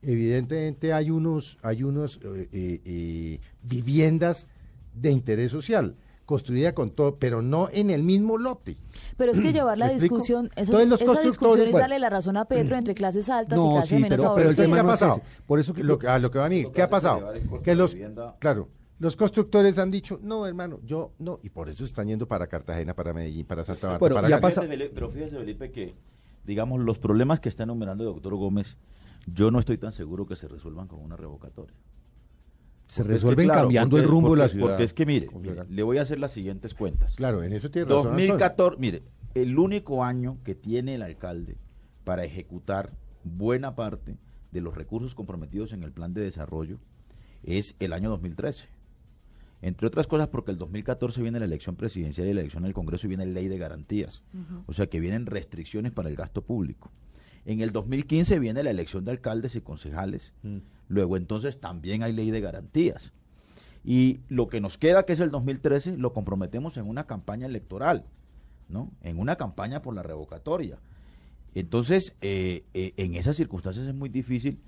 evidentemente 0.00 0.92
hay 0.92 1.10
unos, 1.10 1.58
hay 1.62 1.82
unos 1.82 2.20
eh, 2.22 2.48
eh, 2.52 2.80
eh, 2.84 3.40
viviendas 3.62 4.46
de 4.94 5.10
interés 5.10 5.50
social 5.50 5.96
construida 6.24 6.72
con 6.72 6.90
todo, 6.90 7.16
pero 7.16 7.42
no 7.42 7.68
en 7.70 7.90
el 7.90 8.02
mismo 8.02 8.38
lote. 8.38 8.76
Pero 9.18 9.32
es 9.32 9.40
que 9.40 9.52
llevar 9.52 9.76
la 9.76 9.88
discusión, 9.90 10.46
esa, 10.56 10.72
Entonces, 10.72 10.88
los 10.88 11.00
esa 11.02 11.20
discusión 11.20 11.60
es 11.66 11.72
bueno. 11.72 11.78
darle 11.82 11.98
la 11.98 12.08
razón 12.08 12.36
a 12.38 12.46
Petro 12.46 12.76
entre 12.76 12.94
clases 12.94 13.28
altas 13.28 13.58
y 13.58 13.70
clases 13.72 13.88
sí, 13.90 13.94
menos 13.96 14.08
pero- 14.18 14.34
pero 14.34 14.50
el 14.50 14.56
¿qué 14.56 14.62
tema 14.62 14.76
ha 14.76 14.80
es 14.80 14.86
pasado? 14.86 15.20
Por 15.46 15.58
eso 15.60 15.74
que- 15.74 15.82
Lo 15.82 15.98
que- 15.98 16.08
a 16.08 16.18
lo 16.18 16.30
que 16.30 16.38
va 16.38 16.46
a 16.46 16.50
que 16.50 16.70
¿qué 16.72 16.80
ha 16.82 16.88
pasado? 16.88 17.30
Que 17.62 17.74
los, 17.74 17.94
claro, 18.38 18.68
los 19.00 19.16
constructores 19.16 19.76
han 19.78 19.90
dicho, 19.90 20.18
no, 20.22 20.46
hermano, 20.46 20.78
yo 20.86 21.12
no, 21.18 21.40
y 21.42 21.50
por 21.50 21.68
eso 21.68 21.84
están 21.84 22.06
yendo 22.08 22.26
para 22.26 22.46
Cartagena, 22.46 22.94
para 22.94 23.12
Medellín, 23.12 23.44
para 23.44 23.62
Santa 23.64 23.88
Marta, 23.88 23.98
Bueno, 23.98 24.14
para 24.14 24.28
ya 24.30 24.40
pasa- 24.40 24.62
pero 24.94 25.10
fíjese, 25.10 25.36
Felipe, 25.36 25.70
que, 25.72 25.94
digamos, 26.46 26.80
los 26.80 26.98
problemas 26.98 27.40
que 27.40 27.48
está 27.48 27.62
enumerando 27.64 28.04
el 28.04 28.14
doctor 28.14 28.34
Gómez, 28.36 28.76
yo 29.26 29.50
no 29.50 29.58
estoy 29.58 29.78
tan 29.78 29.92
seguro 29.92 30.26
que 30.26 30.36
se 30.36 30.48
resuelvan 30.48 30.86
con 30.88 31.00
una 31.00 31.16
revocatoria. 31.16 31.74
Se 32.86 33.02
Porque 33.02 33.14
es 33.14 33.20
que, 33.22 33.26
resuelven 33.26 33.46
claro, 33.46 33.60
cambiando 33.62 33.90
porque- 33.96 34.04
el 34.04 34.10
rumbo 34.10 34.30
de 34.30 34.36
la 34.36 34.44
porque- 34.44 34.52
ciudad. 34.52 34.66
Porque 34.68 34.84
es 34.84 34.92
que, 34.94 35.06
mire, 35.06 35.28
le 35.70 35.82
voy 35.82 35.98
a 35.98 36.02
hacer 36.02 36.18
las 36.20 36.32
siguientes 36.32 36.74
cuentas. 36.74 37.16
Claro, 37.16 37.42
en 37.42 37.52
eso 37.52 37.70
tiene 37.70 37.86
razón. 37.86 38.08
Antonio. 38.08 38.26
2014, 38.28 38.76
mire, 38.80 39.02
el 39.34 39.58
único 39.58 40.04
año 40.04 40.36
que 40.44 40.54
tiene 40.54 40.94
el 40.96 41.02
alcalde 41.02 41.56
para 42.04 42.24
ejecutar 42.24 42.90
buena 43.24 43.74
parte 43.74 44.16
de 44.52 44.60
los 44.60 44.74
recursos 44.76 45.14
comprometidos 45.14 45.72
en 45.72 45.82
el 45.82 45.92
plan 45.92 46.12
de 46.12 46.20
desarrollo 46.20 46.78
es 47.42 47.74
el 47.80 47.94
año 47.94 48.10
2013. 48.10 48.68
Entre 49.64 49.86
otras 49.86 50.06
cosas 50.06 50.28
porque 50.28 50.50
el 50.50 50.58
2014 50.58 51.22
viene 51.22 51.38
la 51.38 51.46
elección 51.46 51.74
presidencial 51.74 52.28
y 52.28 52.34
la 52.34 52.40
elección 52.40 52.64
del 52.64 52.74
Congreso 52.74 53.06
y 53.06 53.08
viene 53.08 53.24
ley 53.24 53.48
de 53.48 53.56
garantías. 53.56 54.22
O 54.66 54.74
sea 54.74 54.88
que 54.88 55.00
vienen 55.00 55.24
restricciones 55.24 55.90
para 55.90 56.10
el 56.10 56.16
gasto 56.16 56.42
público. 56.42 56.92
En 57.46 57.62
el 57.62 57.72
2015 57.72 58.40
viene 58.40 58.62
la 58.62 58.68
elección 58.68 59.06
de 59.06 59.12
alcaldes 59.12 59.56
y 59.56 59.62
concejales. 59.62 60.34
Luego 60.88 61.16
entonces 61.16 61.60
también 61.60 62.02
hay 62.02 62.12
ley 62.12 62.30
de 62.30 62.42
garantías. 62.42 63.14
Y 63.82 64.20
lo 64.28 64.48
que 64.48 64.60
nos 64.60 64.76
queda, 64.76 65.06
que 65.06 65.14
es 65.14 65.20
el 65.20 65.30
2013, 65.30 65.96
lo 65.96 66.12
comprometemos 66.12 66.76
en 66.76 66.86
una 66.86 67.04
campaña 67.06 67.46
electoral, 67.46 68.04
¿no? 68.68 68.92
En 69.00 69.18
una 69.18 69.36
campaña 69.36 69.80
por 69.80 69.94
la 69.94 70.02
revocatoria. 70.02 70.76
Entonces, 71.54 72.14
eh, 72.20 72.64
eh, 72.74 72.92
en 72.98 73.14
esas 73.14 73.36
circunstancias 73.36 73.86
es 73.86 73.94
muy 73.94 74.10
difícil 74.10 74.58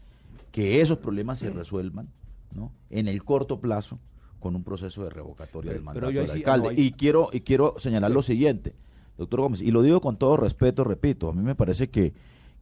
que 0.52 0.80
esos 0.80 0.96
problemas 0.96 1.38
se 1.38 1.50
resuelvan, 1.50 2.08
¿no? 2.54 2.72
En 2.88 3.08
el 3.08 3.22
corto 3.24 3.60
plazo 3.60 4.00
con 4.40 4.54
un 4.56 4.62
proceso 4.64 5.02
de 5.04 5.10
revocatoria 5.10 5.72
del 5.72 5.82
mandato 5.82 6.06
del 6.10 6.26
sí- 6.28 6.38
alcalde. 6.38 6.68
no, 6.68 6.80
Y 6.80 6.92
quiero 6.92 7.28
y 7.32 7.40
quiero 7.40 7.74
señalar 7.78 8.10
lo 8.10 8.22
siguiente, 8.22 8.74
doctor 9.18 9.40
Gómez, 9.40 9.60
y 9.62 9.70
lo 9.70 9.82
digo 9.82 10.00
con 10.00 10.16
todo 10.18 10.36
respeto, 10.36 10.84
repito, 10.84 11.28
a 11.28 11.32
mí 11.32 11.42
me 11.42 11.54
parece 11.54 11.88
que 11.90 12.12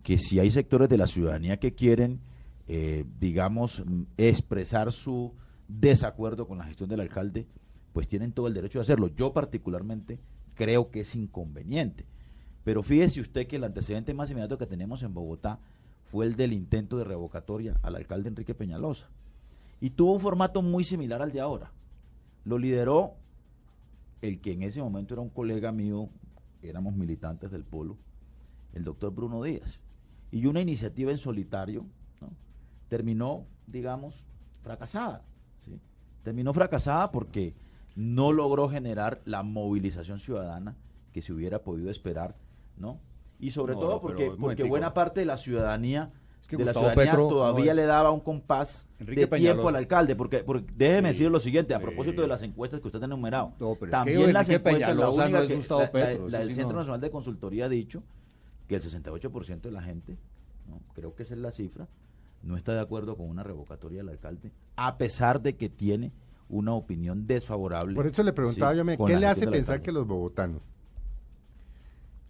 que 0.03 0.19
si 0.19 0.39
hay 0.39 0.51
sectores 0.51 0.91
de 0.91 0.99
la 0.99 1.07
ciudadanía 1.07 1.57
que 1.59 1.75
quieren, 1.75 2.21
eh, 2.69 3.07
digamos, 3.19 3.83
expresar 4.19 4.93
su 4.93 5.33
desacuerdo 5.67 6.47
con 6.47 6.59
la 6.59 6.65
gestión 6.65 6.91
del 6.91 7.01
alcalde, 7.01 7.47
pues 7.95 8.07
tienen 8.07 8.33
todo 8.33 8.47
el 8.47 8.53
derecho 8.53 8.79
de 8.79 8.83
hacerlo. 8.83 9.09
Yo 9.17 9.33
particularmente 9.33 10.19
creo 10.55 10.91
que 10.91 11.01
es 11.01 11.15
inconveniente. 11.15 12.05
Pero 12.65 12.83
fíjese 12.83 13.23
usted 13.23 13.47
que 13.47 13.57
el 13.57 13.65
antecedente 13.65 14.13
más 14.13 14.31
inmediato 14.31 14.59
que 14.59 14.67
tenemos 14.67 15.03
en 15.03 15.15
Bogotá 15.15 15.59
fue 16.11 16.27
el 16.27 16.37
del 16.37 16.53
intento 16.53 16.99
de 16.99 17.05
revocatoria 17.05 17.79
al 17.83 17.97
alcalde 17.97 18.29
Enrique 18.29 18.55
Peñalosa. 18.55 19.09
Y 19.81 19.91
tuvo 19.91 20.13
un 20.13 20.21
formato 20.21 20.63
muy 20.63 20.85
similar 20.85 21.23
al 21.23 21.33
de 21.33 21.41
ahora. 21.41 21.73
Lo 22.45 22.59
lideró 22.59 23.15
el 24.23 24.41
que 24.41 24.53
en 24.53 24.63
ese 24.63 24.81
momento 24.81 25.15
era 25.15 25.23
un 25.23 25.29
colega 25.29 25.73
mío, 25.73 26.09
éramos 26.63 26.95
militantes 26.95 27.51
del 27.51 27.65
polo, 27.65 27.99
el 28.73 28.85
doctor 28.85 29.15
Bruno 29.15 29.43
Díaz. 29.43 29.81
Y 30.31 30.47
una 30.47 30.61
iniciativa 30.61 31.11
en 31.11 31.19
solitario 31.19 31.85
¿no? 32.21 32.31
terminó, 32.89 33.47
digamos, 33.67 34.25
fracasada. 34.63 35.23
¿sí? 35.65 35.79
Terminó 36.23 36.53
fracasada 36.55 37.11
porque 37.13 37.55
no 37.97 38.33
logró 38.33 38.69
generar 38.69 39.21
la 39.25 39.43
movilización 39.43 40.19
ciudadana 40.19 40.77
que 41.13 41.23
se 41.23 41.33
hubiera 41.33 41.61
podido 41.61 41.91
esperar, 41.91 42.35
¿no? 42.77 42.99
Y 43.39 43.51
sobre 43.51 43.75
No, 43.75 43.81
todo 43.81 44.01
porque, 44.01 44.33
porque 44.39 44.65
buena 44.65 44.95
parte 44.95 45.21
de 45.21 45.27
la 45.27 45.37
ciudadanía, 45.37 46.13
Es 46.45 46.49
que 46.49 46.57
de 46.59 46.67
la 46.67 46.73
ciudadanía 46.75 47.05
Petro 47.05 47.23
no 47.25 47.29
todavía 47.31 47.71
es- 47.71 47.77
le 47.77 47.87
daba 47.87 48.11
un 48.11 48.21
compás 48.21 48.87
Enrique 49.01 49.27
de 49.27 49.39
tiempo 49.39 49.67
al 49.67 49.77
alcalde, 49.77 50.15
porque, 50.15 50.45
porque 50.45 50.71
déjeme 50.77 51.09
Sí, 51.09 51.15
decir 51.21 51.31
lo 51.31 51.41
siguiente, 51.41 51.73
a 51.75 51.79
sí. 51.79 51.83
propósito 51.85 52.21
de 52.21 52.29
las 52.29 52.43
encuestas 52.43 52.83
que 52.83 52.89
usted 52.89 53.01
ha 53.01 53.07
enumerado. 53.07 53.55
No, 53.59 53.75
pero 53.75 53.75
es 53.75 53.79
que 53.81 53.91
también 53.91 54.33
las 54.35 54.49
Enrique 54.51 54.69
encuestas, 54.69 54.89
la 54.91 54.95
Peñalosa 54.97 55.23
única 55.25 55.39
no 55.39 55.43
es 55.45 55.49
que- 55.49 55.57
Gustavo 55.57 55.81
la- 55.81 55.87
la- 55.87 55.93
Petro, 55.93 56.23
la 56.29 56.29
eso 56.29 56.39
del 56.39 56.49
sí 56.49 56.55
Centro 56.55 56.73
no. 56.75 56.79
Nacional 56.81 57.01
de 57.01 57.11
Consultoría 57.11 57.65
ha 57.65 57.69
dicho 57.71 58.03
que 58.69 58.75
el 58.77 58.83
68% 58.83 59.69
de 59.69 59.73
la 59.73 59.83
gente, 59.83 60.19
¿no? 60.69 60.81
creo 60.93 61.15
que 61.15 61.23
esa 61.23 61.33
es 61.33 61.41
la 61.41 61.51
cifra, 61.51 61.89
no 62.43 62.59
está 62.59 62.75
de 62.75 62.81
acuerdo 62.81 63.17
con 63.17 63.27
una 63.31 63.43
revocatoria 63.43 64.01
del 64.01 64.11
alcalde, 64.11 64.51
a 64.77 64.99
pesar 64.99 65.41
de 65.41 65.57
que 65.57 65.71
tiene 65.71 66.13
una 66.51 66.75
opinión 66.75 67.27
desfavorable. 67.27 67.95
Por 67.95 68.07
eso 68.07 68.23
le 68.23 68.35
preguntaba 68.35 68.73
sí, 68.73 68.77
yo, 68.77 68.85
¿qué 69.07 69.13
la 69.15 69.19
le 69.21 69.27
hace 69.29 69.47
pensar 69.49 69.81
que 69.81 69.93
los 69.93 70.07
bogotanos 70.07 70.61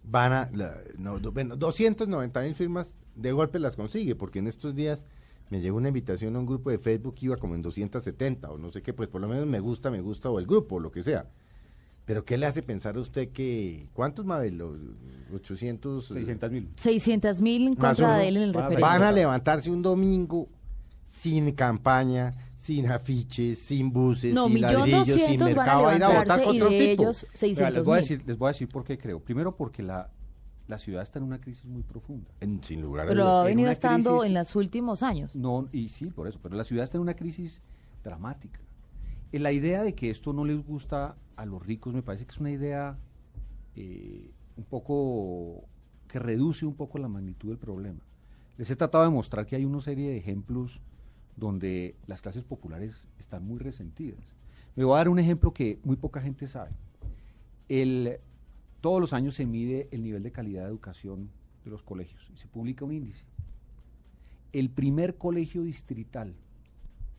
van 0.03 0.31
a, 0.33 0.49
la- 0.53 0.77
no, 0.97 1.19
do- 1.19 1.31
bueno, 1.33 1.55
290 1.57 2.41
mil 2.43 2.55
firmas 2.55 2.93
de 3.15 3.31
golpe 3.31 3.59
las 3.59 3.75
consigue? 3.75 4.15
Porque 4.15 4.39
en 4.39 4.47
estos 4.47 4.75
días 4.75 5.05
me 5.49 5.61
llegó 5.61 5.77
una 5.77 5.89
invitación 5.89 6.35
a 6.35 6.39
un 6.39 6.45
grupo 6.45 6.69
de 6.71 6.79
Facebook 6.79 7.15
que 7.15 7.25
iba 7.27 7.37
como 7.37 7.55
en 7.55 7.61
270 7.61 8.49
o 8.49 8.57
no 8.57 8.71
sé 8.71 8.81
qué, 8.81 8.93
pues 8.93 9.09
por 9.09 9.21
lo 9.21 9.27
menos 9.27 9.45
me 9.45 9.59
gusta, 9.59 9.91
me 9.91 10.01
gusta 10.01 10.29
o 10.29 10.39
el 10.39 10.45
grupo, 10.45 10.75
o 10.75 10.79
lo 10.79 10.91
que 10.91 11.03
sea. 11.03 11.27
Pero 12.05 12.23
¿qué 12.23 12.37
le 12.37 12.45
hace 12.45 12.61
pensar 12.61 12.97
a 12.97 12.99
usted 12.99 13.29
que, 13.29 13.87
¿cuántos 13.93 14.25
Mabel? 14.25 14.57
Los 14.59 14.77
800... 15.33 16.05
600 16.07 16.51
mil. 16.51 16.69
600 16.75 17.41
mil 17.41 17.67
en 17.67 17.73
Más 17.73 17.97
contra 17.97 18.07
uno. 18.09 18.17
de 18.19 18.27
él 18.27 18.37
en 18.37 18.43
el 18.43 18.51
Van 18.53 18.63
a 18.63 18.69
referéndum. 18.69 18.89
Van 18.89 19.03
a 19.03 19.11
levantarse 19.11 19.71
un 19.71 19.81
domingo 19.81 20.47
sin 21.09 21.51
campaña, 21.53 22.35
sin 22.55 22.87
afiches, 22.91 23.57
sin 23.59 23.91
buses, 23.91 24.35
No, 24.35 24.47
sin 24.47 24.61
ladrillos, 24.61 25.07
sin 25.07 25.15
doscientos 25.17 25.55
van 25.55 25.69
a 25.69 25.77
mercado, 25.77 25.87
a 25.87 25.95
ir 25.95 26.03
a 26.03 26.07
votar 26.09 26.39
levantarse 26.39 26.43
y 26.43 26.45
contra 26.45 26.67
un 26.67 26.73
de 26.73 26.79
tipo. 26.79 27.03
ellos 27.03 27.27
Vea, 27.57 27.73
600 27.73 27.73
les, 27.73 27.85
voy 27.85 27.93
a 27.93 27.95
mil. 27.95 28.01
decir, 28.01 28.23
les 28.27 28.37
voy 28.37 28.47
a 28.47 28.51
decir 28.51 28.67
por 28.67 28.83
qué 28.83 28.97
creo. 28.97 29.19
Primero 29.19 29.55
porque 29.55 29.81
la, 29.83 30.09
la 30.67 30.77
ciudad 30.77 31.03
está 31.03 31.19
en 31.19 31.25
una 31.25 31.39
crisis 31.39 31.65
muy 31.65 31.83
profunda. 31.83 32.29
En- 32.39 32.63
sin 32.63 32.81
lugar 32.81 33.05
a 33.05 33.09
Pero 33.09 33.27
ha 33.27 33.41
en 33.41 33.47
venido 33.47 33.69
estando 33.71 34.11
crisis- 34.17 34.27
en 34.27 34.33
los 34.33 34.55
últimos 34.55 35.03
años. 35.03 35.35
No, 35.35 35.67
y 35.71 35.89
sí, 35.89 36.07
por 36.07 36.27
eso, 36.27 36.39
pero 36.41 36.55
la 36.55 36.63
ciudad 36.63 36.83
está 36.83 36.97
en 36.97 37.01
una 37.03 37.15
crisis 37.15 37.61
dramática. 38.03 38.59
Eh, 39.31 39.39
La 39.39 39.51
idea 39.51 39.83
de 39.83 39.93
que 39.93 40.09
esto 40.09 40.33
no 40.33 40.45
les 40.45 40.65
gusta 40.65 41.15
a 41.35 41.45
los 41.45 41.65
ricos 41.65 41.93
me 41.93 42.01
parece 42.01 42.25
que 42.25 42.31
es 42.31 42.39
una 42.39 42.51
idea 42.51 42.97
eh, 43.75 44.31
un 44.57 44.63
poco 44.63 45.65
que 46.07 46.17
reduce 46.19 46.65
un 46.65 46.75
poco 46.75 46.97
la 46.97 47.07
magnitud 47.09 47.49
del 47.49 47.57
problema. 47.57 47.99
Les 48.57 48.69
he 48.71 48.75
tratado 48.77 49.03
de 49.03 49.09
mostrar 49.09 49.45
que 49.45 49.55
hay 49.57 49.65
una 49.65 49.81
serie 49.81 50.09
de 50.09 50.17
ejemplos 50.17 50.79
donde 51.35 51.95
las 52.07 52.21
clases 52.21 52.45
populares 52.45 53.09
están 53.19 53.45
muy 53.45 53.59
resentidas. 53.59 54.33
Me 54.77 54.85
voy 54.85 54.93
a 54.93 54.97
dar 54.97 55.09
un 55.09 55.19
ejemplo 55.19 55.53
que 55.53 55.77
muy 55.83 55.97
poca 55.97 56.21
gente 56.21 56.47
sabe. 56.47 56.71
El, 57.67 58.19
todos 58.85 59.01
los 59.01 59.13
años 59.13 59.33
se 59.33 59.47
mide 59.47 59.87
el 59.89 60.03
nivel 60.03 60.21
de 60.21 60.31
calidad 60.31 60.61
de 60.61 60.69
educación 60.69 61.31
de 61.63 61.71
los 61.71 61.81
colegios 61.81 62.29
y 62.31 62.37
se 62.37 62.47
publica 62.47 62.85
un 62.85 62.91
índice. 62.91 63.25
El 64.53 64.69
primer 64.69 65.17
colegio 65.17 65.63
distrital 65.63 66.35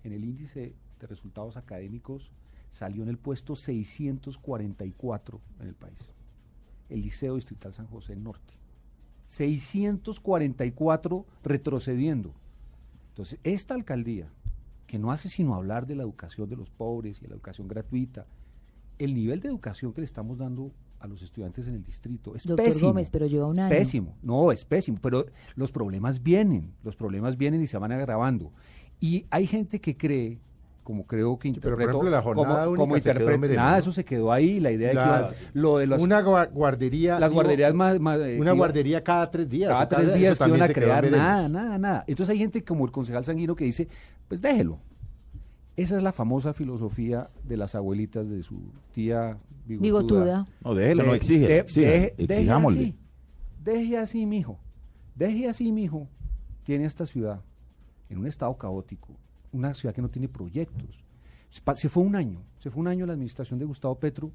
en 0.05 0.13
el 0.13 0.23
índice 0.23 0.77
de 1.01 1.07
resultados 1.09 1.57
académicos 1.57 2.31
salió 2.69 3.03
en 3.03 3.09
el 3.09 3.19
puesto 3.19 3.57
644 3.57 5.41
en 5.59 5.67
el 5.67 5.75
país. 5.75 5.99
El 6.89 7.03
Liceo 7.03 7.35
Distrital 7.35 7.75
San 7.75 7.89
José 7.89 8.15
Norte. 8.15 8.55
644 9.25 11.27
retrocediendo. 11.43 12.33
Entonces, 13.09 13.41
esta 13.43 13.75
alcaldía 13.75 14.31
que 14.87 15.01
no 15.01 15.11
hace 15.11 15.29
sino 15.29 15.57
hablar 15.57 15.89
de 15.89 15.97
la 15.97 16.05
educación 16.05 16.49
de 16.49 16.55
los 16.55 16.71
pobres 16.71 17.21
y 17.23 17.27
la 17.27 17.35
educación 17.35 17.67
gratuita. 17.67 18.25
El 19.01 19.15
nivel 19.15 19.41
de 19.41 19.49
educación 19.49 19.93
que 19.93 20.03
le 20.03 20.05
estamos 20.05 20.39
dando 20.39 20.71
a 21.01 21.07
los 21.07 21.23
estudiantes 21.23 21.69
en 21.69 21.75
el 21.75 21.85
distrito 21.85 22.35
es 22.35 22.45
Doctor 22.45 22.67
pésimo. 22.67 22.89
Gómez, 22.91 23.11
pero 23.11 23.27
lleva 23.27 23.47
un 23.47 23.59
año. 23.59 23.69
Pésimo, 23.69 24.15
no, 24.23 24.51
es 24.53 24.65
pésimo, 24.65 24.99
pero 25.01 25.27
los 25.55 25.71
problemas 25.73 26.23
vienen, 26.23 26.73
los 26.83 26.97
problemas 26.97 27.37
vienen 27.37 27.63
y 27.63 27.67
se 27.67 27.79
van 27.79 27.93
agravando. 27.93 28.51
Y 29.01 29.27
hay 29.31 29.47
gente 29.47 29.81
que 29.81 29.97
cree, 29.97 30.39
como 30.83 31.05
creo 31.05 31.39
que 31.39 31.49
Sí, 31.49 31.55
pero, 31.61 31.77
por 31.77 31.83
interpretó, 31.83 31.91
ejemplo, 31.99 32.11
la 32.11 32.23
jornada 32.23 32.65
como, 32.67 32.85
única 32.85 33.13
quedó 33.13 33.39
nada, 33.57 33.73
¿no? 33.73 33.77
eso 33.79 33.93
se 33.93 34.05
quedó 34.05 34.33
ahí, 34.33 34.59
la 34.61 34.71
idea 34.71 34.89
de 34.89 34.95
que 34.95 35.01
iba- 35.01 35.33
lo 35.53 35.79
de 35.79 35.87
las, 35.87 36.01
una 36.01 36.23
gua- 36.23 36.51
guardería. 36.51 37.19
las 37.21 37.31
digo, 37.31 37.43
guarderías 37.43 37.75
más, 37.75 37.99
más, 38.01 38.19
eh, 38.21 38.39
Una 38.41 38.53
guardería 38.53 39.03
cada 39.05 39.31
tres 39.31 39.49
días. 39.51 39.69
cada 39.71 39.89
tres 39.89 40.15
días 40.15 40.39
que 40.39 40.47
iban 40.49 40.63
a 40.63 40.69
crear 40.69 41.11
nada, 41.11 41.49
nada, 41.49 41.79
nada. 41.79 42.05
Entonces 42.07 42.33
hay 42.33 42.39
gente 42.39 42.65
como 42.65 42.85
el 42.87 42.93
concejal 42.93 43.25
Sanguino 43.25 43.55
que 43.55 43.65
dice, 43.65 43.89
pues 44.29 44.41
déjelo. 44.41 44.79
Esa 45.77 45.97
es 45.97 46.03
la 46.03 46.13
famosa 46.13 46.53
filosofía 46.55 47.29
de 47.45 47.57
las 47.57 47.75
abuelitas 47.75 48.29
de 48.29 48.43
su 48.43 48.61
tía 48.93 49.39
bigotuda. 49.67 49.83
Bigotuda. 50.25 50.47
No, 50.65 50.75
déjelo, 50.75 51.05
no 51.05 51.15
exige, 51.15 51.47
de- 51.49 51.59
exija, 51.59 51.89
deje- 51.91 52.15
deje 52.17 52.33
exijámosle. 52.35 52.81
así, 52.83 52.95
deje 53.63 53.99
así, 53.99 54.27
mijo. 54.27 54.59
Deje 55.15 55.49
así, 55.49 55.73
mijo. 55.73 56.09
Tiene 56.65 56.85
esta 56.87 57.07
ciudad 57.07 57.43
en 58.09 58.19
un 58.19 58.27
estado 58.27 58.57
caótico, 58.57 59.09
una 59.53 59.75
ciudad 59.75 59.95
que 59.95 60.03
no 60.03 60.09
tiene 60.09 60.29
proyectos. 60.29 61.05
Se 61.75 61.89
fue 61.89 62.03
un 62.03 62.17
año, 62.17 62.41
se 62.59 62.71
fue 62.71 62.81
un 62.81 62.89
año 62.89 63.07
la 63.07 63.13
administración 63.13 63.59
de 63.59 63.65
Gustavo 63.67 63.99
Petro. 63.99 64.31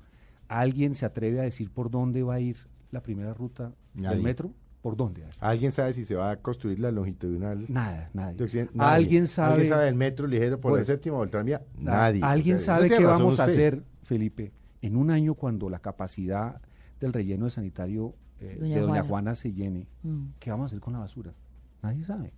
¿Alguien 0.47 0.95
se 0.95 1.05
atreve 1.05 1.39
a 1.39 1.43
decir 1.43 1.69
por 1.71 1.89
dónde 1.89 2.23
va 2.23 2.35
a 2.35 2.39
ir 2.39 2.57
la 2.91 3.01
primera 3.01 3.33
ruta 3.33 3.71
Nadie. 3.93 4.15
del 4.15 4.23
metro? 4.23 4.51
¿Por 4.81 4.97
dónde? 4.97 5.23
¿Alguien 5.39 5.71
sabe 5.71 5.93
si 5.93 6.05
se 6.05 6.15
va 6.15 6.31
a 6.31 6.35
construir 6.37 6.79
la 6.79 6.91
longitudinal? 6.91 7.65
Nada, 7.69 8.09
de 8.13 8.19
nadie. 8.19 8.37
Nadie. 8.73 8.95
¿Alguien 8.95 9.27
sabe? 9.27 9.53
¿Alguien 9.53 9.69
sabe 9.69 9.85
del 9.85 9.95
metro 9.95 10.25
ligero 10.27 10.59
por 10.59 10.79
eso. 10.79 10.91
séptima 10.91 11.17
o 11.17 11.23
el 11.23 11.29
tranvía? 11.29 11.61
Nadie. 11.77 12.21
¿Alguien 12.23 12.55
O 12.55 12.59
sea, 12.59 12.75
sabe 12.77 12.89
no 12.89 12.97
qué 12.97 13.03
vamos 13.05 13.39
a 13.39 13.43
hacer, 13.43 13.83
Felipe, 14.03 14.51
en 14.81 14.95
un 14.97 15.11
año 15.11 15.35
cuando 15.35 15.69
la 15.69 15.79
capacidad 15.79 16.59
del 16.99 17.13
relleno 17.13 17.45
de 17.45 17.51
sanitario 17.51 18.15
eh, 18.39 18.57
Doña 18.59 18.75
de 18.75 18.81
Doña 18.81 18.93
Juana. 18.93 19.07
Juana 19.07 19.35
se 19.35 19.53
llene? 19.53 19.87
Mm. 20.01 20.25
¿Qué 20.39 20.49
vamos 20.49 20.63
a 20.63 20.67
hacer 20.67 20.79
con 20.79 20.93
la 20.93 20.99
basura? 20.99 21.31
Nadie 21.83 22.03
sabe. 22.03 22.33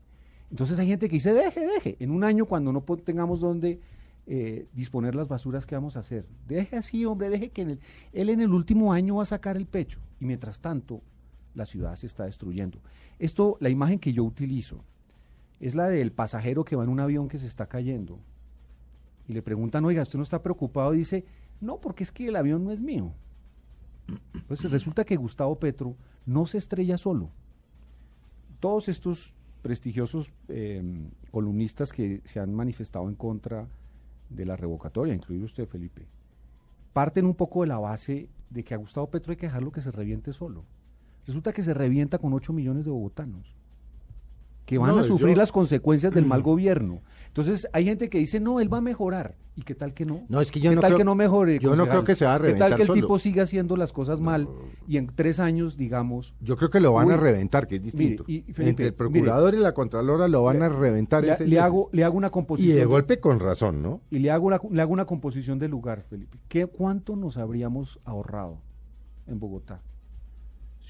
Entonces 0.52 0.78
hay 0.80 0.88
gente 0.88 1.08
que 1.08 1.14
dice, 1.16 1.34
deje, 1.34 1.62
deje. 1.66 1.96
En 2.02 2.12
un 2.12 2.26
año 2.26 2.46
cuando 2.46 2.74
no 2.74 2.82
tengamos 2.82 3.40
donde 3.40 3.80
eh, 4.26 4.68
disponer 4.74 5.16
las 5.16 5.28
basuras, 5.30 5.66
¿qué 5.66 5.76
vamos 5.76 5.96
a 5.96 6.00
hacer? 6.00 6.26
Deje 6.48 6.76
así, 6.76 7.06
hombre, 7.06 7.30
deje 7.30 7.50
que 7.52 7.62
en 7.62 7.70
el- 7.72 7.80
él 8.12 8.30
en 8.30 8.42
el 8.42 8.52
último 8.52 8.92
año 8.94 9.16
va 9.16 9.24
a 9.24 9.26
sacar 9.26 9.56
el 9.58 9.66
pecho. 9.66 10.00
Y 10.20 10.26
mientras 10.26 10.60
tanto, 10.60 11.02
la 11.56 11.66
ciudad 11.66 11.96
se 11.96 12.08
está 12.08 12.26
destruyendo. 12.26 12.80
Esto, 13.20 13.58
la 13.60 13.70
imagen 13.70 14.00
que 14.00 14.14
yo 14.14 14.24
utilizo, 14.24 14.84
es 15.60 15.76
la 15.76 15.88
del 15.88 16.12
pasajero 16.12 16.66
que 16.66 16.76
va 16.76 16.84
en 16.84 16.90
un 16.90 17.00
avión 17.00 17.28
que 17.28 17.38
se 17.38 17.48
está 17.48 17.68
cayendo. 17.68 18.20
Y 19.28 19.34
le 19.34 19.42
preguntan, 19.42 19.86
oiga, 19.86 20.02
¿usted 20.02 20.18
no 20.18 20.24
está 20.24 20.42
preocupado? 20.42 20.94
Y 20.94 20.98
dice, 20.98 21.26
no, 21.62 21.80
porque 21.80 22.04
es 22.04 22.12
que 22.12 22.28
el 22.28 22.36
avión 22.36 22.64
no 22.64 22.72
es 22.72 22.82
mío. 22.82 23.14
Pues 24.48 24.70
resulta 24.70 25.06
que 25.06 25.16
Gustavo 25.16 25.58
Petro 25.58 25.96
no 26.26 26.46
se 26.46 26.58
estrella 26.58 26.98
solo. 26.98 27.30
Todos 28.60 28.90
estos 28.90 29.34
prestigiosos 29.62 30.32
eh, 30.50 30.84
columnistas 31.32 31.94
que 31.94 32.22
se 32.26 32.40
han 32.40 32.54
manifestado 32.54 33.08
en 33.08 33.16
contra 33.16 33.68
de 34.30 34.46
la 34.46 34.58
revocatoria, 34.58 35.14
incluido 35.14 35.46
usted, 35.46 35.68
Felipe, 35.68 36.06
parten 36.92 37.26
un 37.26 37.36
poco 37.36 37.62
de 37.62 37.68
la 37.68 37.80
base 37.80 38.28
de 38.50 38.64
que 38.64 38.74
a 38.74 38.78
Gustavo 38.78 39.10
Petro 39.10 39.32
hay 39.32 39.38
que 39.38 39.48
dejarlo 39.48 39.72
que 39.72 39.82
se 39.82 39.92
reviente 39.92 40.34
solo. 40.34 40.66
Resulta 41.26 41.54
que 41.54 41.64
se 41.64 41.74
revienta 41.74 42.18
con 42.18 42.34
8 42.34 42.52
millones 42.54 42.86
de 42.86 42.92
bogotanos 42.92 43.56
que 44.66 44.78
van 44.78 44.96
No, 44.96 45.00
a 45.02 45.04
sufrir 45.04 45.36
yo- 45.36 45.40
las 45.42 45.52
consecuencias 45.52 46.14
del 46.14 46.26
mal 46.26 46.42
gobierno. 46.42 47.02
Entonces, 47.28 47.68
hay 47.74 47.84
gente 47.84 48.10
que 48.10 48.18
dice, 48.20 48.40
no, 48.40 48.62
él 48.62 48.72
va 48.74 48.78
a 48.78 48.82
mejorar. 48.82 49.36
¿Y 49.58 49.64
qué 49.64 49.76
tal 49.76 49.94
que 49.94 50.06
no? 50.06 50.22
No, 50.30 50.40
es 50.40 50.52
que 50.52 50.62
yo 50.62 50.70
¿Qué 50.72 50.76
no 50.76 50.82
tal 50.82 50.92
creo- 50.92 50.98
que 51.00 51.04
no 51.04 51.16
mejore? 51.16 51.60
yo 51.60 51.76
no 51.76 51.86
creo 51.86 52.06
que 52.06 52.16
se 52.16 52.24
va 52.24 52.36
a 52.36 52.38
¿Qué 52.38 52.44
tal 52.44 52.52
reventar 52.54 52.76
que 52.78 52.82
el 52.84 52.88
solo? 52.88 53.02
tipo 53.02 53.20
siga 53.20 53.44
haciendo 53.44 53.76
las 53.76 53.92
cosas 53.92 54.22
mal 54.22 54.48
y 54.88 54.96
en 54.98 55.08
tres 55.14 55.40
años, 55.42 55.76
digamos... 55.76 56.34
Yo 56.40 56.56
creo 56.56 56.70
que 56.70 56.80
lo 56.80 56.94
van 56.94 57.08
Uy, 57.10 57.14
a 57.14 57.18
reventar, 57.18 57.68
que 57.68 57.76
es 57.76 57.84
distinto. 57.84 58.24
mire, 58.26 58.46
y 58.48 58.54
Felipe, 58.54 58.70
Entre 58.70 58.86
el 58.88 58.92
mire, 58.94 58.98
procurador 58.98 59.54
y 59.54 59.58
la 59.58 59.74
contralora 59.74 60.30
lo 60.30 60.44
van 60.44 60.62
a 60.64 60.70
reventar. 60.70 61.24
le, 61.26 61.34
ese 61.34 61.46
le 61.46 61.60
hago, 61.60 61.90
le 61.92 62.04
hago 62.06 62.18
una 62.18 62.28
y 62.28 62.32
composición... 62.32 62.78
de 62.78 62.86
golpe 62.86 63.20
con 63.20 63.40
razón, 63.42 63.84
¿no? 63.84 64.00
Y 64.12 64.20
le 64.20 64.32
hago, 64.32 64.48
una, 64.48 64.62
le 64.72 64.82
hago 64.82 64.94
una 64.94 65.06
composición 65.06 65.60
del 65.60 65.72
lugar, 65.72 66.04
Felipe. 66.10 66.40
¿Qué, 66.48 66.66
¿Cuánto 66.68 67.16
nos 67.18 67.38
habríamos 67.38 68.00
ahorrado 68.06 68.60
en 69.28 69.40
Bogotá 69.40 69.82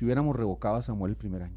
si 0.04 0.06
hubiéramos 0.06 0.36
revocado 0.36 0.76
a 0.76 0.82
Samuel 0.82 1.12
el 1.12 1.16
primer 1.16 1.44
año? 1.44 1.56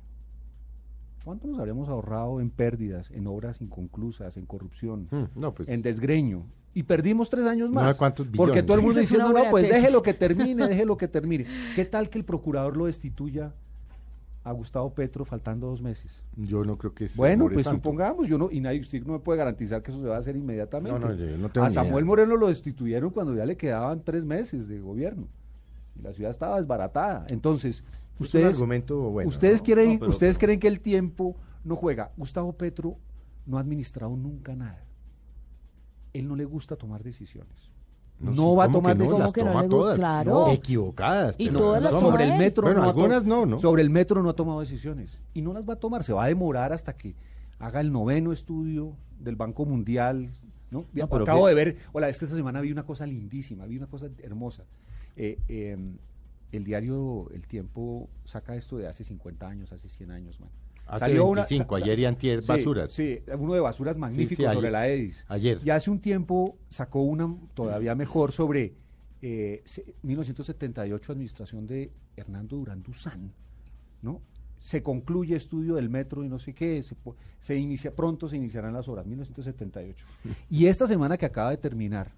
¿Cuánto 1.25 1.49
nos 1.49 1.59
habríamos 1.59 1.89
ahorrado 1.89 2.41
en 2.41 2.51
pérdidas, 2.51 3.11
en 3.11 3.27
obras 3.27 3.61
inconclusas, 3.61 4.37
en 4.37 4.47
corrupción, 4.47 5.09
Mm, 5.11 5.25
no, 5.41 5.53
pues. 5.53 5.69
en 5.69 5.83
desgreño? 5.83 6.45
Y 6.73 6.85
perdimos 6.85 7.29
tres 7.29 7.45
años 7.47 7.71
más. 7.73 7.97
¿cuántos 7.97 8.29
porque 8.37 8.63
todo 8.63 8.77
el 8.77 8.85
mundo 8.85 9.01
diciendo, 9.01 9.33
no, 9.33 9.51
pues 9.51 9.67
tesis". 9.67 9.83
déjelo 9.83 10.03
que 10.03 10.15
termine, 10.55 10.69
déjelo 10.69 10.97
que 10.97 11.09
termine. 11.09 11.47
¿Qué 11.75 11.85
tal 11.87 12.09
que 12.09 12.19
el 12.19 12.25
procurador 12.25 12.77
lo 12.77 12.87
destituya 12.87 13.53
a 14.45 14.53
Gustavo 14.53 14.91
Petro 14.95 15.25
faltando 15.25 15.67
dos 15.67 15.83
meses? 15.83 16.23
Yo 16.37 16.63
no 16.65 16.79
creo 16.79 16.95
que 16.95 17.09
Bueno, 17.17 17.49
pues 17.53 17.65
tanto. 17.65 17.79
supongamos, 17.83 18.29
yo 18.29 18.39
no, 18.39 18.49
y 18.53 18.61
nadie, 18.61 18.79
usted 18.79 19.03
no 19.05 19.15
me 19.15 19.19
puede 19.19 19.39
garantizar 19.39 19.83
que 19.83 19.91
eso 19.91 20.01
se 20.01 20.07
va 20.07 20.15
a 20.15 20.19
hacer 20.21 20.37
inmediatamente. 20.37 21.01
No, 21.01 21.09
no, 21.09 21.15
yo 21.15 21.37
no 21.39 21.49
tengo 21.49 21.67
a 21.67 21.71
Samuel 21.71 21.95
idea. 21.95 22.05
Moreno 22.05 22.37
lo 22.37 22.47
destituyeron 22.47 23.11
cuando 23.11 23.35
ya 23.35 23.45
le 23.47 23.57
quedaban 23.57 24.03
tres 24.05 24.25
meses 24.25 24.69
de 24.69 24.79
gobierno. 24.79 25.27
Y 25.99 26.03
la 26.03 26.13
ciudad 26.13 26.31
estaba 26.31 26.59
desbaratada. 26.61 27.27
Entonces, 27.31 27.83
ustedes, 28.25 28.55
argumento 28.55 28.97
bueno, 29.11 29.29
ustedes, 29.29 29.61
¿no? 29.61 29.65
quieren, 29.65 29.93
No, 29.95 29.99
pero- 30.01 30.11
ustedes 30.11 30.37
pero- 30.39 30.47
creen 30.47 30.61
que 30.61 30.69
el 30.69 30.81
tiempo 30.81 31.37
no 31.65 31.77
juega. 31.77 32.13
Gustavo 32.17 32.53
Petro 32.53 32.97
no 33.47 33.59
ha 33.59 33.61
administrado 33.61 34.17
nunca 34.17 34.55
nada. 34.55 34.85
Él 36.13 36.29
no 36.29 36.37
le 36.37 36.45
gusta 36.45 36.77
tomar 36.77 37.03
decisiones. 37.03 37.71
No, 38.19 38.33
sí, 38.33 38.39
va 38.57 38.65
a 38.65 38.67
¿cómo 38.69 38.79
tomar 38.79 38.97
que 38.97 39.03
no? 39.05 39.11
¿Cómo 39.11 39.19
Las 39.19 39.33
que 39.33 39.45
no 39.45 39.51
toma 39.53 39.69
todas. 39.69 39.99
Claro. 39.99 40.31
No, 40.33 40.51
equivocadas. 40.51 41.35
Y 41.39 41.49
pero- 41.49 41.59
todas 41.59 41.83
las 41.83 42.01
sobre 42.01 42.25
el 42.25 42.39
metro 42.39 42.63
Bueno, 42.65 42.83
algunas 42.83 43.25
no, 43.25 43.45
¿no? 43.45 43.61
Sobre 43.61 43.83
el 43.83 43.91
metro 43.91 44.23
no 44.23 44.31
ha 44.31 44.35
tomado 44.35 44.61
decisiones 44.61 45.21
y 45.35 45.43
no 45.43 45.53
las 45.53 45.69
va 45.69 45.75
a 45.75 45.77
tomar. 45.77 46.03
Se 46.03 46.15
va 46.15 46.25
a 46.25 46.29
demorar 46.29 46.73
hasta 46.73 46.97
que 46.97 47.15
haga 47.59 47.81
el 47.83 47.93
noveno 47.93 48.33
estudio 48.33 48.97
del 49.21 49.37
Banco 49.37 49.67
Mundial. 49.67 50.31
¿no? 50.71 50.85
No, 50.93 51.09
pero 51.09 51.23
Acabo 51.25 51.45
que- 51.45 51.51
de 51.51 51.55
ver, 51.55 51.77
hola, 51.93 52.09
esta 52.09 52.27
semana 52.27 52.61
vi 52.61 52.73
una 52.73 52.85
cosa 52.85 53.07
lindísima, 53.07 53.67
vi 53.67 53.77
una 53.77 53.87
cosa 53.87 54.09
hermosa. 54.19 54.65
Eh, 55.15 55.39
eh, 55.49 55.77
el 56.53 56.65
diario 56.65 57.29
El 57.33 57.47
Tiempo 57.47 58.09
saca 58.25 58.55
esto 58.57 58.79
de 58.79 58.87
hace 58.87 59.05
50 59.05 59.47
años, 59.49 59.73
hace 59.73 59.89
100 59.89 60.11
años, 60.11 60.41
man. 60.41 60.51
Hace 60.89 61.13
25, 61.19 61.75
ayer 61.77 61.99
y 61.99 62.05
antier, 62.05 62.43
sí, 62.43 62.49
basuras. 62.49 62.93
Sí, 62.93 63.19
uno 63.37 63.55
de 63.55 63.61
basuras 63.61 63.97
magnífico 63.97 64.43
sí, 64.43 64.49
sobre 64.49 64.69
ayer. 64.69 64.73
la 64.73 64.89
EDIS. 64.89 65.25
Ayer. 65.29 65.61
Y 65.65 65.71
hace 65.71 65.91
un 65.91 65.99
tiempo 66.01 66.57
sacó 66.69 67.03
una 67.03 67.35
todavía 67.55 67.97
mejor 67.97 68.31
sobre 68.31 68.75
eh, 69.21 69.63
se- 69.65 69.95
1978, 70.03 71.13
administración 71.13 71.67
de 71.67 71.91
Hernando 72.17 72.57
Durán 72.57 72.83
Duzán, 72.85 73.33
¿no? 74.03 74.23
Se 74.61 74.83
concluye 74.83 75.35
estudio 75.35 75.75
del 75.75 75.91
metro 75.91 76.23
y 76.25 76.29
no 76.29 76.39
sé 76.39 76.55
qué, 76.55 76.81
se, 76.83 76.95
se 77.41 77.57
inicia, 77.57 77.95
pronto 77.95 78.29
se 78.29 78.37
iniciarán 78.37 78.73
las 78.73 78.89
obras, 78.89 79.07
1978. 79.07 80.05
Y 80.51 80.67
esta 80.67 80.87
semana 80.87 81.17
que 81.19 81.27
acaba 81.27 81.51
de 81.51 81.57
terminar, 81.57 82.13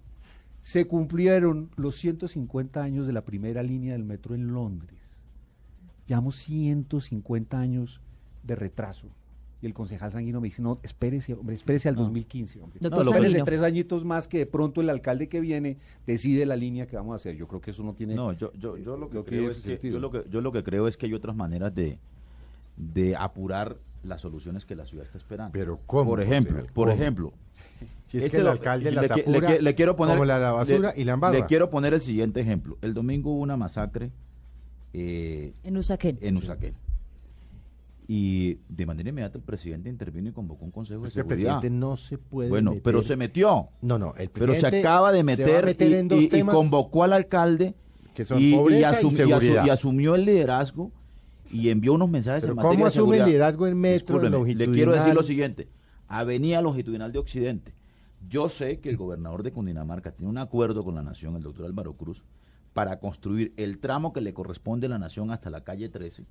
se 0.61 0.85
cumplieron 0.85 1.69
los 1.75 1.95
150 1.95 2.81
años 2.81 3.07
de 3.07 3.13
la 3.13 3.21
primera 3.21 3.63
línea 3.63 3.93
del 3.93 4.03
metro 4.03 4.35
en 4.35 4.47
Londres. 4.47 4.99
Llevamos 6.07 6.35
150 6.37 7.59
años 7.59 8.01
de 8.43 8.55
retraso. 8.55 9.07
Y 9.61 9.65
el 9.65 9.73
concejal 9.73 10.11
Sanguino 10.11 10.39
me 10.39 10.47
dice, 10.47 10.61
no, 10.61 10.79
espérese, 10.83 11.33
hombre, 11.33 11.53
espérese 11.53 11.89
al 11.89 11.95
2015. 11.95 12.61
Hombre. 12.61 12.79
Doctor 12.81 13.03
No, 13.03 13.11
espérese 13.11 13.31
Sanguino. 13.31 13.45
tres 13.45 13.61
añitos 13.61 14.05
más 14.05 14.27
que 14.27 14.39
de 14.39 14.45
pronto 14.45 14.79
el 14.79 14.89
alcalde 14.89 15.27
que 15.27 15.41
viene 15.41 15.77
decide 16.07 16.45
la 16.45 16.55
línea 16.55 16.87
que 16.87 16.95
vamos 16.95 17.13
a 17.13 17.15
hacer. 17.17 17.35
Yo 17.35 17.47
creo 17.47 17.59
que 17.59 17.71
eso 17.71 17.83
no 17.83 17.93
tiene... 17.93 18.15
No, 18.15 18.31
yo, 18.31 18.53
yo, 18.53 18.77
yo 18.77 18.95
lo 18.95 19.09
que 19.09 19.15
no 19.15 19.25
creo 19.25 19.49
es 19.49 19.57
que 19.57 19.91
yo 19.91 19.99
lo 19.99 20.11
que 20.11 20.23
yo 20.29 20.39
lo 20.39 20.51
que 20.53 20.63
creo 20.63 20.87
es 20.87 20.95
que 20.95 21.07
hay 21.07 21.13
otras 21.13 21.35
maneras 21.35 21.75
de, 21.75 21.99
de 22.77 23.17
apurar 23.17 23.77
las 24.03 24.21
soluciones 24.21 24.65
que 24.65 24.75
la 24.75 24.85
ciudad 24.85 25.05
está 25.05 25.17
esperando. 25.17 25.51
Pero 25.53 25.79
¿cómo, 25.85 26.11
Por 26.11 26.21
ejemplo, 26.21 26.57
por 26.73 26.87
¿Cómo? 26.87 26.91
ejemplo, 26.91 27.33
Si 28.07 28.17
es 28.17 28.23
este 28.25 28.31
que 28.31 28.37
el 28.37 28.43
lo- 28.45 28.51
alcalde 28.51 28.91
le 28.91 28.95
las 29.01 29.11
qui- 29.11 29.25
le 29.25 29.37
apura 29.37 29.57
le 29.59 29.75
quiero 29.75 29.95
poner 29.95 30.15
como 30.15 30.25
la 30.25 30.51
basura 30.51 30.93
le- 30.95 31.01
y 31.01 31.03
la 31.03 31.13
embarra. 31.13 31.37
Le 31.39 31.45
quiero 31.45 31.69
poner 31.69 31.93
el 31.93 32.01
siguiente 32.01 32.39
ejemplo. 32.39 32.77
El 32.81 32.93
domingo 32.93 33.31
hubo 33.33 33.41
una 33.41 33.57
masacre 33.57 34.11
eh, 34.93 35.53
En 35.63 35.77
Usaquén. 35.77 36.17
en 36.21 36.37
Usaquén. 36.37 36.73
Y 38.07 38.57
de 38.69 38.85
manera 38.87 39.09
inmediata 39.09 39.37
el 39.37 39.43
presidente 39.43 39.87
intervino 39.87 40.29
y 40.29 40.31
convocó 40.31 40.65
un 40.65 40.71
consejo 40.71 41.01
de 41.01 41.11
que 41.11 41.19
el 41.19 41.25
seguridad. 41.27 41.59
presidente 41.59 41.69
no 41.69 41.95
se 41.95 42.17
puede 42.17 42.49
Bueno, 42.49 42.71
meter- 42.71 42.83
pero 42.83 43.01
se 43.03 43.15
metió. 43.15 43.69
No, 43.83 43.99
no, 43.99 44.15
el 44.17 44.29
Pero 44.29 44.47
se 44.47 44.61
presidente 44.61 44.79
acaba 44.79 45.11
de 45.11 45.23
meter, 45.23 45.65
meter 45.65 46.05
y, 46.19 46.41
convocó 46.43 47.03
al 47.03 47.13
alcalde 47.13 47.75
que 48.15 48.25
son 48.25 48.41
y, 48.41 48.49
y 48.49 48.55
pobreza 48.55 48.79
y 48.79 48.83
asum- 49.03 49.11
y 49.11 49.13
asu- 49.13 49.15
seguridad. 49.17 49.65
y 49.65 49.69
asumió 49.69 50.15
el 50.15 50.25
liderazgo 50.25 50.91
y 51.51 51.69
envió 51.69 51.93
unos 51.93 52.09
mensajes 52.09 52.43
en 52.43 52.51
¿cómo 52.51 52.63
materia 52.63 52.85
de 52.85 52.87
asume 52.87 53.01
el 53.01 53.05
seguridad. 53.05 53.27
liderazgo 53.27 53.67
en 53.67 53.77
metro, 53.79 54.15
en 54.17 54.31
Discúlpeme, 54.31 54.55
le 54.55 54.71
quiero 54.71 54.91
decir 54.91 55.13
longitudinal? 55.13 55.15
lo 55.15 55.23
siguiente. 55.23 55.67
Avenida 56.07 56.61
Longitudinal 56.61 57.11
de 57.11 57.19
Occidente. 57.19 57.73
Yo 58.27 58.49
sé 58.49 58.79
que 58.79 58.89
el 58.89 58.97
gobernador 58.97 59.43
de 59.43 59.51
Cundinamarca 59.51 60.11
tiene 60.11 60.29
un 60.29 60.37
acuerdo 60.37 60.83
con 60.83 60.95
la 60.95 61.03
Nación, 61.03 61.35
el 61.35 61.43
doctor 61.43 61.65
Álvaro 61.65 61.93
Cruz, 61.93 62.23
para 62.73 62.99
construir 62.99 63.53
el 63.57 63.79
tramo 63.79 64.11
que 64.11 64.21
le 64.21 64.33
corresponde 64.33 64.87
a 64.87 64.89
la 64.89 64.99
Nación 64.99 65.31
hasta 65.31 65.49
la 65.49 65.63
calle 65.63 65.87
13, 65.87 66.25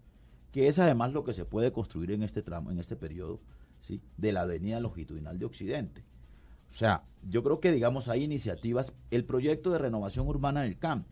que 0.53 0.69
es 0.69 0.79
además 0.79 1.13
lo 1.13 1.25
que 1.25 1.33
se 1.33 1.45
puede 1.45 1.73
construir 1.73 2.11
en 2.11 2.23
este 2.23 2.43
tramo, 2.43 2.71
en 2.71 2.79
este 2.79 2.97
periodo, 2.97 3.41
¿sí? 3.81 4.03
de 4.17 4.33
la 4.33 4.43
Avenida 4.43 4.81
Longitudinal 4.81 5.39
de 5.39 5.47
Occidente. 5.47 6.05
O 6.71 6.75
sea, 6.75 7.05
yo 7.29 7.43
creo 7.43 7.61
que, 7.61 7.73
digamos, 7.73 8.09
hay 8.09 8.25
iniciativas. 8.25 8.93
El 9.11 9.25
proyecto 9.25 9.71
de 9.71 9.79
renovación 9.79 10.29
urbana 10.29 10.63
del 10.63 10.79
CAM, 10.79 11.05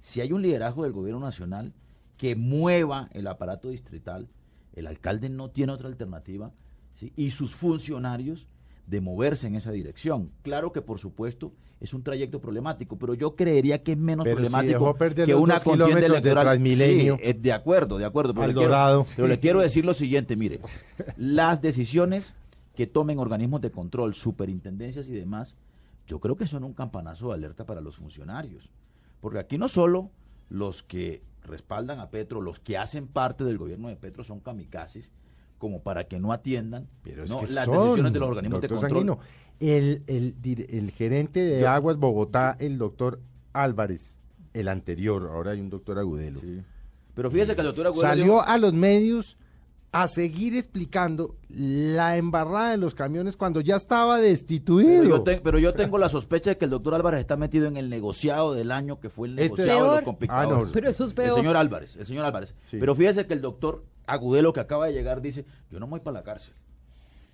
si 0.00 0.20
hay 0.20 0.32
un 0.32 0.42
liderazgo 0.42 0.84
del 0.84 0.92
gobierno 0.92 1.20
nacional 1.20 1.72
que 2.20 2.36
mueva 2.36 3.08
el 3.12 3.26
aparato 3.26 3.70
distrital, 3.70 4.28
el 4.74 4.86
alcalde 4.86 5.30
no 5.30 5.48
tiene 5.48 5.72
otra 5.72 5.88
alternativa, 5.88 6.52
¿sí? 6.94 7.14
y 7.16 7.30
sus 7.30 7.54
funcionarios 7.54 8.46
de 8.86 9.00
moverse 9.00 9.46
en 9.46 9.54
esa 9.54 9.72
dirección. 9.72 10.30
Claro 10.42 10.70
que, 10.70 10.82
por 10.82 10.98
supuesto, 10.98 11.54
es 11.80 11.94
un 11.94 12.02
trayecto 12.02 12.38
problemático, 12.38 12.98
pero 12.98 13.14
yo 13.14 13.36
creería 13.36 13.82
que 13.82 13.92
es 13.92 13.98
menos 13.98 14.24
Pero 14.24 14.36
problemático 14.36 14.94
que 15.24 15.34
una 15.34 15.60
contienda 15.60 15.98
de 15.98 16.06
electoral. 16.08 16.62
Sí, 16.62 17.08
eh, 17.22 17.32
de 17.40 17.52
acuerdo, 17.54 17.96
de 17.96 18.04
acuerdo. 18.04 18.34
Pero 18.34 18.48
le, 18.48 18.52
quiero, 18.52 19.06
pero 19.16 19.26
le 19.26 19.40
quiero 19.40 19.60
decir 19.62 19.86
lo 19.86 19.94
siguiente, 19.94 20.36
mire, 20.36 20.60
las 21.16 21.62
decisiones 21.62 22.34
que 22.76 22.86
tomen 22.86 23.18
organismos 23.18 23.62
de 23.62 23.70
control, 23.70 24.12
superintendencias 24.12 25.08
y 25.08 25.12
demás, 25.12 25.54
yo 26.06 26.20
creo 26.20 26.36
que 26.36 26.46
son 26.46 26.64
un 26.64 26.74
campanazo 26.74 27.28
de 27.28 27.34
alerta 27.36 27.64
para 27.64 27.80
los 27.80 27.96
funcionarios. 27.96 28.68
Porque 29.22 29.38
aquí 29.38 29.56
no 29.56 29.68
solo 29.68 30.10
los 30.50 30.82
que 30.82 31.22
respaldan 31.42 32.00
a 32.00 32.10
Petro, 32.10 32.40
los 32.40 32.58
que 32.60 32.76
hacen 32.78 33.06
parte 33.06 33.44
del 33.44 33.58
gobierno 33.58 33.88
de 33.88 33.96
Petro 33.96 34.24
son 34.24 34.40
kamikazes, 34.40 35.10
como 35.58 35.82
para 35.82 36.04
que 36.04 36.18
no 36.18 36.32
atiendan 36.32 36.88
Pero 37.02 37.24
es 37.24 37.30
¿no? 37.30 37.40
que 37.40 37.48
las 37.48 37.66
son, 37.66 37.74
decisiones 37.84 38.12
de 38.12 38.18
los 38.18 38.28
organismos 38.28 38.60
de 38.62 38.68
control. 38.68 38.90
Sanguino. 38.90 39.18
El, 39.60 40.02
el, 40.06 40.34
el 40.70 40.90
gerente 40.92 41.40
de 41.40 41.60
Yo- 41.60 41.68
Aguas 41.68 41.96
Bogotá, 41.98 42.56
el 42.58 42.78
doctor 42.78 43.20
Álvarez, 43.52 44.16
el 44.54 44.68
anterior, 44.68 45.28
ahora 45.32 45.50
hay 45.52 45.60
un 45.60 45.68
doctor 45.70 45.98
Agudelo, 45.98 46.40
Sí. 46.40 46.62
Pero 47.14 47.30
fíjese 47.30 47.54
que 47.54 47.60
el 47.60 47.66
doctor 47.66 47.86
Agudelo 47.88 48.08
salió 48.08 48.24
dijo- 48.24 48.42
a 48.42 48.56
los 48.56 48.72
medios 48.72 49.36
a 49.92 50.06
seguir 50.06 50.54
explicando 50.56 51.34
la 51.48 52.16
embarrada 52.16 52.70
de 52.70 52.76
los 52.76 52.94
camiones 52.94 53.36
cuando 53.36 53.60
ya 53.60 53.74
estaba 53.76 54.18
destituido. 54.18 55.02
Pero 55.02 55.08
yo, 55.16 55.22
te- 55.22 55.40
pero 55.40 55.58
yo 55.58 55.74
tengo 55.74 55.98
la 55.98 56.08
sospecha 56.08 56.50
de 56.50 56.58
que 56.58 56.64
el 56.66 56.70
doctor 56.70 56.94
Álvarez 56.94 57.20
está 57.20 57.36
metido 57.36 57.66
en 57.66 57.76
el 57.76 57.90
negociado 57.90 58.54
del 58.54 58.70
año 58.70 59.00
que 59.00 59.10
fue 59.10 59.26
el 59.28 59.38
Este- 59.38 59.62
negociado 59.62 59.88
de 59.90 59.94
los 59.96 60.02
complicadores. 60.04 60.58
Ah, 60.58 60.66
no. 60.66 60.72
Pero 60.72 60.90
eso 60.90 61.04
es 61.06 61.14
El 61.18 61.32
señor 61.34 61.56
Álvarez, 61.56 61.96
el 61.96 62.06
señor 62.06 62.24
Álvarez. 62.24 62.54
Sí. 62.66 62.76
Pero 62.78 62.94
fíjese 62.94 63.26
que 63.26 63.34
el 63.34 63.40
doctor 63.40 63.82
Agudelo 64.06 64.52
que 64.52 64.60
acaba 64.60 64.86
de 64.86 64.92
llegar 64.92 65.20
dice, 65.22 65.44
yo 65.70 65.80
no 65.80 65.86
me 65.86 65.90
voy 65.92 66.00
para 66.00 66.18
la 66.18 66.22
cárcel. 66.24 66.54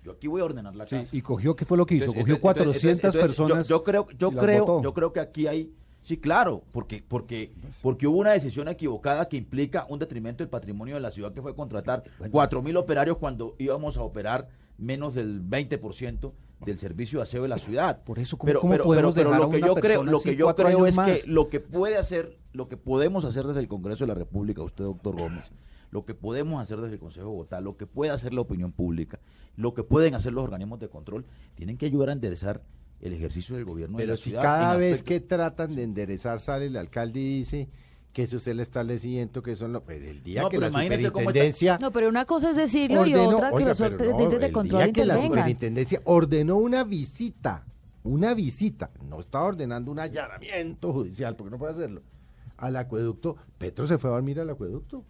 Yo 0.03 0.13
aquí 0.13 0.27
voy 0.27 0.41
a 0.41 0.45
ordenar 0.45 0.75
la 0.75 0.87
Sí, 0.87 0.95
casa. 0.95 1.15
y 1.15 1.21
cogió, 1.21 1.55
¿qué 1.55 1.65
fue 1.65 1.77
lo 1.77 1.85
que 1.85 1.95
hizo? 1.95 2.05
Entonces, 2.05 2.21
cogió 2.23 2.35
entonces, 2.35 2.41
400 2.63 2.97
entonces, 3.03 3.21
entonces, 3.21 3.37
personas. 3.37 3.67
Yo, 3.67 3.77
yo 3.77 3.83
creo, 3.83 4.07
yo 4.17 4.31
creo, 4.31 4.81
yo 4.83 4.93
creo 4.93 5.13
que 5.13 5.19
aquí 5.19 5.47
hay, 5.47 5.71
sí, 6.07 6.17
claro, 6.17 6.63
porque, 6.71 7.03
porque, 7.05 7.51
porque 7.81 8.07
hubo 8.07 8.17
una 8.19 8.31
decisión 8.31 8.69
equivocada 8.69 9.27
que 9.27 9.35
implica 9.35 9.85
un 9.89 9.99
detrimento 9.99 10.41
del 10.41 10.49
patrimonio 10.49 10.95
de 10.95 11.01
la 11.01 11.11
ciudad 11.11 11.33
que 11.33 11.41
fue 11.41 11.53
contratar 11.53 12.03
cuatro 12.31 12.61
mil 12.61 12.77
operarios 12.77 13.17
cuando 13.17 13.55
íbamos 13.57 13.97
a 13.97 14.03
operar 14.03 14.47
menos 14.77 15.15
del 15.15 15.41
20% 15.43 16.31
del 16.65 16.79
servicio 16.79 17.19
de 17.19 17.23
aseo 17.23 17.43
de 17.43 17.49
la 17.49 17.57
ciudad. 17.57 18.03
Por 18.03 18.19
eso, 18.19 18.37
¿cómo- 18.37 18.47
pero, 18.47 18.61
cómo 18.61 18.71
pero, 18.71 18.83
podemos 18.85 19.15
pero, 19.15 19.29
dejar 19.31 19.41
lo 19.41 19.47
a 19.47 19.51
que 19.51 19.57
una 19.57 19.67
yo 19.67 19.75
creo, 19.75 20.03
lo 20.03 20.21
que 20.21 20.35
yo 20.37 20.55
creo 20.55 20.85
es 20.85 20.95
más? 20.95 21.07
que 21.21 21.27
lo 21.27 21.49
que 21.49 21.59
puede 21.59 21.97
hacer, 21.97 22.37
lo 22.53 22.69
que 22.69 22.77
podemos 22.77 23.25
hacer 23.25 23.45
desde 23.45 23.59
el 23.59 23.67
Congreso 23.67 24.05
de 24.05 24.07
la 24.07 24.13
República, 24.15 24.63
usted, 24.63 24.85
doctor 24.85 25.17
Gómez, 25.19 25.51
lo 25.91 26.05
que 26.05 26.15
podemos 26.15 26.61
hacer 26.61 26.79
desde 26.79 26.93
el 26.93 26.99
Consejo 26.99 27.25
de 27.25 27.31
Bogotá, 27.31 27.59
lo 27.59 27.75
que 27.75 27.85
puede 27.85 28.11
hacer 28.11 28.33
la 28.33 28.41
opinión 28.41 28.71
pública, 28.71 29.19
lo 29.57 29.73
que 29.73 29.83
pueden 29.83 30.15
hacer 30.15 30.31
los 30.31 30.43
organismos 30.45 30.79
de 30.79 30.87
control, 30.87 31.25
tienen 31.55 31.77
que 31.77 31.85
ayudar 31.85 32.09
a 32.09 32.13
enderezar 32.13 32.61
el 33.01 33.13
ejercicio 33.13 33.55
del 33.55 33.65
gobierno 33.65 33.97
de 33.97 34.03
Pero 34.03 34.13
la 34.13 34.17
si 34.17 34.23
ciudad. 34.29 34.41
cada 34.41 34.75
vez 34.77 35.03
que 35.03 35.19
tratan 35.19 35.75
de 35.75 35.83
enderezar 35.83 36.39
sale 36.39 36.65
el 36.67 36.75
alcalde 36.77 37.19
y 37.19 37.37
dice 37.39 37.69
que 38.13 38.23
eso 38.23 38.37
es 38.37 38.47
el 38.47 38.59
establecimiento, 38.59 39.43
que 39.43 39.55
son 39.55 39.73
los... 39.73 39.83
Pues 39.83 40.01
el 40.01 40.23
día 40.23 40.41
No, 40.41 40.49
que 40.49 40.57
la 40.57 40.69
cómo 40.71 40.79
está- 40.81 40.97
superintendencia... 41.09 41.77
No, 41.79 41.91
pero 41.91 42.09
una 42.09 42.25
cosa 42.25 42.49
es 42.49 42.55
decirlo 42.55 43.05
y 43.05 43.13
otra 43.13 43.49
que 43.51 43.55
oiga, 43.57 43.69
los 43.69 43.79
no, 43.79 43.87
dientes 44.17 44.39
de 44.39 44.45
el 44.47 44.51
control 44.51 44.83
día 44.85 44.93
que 44.93 45.05
la 45.05 45.21
superintendencia 45.21 46.01
ordenó 46.05 46.55
una 46.57 46.83
visita, 46.83 47.63
una 48.03 48.33
visita, 48.33 48.89
no 49.07 49.19
estaba 49.19 49.45
ordenando 49.45 49.91
un 49.91 49.99
allanamiento 49.99 50.91
judicial, 50.93 51.35
porque 51.35 51.51
no 51.51 51.59
puede 51.59 51.73
hacerlo, 51.73 52.01
al 52.57 52.75
acueducto, 52.77 53.35
Petro 53.59 53.85
se 53.85 53.99
fue 53.99 54.09
a 54.09 54.13
dormir 54.13 54.39
al 54.39 54.49
acueducto 54.49 55.05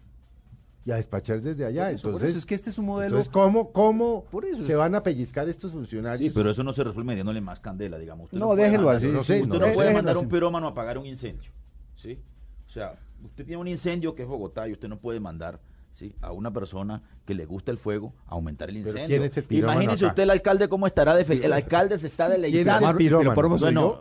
y 0.84 0.90
a 0.90 0.96
despachar 0.96 1.40
desde 1.42 1.64
allá. 1.66 1.86
Por 1.86 1.94
eso, 1.94 2.02
por 2.02 2.08
entonces, 2.12 2.30
eso 2.30 2.38
es 2.38 2.46
que 2.46 2.54
este 2.54 2.70
es 2.70 2.78
un 2.78 2.86
modelo. 2.86 3.06
entonces, 3.18 3.32
¿cómo, 3.32 3.72
cómo 3.72 4.24
Por 4.30 4.44
eso 4.46 4.62
se 4.62 4.74
van 4.74 4.94
a 4.94 5.02
pellizcar 5.02 5.48
estos 5.48 5.72
funcionarios? 5.72 6.18
Sí, 6.30 6.30
pero 6.34 6.50
eso 6.50 6.62
no 6.62 6.72
se 6.72 6.82
resuelve 6.84 7.08
metiéndole 7.08 7.40
más 7.40 7.60
candela, 7.60 7.98
digamos. 7.98 8.24
Usted 8.26 8.38
No, 8.38 8.46
puede 8.48 8.62
déjelo 8.64 8.84
mandar- 8.86 8.96
así, 8.96 9.06
no 9.08 9.22
sé, 9.24 9.42
usted 9.42 9.48
no 9.58 9.66
no, 9.66 9.74
puede 9.74 9.92
mandar 9.92 10.16
así. 10.16 10.24
un 10.24 10.30
pirómano 10.30 10.66
a 10.66 10.70
apagar 10.70 10.96
un 10.98 11.06
incendio, 11.06 11.50
¿sí? 11.96 12.18
O 12.66 12.70
sea, 12.70 12.94
usted 13.24 13.44
tiene 13.44 13.60
un 13.60 13.68
incendio 13.68 14.14
que 14.14 14.22
es 14.22 14.28
Bogotá 14.28 14.66
y 14.68 14.72
usted 14.72 14.88
no 14.88 14.98
puede 14.98 15.20
mandar 15.20 15.60
¿sí? 15.92 16.14
a 16.22 16.32
una 16.32 16.52
persona 16.52 17.02
que 17.26 17.34
le 17.34 17.44
gusta 17.44 17.70
el 17.72 17.76
fuego 17.78 18.14
a 18.26 18.34
aumentar 18.34 18.70
el 18.70 18.76
Pero 18.76 18.90
incendio. 18.90 19.16
¿quién 19.18 19.22
es 19.30 19.36
el 19.36 19.44
pirómano 19.44 19.82
Imagínese 19.82 20.04
acá? 20.06 20.12
usted 20.12 20.22
el 20.22 20.30
alcalde 20.30 20.68
cómo 20.68 20.86
estará 20.86 21.14
de 21.16 21.26
fel- 21.26 21.44
El 21.44 21.52
alcalde 21.52 21.98
se 21.98 22.06
está 22.06 22.26
¿Quién 22.28 22.44
es 22.44 22.50
deleitando. 22.52 22.90
el 22.90 22.96
pirómano? 22.96 23.34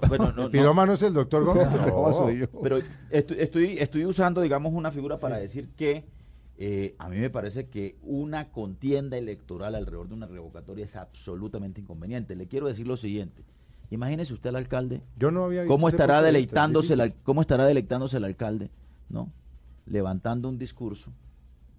Bueno, 0.08 0.26
no, 0.26 0.28
¿El 0.30 0.36
no. 0.36 0.50
pirómano 0.52 0.94
es 0.94 1.02
el 1.02 1.14
doctor 1.14 1.44
Gómez? 1.44 1.68
No. 1.72 2.60
Pero 2.62 2.78
estoy, 3.10 3.38
estoy, 3.40 3.78
estoy 3.80 4.06
usando, 4.06 4.42
digamos, 4.42 4.74
una 4.74 4.92
figura 4.92 5.18
para 5.18 5.38
decir 5.38 5.70
que 5.76 6.06
eh, 6.58 6.95
a 6.97 7.08
mí 7.10 7.18
me 7.18 7.30
parece 7.30 7.68
que 7.68 7.97
una 8.01 8.49
contienda 8.51 9.18
electoral 9.18 9.76
alrededor 9.76 10.08
de 10.08 10.14
una 10.16 10.26
revocatoria 10.28 10.86
es 10.86 10.95
absolutamente 10.95 11.80
inconveniente. 11.82 12.36
Le 12.36 12.47
quiero 12.47 12.68
decir 12.68 12.88
lo 12.88 12.97
siguiente. 12.97 13.43
Imagínese 13.91 14.34
usted 14.34 14.49
al 14.49 14.55
alcalde, 14.58 15.01
Yo 15.18 15.32
no 15.32 15.45
había 15.45 15.62
visto 15.62 15.74
cómo 15.74 15.88
estará 15.88 16.22
deleitándose, 16.22 17.14
cómo 17.24 17.41
estará 17.41 17.66
deleitándose 17.66 18.18
el 18.18 18.26
alcalde, 18.26 18.70
¿no? 19.08 19.32
Levantando 19.86 20.49
un 20.49 20.58
discurso 20.58 21.14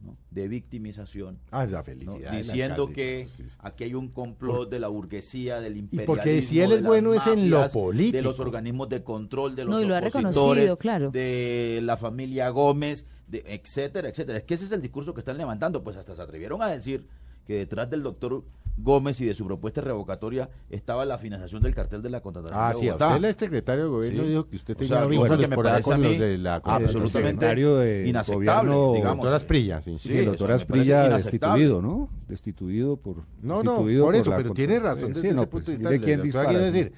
¿no? 0.01 0.17
de 0.31 0.49
victimización, 0.49 1.39
Ah, 1.51 1.67
diciendo 1.67 2.85
alcalde, 2.85 2.93
que 2.95 3.29
sí, 3.37 3.43
sí. 3.49 3.57
aquí 3.59 3.85
hay 3.85 3.95
un 3.95 4.09
complot 4.09 4.71
de 4.71 4.79
la 4.81 4.89
burguesía, 4.89 5.61
del 5.61 5.77
imperialismo, 5.77 6.15
porque 6.15 6.41
si 6.41 6.61
él 6.63 6.73
es 6.73 6.83
bueno 6.83 7.13
es 7.13 7.27
en 7.27 7.51
lo 7.51 7.57
mafias, 7.59 7.73
de 7.75 7.79
político. 7.79 8.25
los 8.25 8.41
organismos 8.41 8.89
de 8.89 9.03
control, 9.03 9.55
de 9.57 9.65
los 9.65 9.75
No, 9.75 9.83
y 9.83 9.87
lo 9.87 9.95
ha 9.95 9.99
opositores, 9.99 10.35
reconocido, 10.35 10.79
claro. 10.79 11.11
de 11.11 11.81
la 11.83 11.97
familia 11.99 12.49
Gómez, 12.51 13.07
de 13.29 13.43
etcétera, 13.47 14.09
etcétera. 14.09 14.39
Es 14.39 14.45
que 14.45 14.55
ese 14.55 14.65
es 14.65 14.73
el 14.73 14.81
discurso 14.83 15.13
que 15.15 15.21
están 15.21 15.37
levantando, 15.39 15.83
pues 15.83 15.97
hasta 15.97 16.17
se 16.17 16.23
atrevieron 16.23 16.63
a 16.63 16.69
decir 16.69 17.07
que 17.47 17.55
detrás 17.57 17.89
del 17.91 18.03
doctor 18.03 18.43
Gómez 18.81 19.21
y 19.21 19.27
de 19.27 19.35
su 19.35 19.45
propuesta 19.45 19.81
revocatoria 19.81 20.49
estaba 20.71 21.05
la 21.05 21.19
financiación 21.19 21.61
del 21.63 21.75
cartel 21.75 22.01
de 22.01 22.11
la 22.11 22.21
contratación 22.21 22.61
Ah, 22.61 22.69
de 22.73 22.79
sí, 22.79 22.91
usted 22.91 23.25
el 23.25 23.35
secretario 23.35 23.85
de 23.85 23.91
gobierno 23.91 24.23
Sí. 24.23 24.29
dijo 24.29 24.49
que 24.49 24.57
usted 24.57 24.75
O 24.75 24.77
tenía 24.77 24.99
sea, 25.01 25.09
cosa 25.19 25.37
que 25.39 25.49
me 25.49 25.57
por 25.57 25.65
parece 25.65 25.83
con 25.83 25.95
a 25.95 25.99
los 25.99 26.11
mí 26.13 26.17
de 26.19 26.39
la 26.39 26.55
absolutamente 26.57 27.47
de 27.55 28.09
inaceptable, 28.09 28.71
gobierno, 28.71 28.93
digamos. 28.95 29.17
Doctor 29.25 29.35
Asprilla, 29.35 29.83
sí. 29.83 29.99
Sí, 29.99 30.09
Sí, 30.11 30.19
el 30.19 30.27
doctor 30.27 30.53
Asprilla 30.53 31.09
destituido, 31.17 31.83
¿no? 31.83 32.09
Destituido 32.29 32.97
por. 32.99 33.17
No, 33.43 33.63
no, 33.65 33.73
destituido 33.73 34.05
por 34.05 34.15
eso, 34.15 34.31
la 34.31 34.37
pero 34.37 34.55
tiene 34.55 34.79
razón 34.79 35.09
Sí, 35.15 35.21
desde 35.23 35.35
no, 35.35 35.43
ese 35.43 35.51
pues, 35.51 35.65
punto 35.65 35.71
de 35.73 35.77
vista. 35.77 35.91
¿de 35.91 36.01
quién 36.01 36.13
O 36.13 36.17
sea, 36.17 36.25
dispara? 36.25 36.49
quiero 36.51 36.65
decir, 36.65 36.93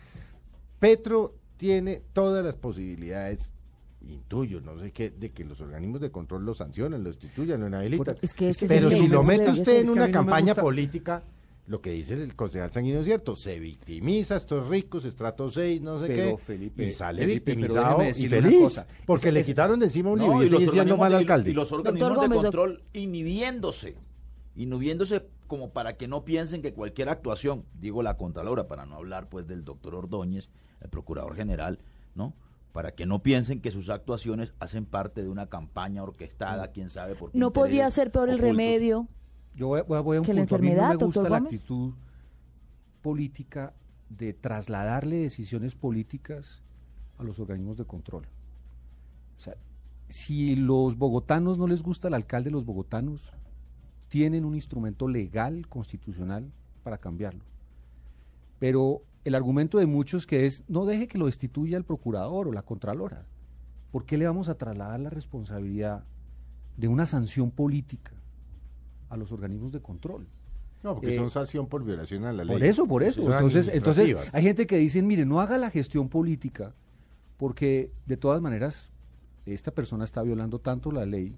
Petro 0.78 1.34
tiene 1.56 2.02
todas 2.12 2.44
las 2.44 2.56
posibilidades, 2.56 3.52
intuyo, 4.08 4.60
no 4.60 4.78
sé 4.78 4.92
qué, 4.92 5.10
de 5.10 5.30
que 5.30 5.44
los 5.44 5.60
organismos 5.60 6.00
de 6.00 6.10
control 6.10 6.44
lo 6.44 6.54
sancionen, 6.54 7.02
lo 7.04 7.10
destituyan, 7.10 7.60
lo 7.60 7.68
inhabilitan. 7.68 8.16
Es 8.22 8.34
que 8.34 8.48
eso 8.48 8.66
Pero 8.68 8.88
es 8.90 8.98
si 8.98 9.08
lo 9.08 9.22
mete 9.22 9.50
usted 9.50 9.80
en 9.82 9.90
una 9.90 10.06
no 10.06 10.12
campaña 10.12 10.54
política, 10.54 11.22
lo 11.66 11.80
que 11.80 11.92
dice 11.92 12.14
el 12.14 12.34
concejal 12.34 12.70
sanguíneo 12.72 13.00
es 13.00 13.06
cierto, 13.06 13.36
se 13.36 13.58
victimiza 13.60 14.36
estos 14.36 14.66
ricos, 14.68 15.04
estrato 15.04 15.48
6, 15.50 15.80
no 15.82 15.98
sé 16.00 16.06
Pero, 16.08 16.36
qué, 16.38 16.42
Felipe, 16.42 16.86
y 16.88 16.92
sale 16.92 17.22
Felipe, 17.22 17.52
victimizado 17.54 18.02
y 18.02 18.28
feliz, 18.28 18.58
cosa. 18.60 18.86
porque 19.06 19.30
le 19.30 19.44
quitaron 19.44 19.78
de 19.78 19.86
encima 19.86 20.10
un 20.10 20.18
No, 20.18 20.24
libro 20.24 20.42
y, 20.42 20.46
y 20.46 20.50
los 20.50 20.60
sigue 20.60 20.72
siendo 20.72 20.94
organismos 20.94 20.98
mal 20.98 21.12
de- 21.12 21.16
alcalde. 21.18 21.50
Y 21.50 21.54
los 21.54 21.70
organismos 21.70 22.20
de 22.22 22.28
control 22.36 22.82
inhibiéndose, 22.92 23.94
inhibiéndose 24.56 25.26
como 25.46 25.70
para 25.70 25.96
que 25.96 26.08
no 26.08 26.24
piensen 26.24 26.62
que 26.62 26.72
cualquier 26.72 27.08
actuación, 27.08 27.64
digo 27.78 28.02
la 28.02 28.16
Contralora, 28.16 28.66
para 28.66 28.86
no 28.86 28.96
hablar 28.96 29.28
pues 29.28 29.46
del 29.46 29.64
doctor 29.64 29.94
Ordóñez, 29.94 30.48
el 30.80 30.88
Procurador 30.88 31.36
General, 31.36 31.78
¿no? 32.14 32.34
Para 32.72 32.92
que 32.92 33.04
no 33.04 33.20
piensen 33.22 33.60
que 33.60 33.70
sus 33.72 33.88
actuaciones 33.88 34.54
hacen 34.60 34.86
parte 34.86 35.22
de 35.22 35.28
una 35.28 35.46
campaña 35.48 36.02
orquestada, 36.04 36.68
quién 36.68 36.88
sabe 36.88 37.14
por 37.16 37.32
qué. 37.32 37.38
No 37.38 37.52
podría 37.52 37.90
ser 37.90 38.12
peor 38.12 38.28
el 38.28 38.36
ocultos. 38.36 38.50
remedio. 38.56 39.08
Yo 39.56 39.66
voy, 39.68 39.80
voy- 39.82 40.02
voy 40.02 40.16
a 40.18 40.20
un 40.20 40.26
que 40.26 40.34
la 40.34 40.42
punto. 40.42 40.54
A 40.54 40.58
mí 40.58 40.66
no 40.68 40.72
enfermedad, 40.74 40.98
me 41.00 41.04
gusta 41.06 41.22
la 41.28 41.28
Gómez. 41.40 41.52
actitud 41.54 41.94
política 43.02 43.72
de 44.08 44.32
trasladarle 44.32 45.16
decisiones 45.16 45.74
políticas 45.74 46.62
a 47.18 47.22
los 47.24 47.38
organismos 47.40 47.76
de 47.76 47.84
control. 47.84 48.24
O 49.36 49.40
sea, 49.40 49.56
si 50.08 50.54
los 50.56 50.96
bogotanos 50.96 51.58
no 51.58 51.66
les 51.66 51.82
gusta 51.82 52.08
el 52.08 52.14
alcalde, 52.14 52.50
los 52.50 52.64
bogotanos 52.64 53.32
tienen 54.08 54.44
un 54.44 54.54
instrumento 54.54 55.08
legal, 55.08 55.66
constitucional, 55.68 56.50
para 56.82 56.98
cambiarlo. 56.98 57.44
Pero 58.58 59.02
el 59.24 59.34
argumento 59.34 59.78
de 59.78 59.86
muchos 59.86 60.26
que 60.26 60.46
es, 60.46 60.64
no 60.68 60.86
deje 60.86 61.08
que 61.08 61.18
lo 61.18 61.26
destituya 61.26 61.76
el 61.76 61.84
procurador 61.84 62.48
o 62.48 62.52
la 62.52 62.62
contralora. 62.62 63.26
¿Por 63.90 64.04
qué 64.04 64.16
le 64.16 64.26
vamos 64.26 64.48
a 64.48 64.56
trasladar 64.56 65.00
la 65.00 65.10
responsabilidad 65.10 66.04
de 66.76 66.88
una 66.88 67.06
sanción 67.06 67.50
política 67.50 68.12
a 69.08 69.16
los 69.16 69.32
organismos 69.32 69.72
de 69.72 69.80
control? 69.80 70.26
No, 70.82 70.94
porque 70.94 71.14
Eh, 71.14 71.16
son 71.16 71.30
sanción 71.30 71.66
por 71.66 71.84
violación 71.84 72.24
a 72.24 72.32
la 72.32 72.44
ley. 72.44 72.56
Por 72.56 72.64
eso, 72.64 72.86
por 72.86 73.02
eso. 73.02 73.22
Son 73.22 73.32
Entonces, 73.32 73.68
entonces 73.74 74.16
hay 74.32 74.42
gente 74.42 74.66
que 74.66 74.78
dice, 74.78 75.02
mire, 75.02 75.26
no 75.26 75.40
haga 75.40 75.58
la 75.58 75.70
gestión 75.70 76.08
política, 76.08 76.72
porque 77.36 77.90
de 78.06 78.16
todas 78.16 78.40
maneras 78.40 78.88
esta 79.44 79.72
persona 79.72 80.04
está 80.04 80.22
violando 80.22 80.58
tanto 80.58 80.92
la 80.92 81.04
ley 81.04 81.36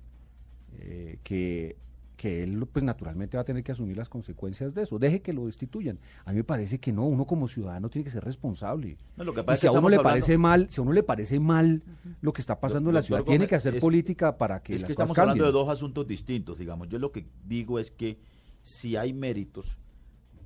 eh, 0.79 1.19
que, 1.25 1.77
que 2.23 2.45
él 2.45 2.65
pues 2.73 2.85
naturalmente 2.85 3.37
va 3.37 3.41
a 3.41 3.45
tener 3.45 3.65
que 3.65 3.73
asumir 3.73 3.97
las 3.97 4.09
consecuencias 4.09 4.73
de 4.75 4.83
eso. 4.85 4.97
Deje 5.01 5.23
que 5.23 5.33
lo 5.33 5.47
destituyan. 5.47 5.99
A 6.25 6.31
mí 6.31 6.37
me 6.37 6.45
parece 6.45 6.79
que 6.79 6.93
no, 6.93 7.05
uno 7.05 7.25
como 7.27 7.49
ciudadano 7.49 7.91
tiene 7.91 8.05
que 8.05 8.13
ser 8.13 8.23
responsable. 8.23 8.97
No, 9.17 9.25
lo 9.25 9.35
que 9.35 9.41
Y 9.41 9.43
pasa 9.43 9.55
es 9.55 9.59
si 9.59 9.65
que 9.65 9.69
a 9.69 9.73
uno 9.73 9.89
le 9.89 9.97
hablando- 9.97 10.09
parece 10.11 10.39
mal, 10.39 10.71
si 10.71 10.81
a 10.81 10.85
uno 10.85 10.93
le 10.93 11.03
parece 11.03 11.41
mal 11.41 11.83
lo 12.21 12.33
que 12.33 12.41
está 12.41 12.61
pasando 12.61 12.91
en 12.91 12.95
la 12.95 13.03
ciudad, 13.03 13.25
tiene 13.25 13.49
que 13.49 13.57
hacer 13.57 13.75
es- 13.75 13.81
política 13.81 14.39
para 14.39 14.63
que 14.63 14.77
es 14.77 14.83
las 14.83 14.89
que 14.89 14.95
cosas 14.95 15.11
estamos 15.11 15.19
hablando 15.19 15.45
de 15.47 15.51
dos 15.51 15.69
asuntos 15.69 16.07
distintos, 16.07 16.59
digamos. 16.59 16.89
Yo 16.89 17.01
lo 17.01 17.11
que 17.11 17.27
digo 17.45 17.81
es 17.81 17.91
que 17.91 18.19
si 18.63 18.95
hay 18.95 19.13
méritos, 19.13 19.67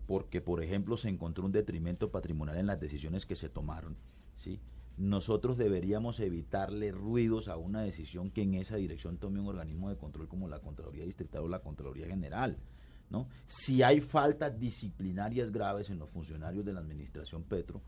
porque 0.07 0.41
por 0.41 0.63
ejemplo 0.63 0.97
se 0.97 1.11
encontró 1.11 1.45
un 1.45 1.53
detrimento 1.53 2.11
patrimonial 2.11 2.57
en 2.57 2.67
las 2.69 2.81
decisiones 2.81 3.27
que 3.27 3.37
se 3.37 3.51
tomaron, 3.51 3.97
¿sí? 4.35 4.61
Nosotros 4.97 5.59
deberíamos 5.59 6.21
evitarle 6.21 6.91
ruidos 6.91 7.49
a 7.49 7.57
una 7.57 7.83
decisión 7.83 8.31
que 8.31 8.43
en 8.43 8.55
esa 8.55 8.77
dirección 8.77 9.19
tome 9.19 9.41
un 9.41 9.49
organismo 9.49 9.91
de 9.91 9.97
control 9.97 10.29
como 10.29 10.49
la 10.49 10.61
Contraloría 10.61 11.05
Distrital 11.05 11.43
o 11.45 11.49
la 11.49 11.61
Contraloría 11.61 12.07
General. 12.07 12.57
¿no? 13.11 13.29
Si 13.47 13.83
hay 13.83 14.01
faltas 14.01 14.59
disciplinarias 14.59 15.53
graves 15.53 15.91
en 15.91 15.99
los 15.99 16.11
funcionarios 16.11 16.65
de 16.65 16.73
la 16.73 16.81
Administración 16.81 17.45
Petro, 17.45 17.83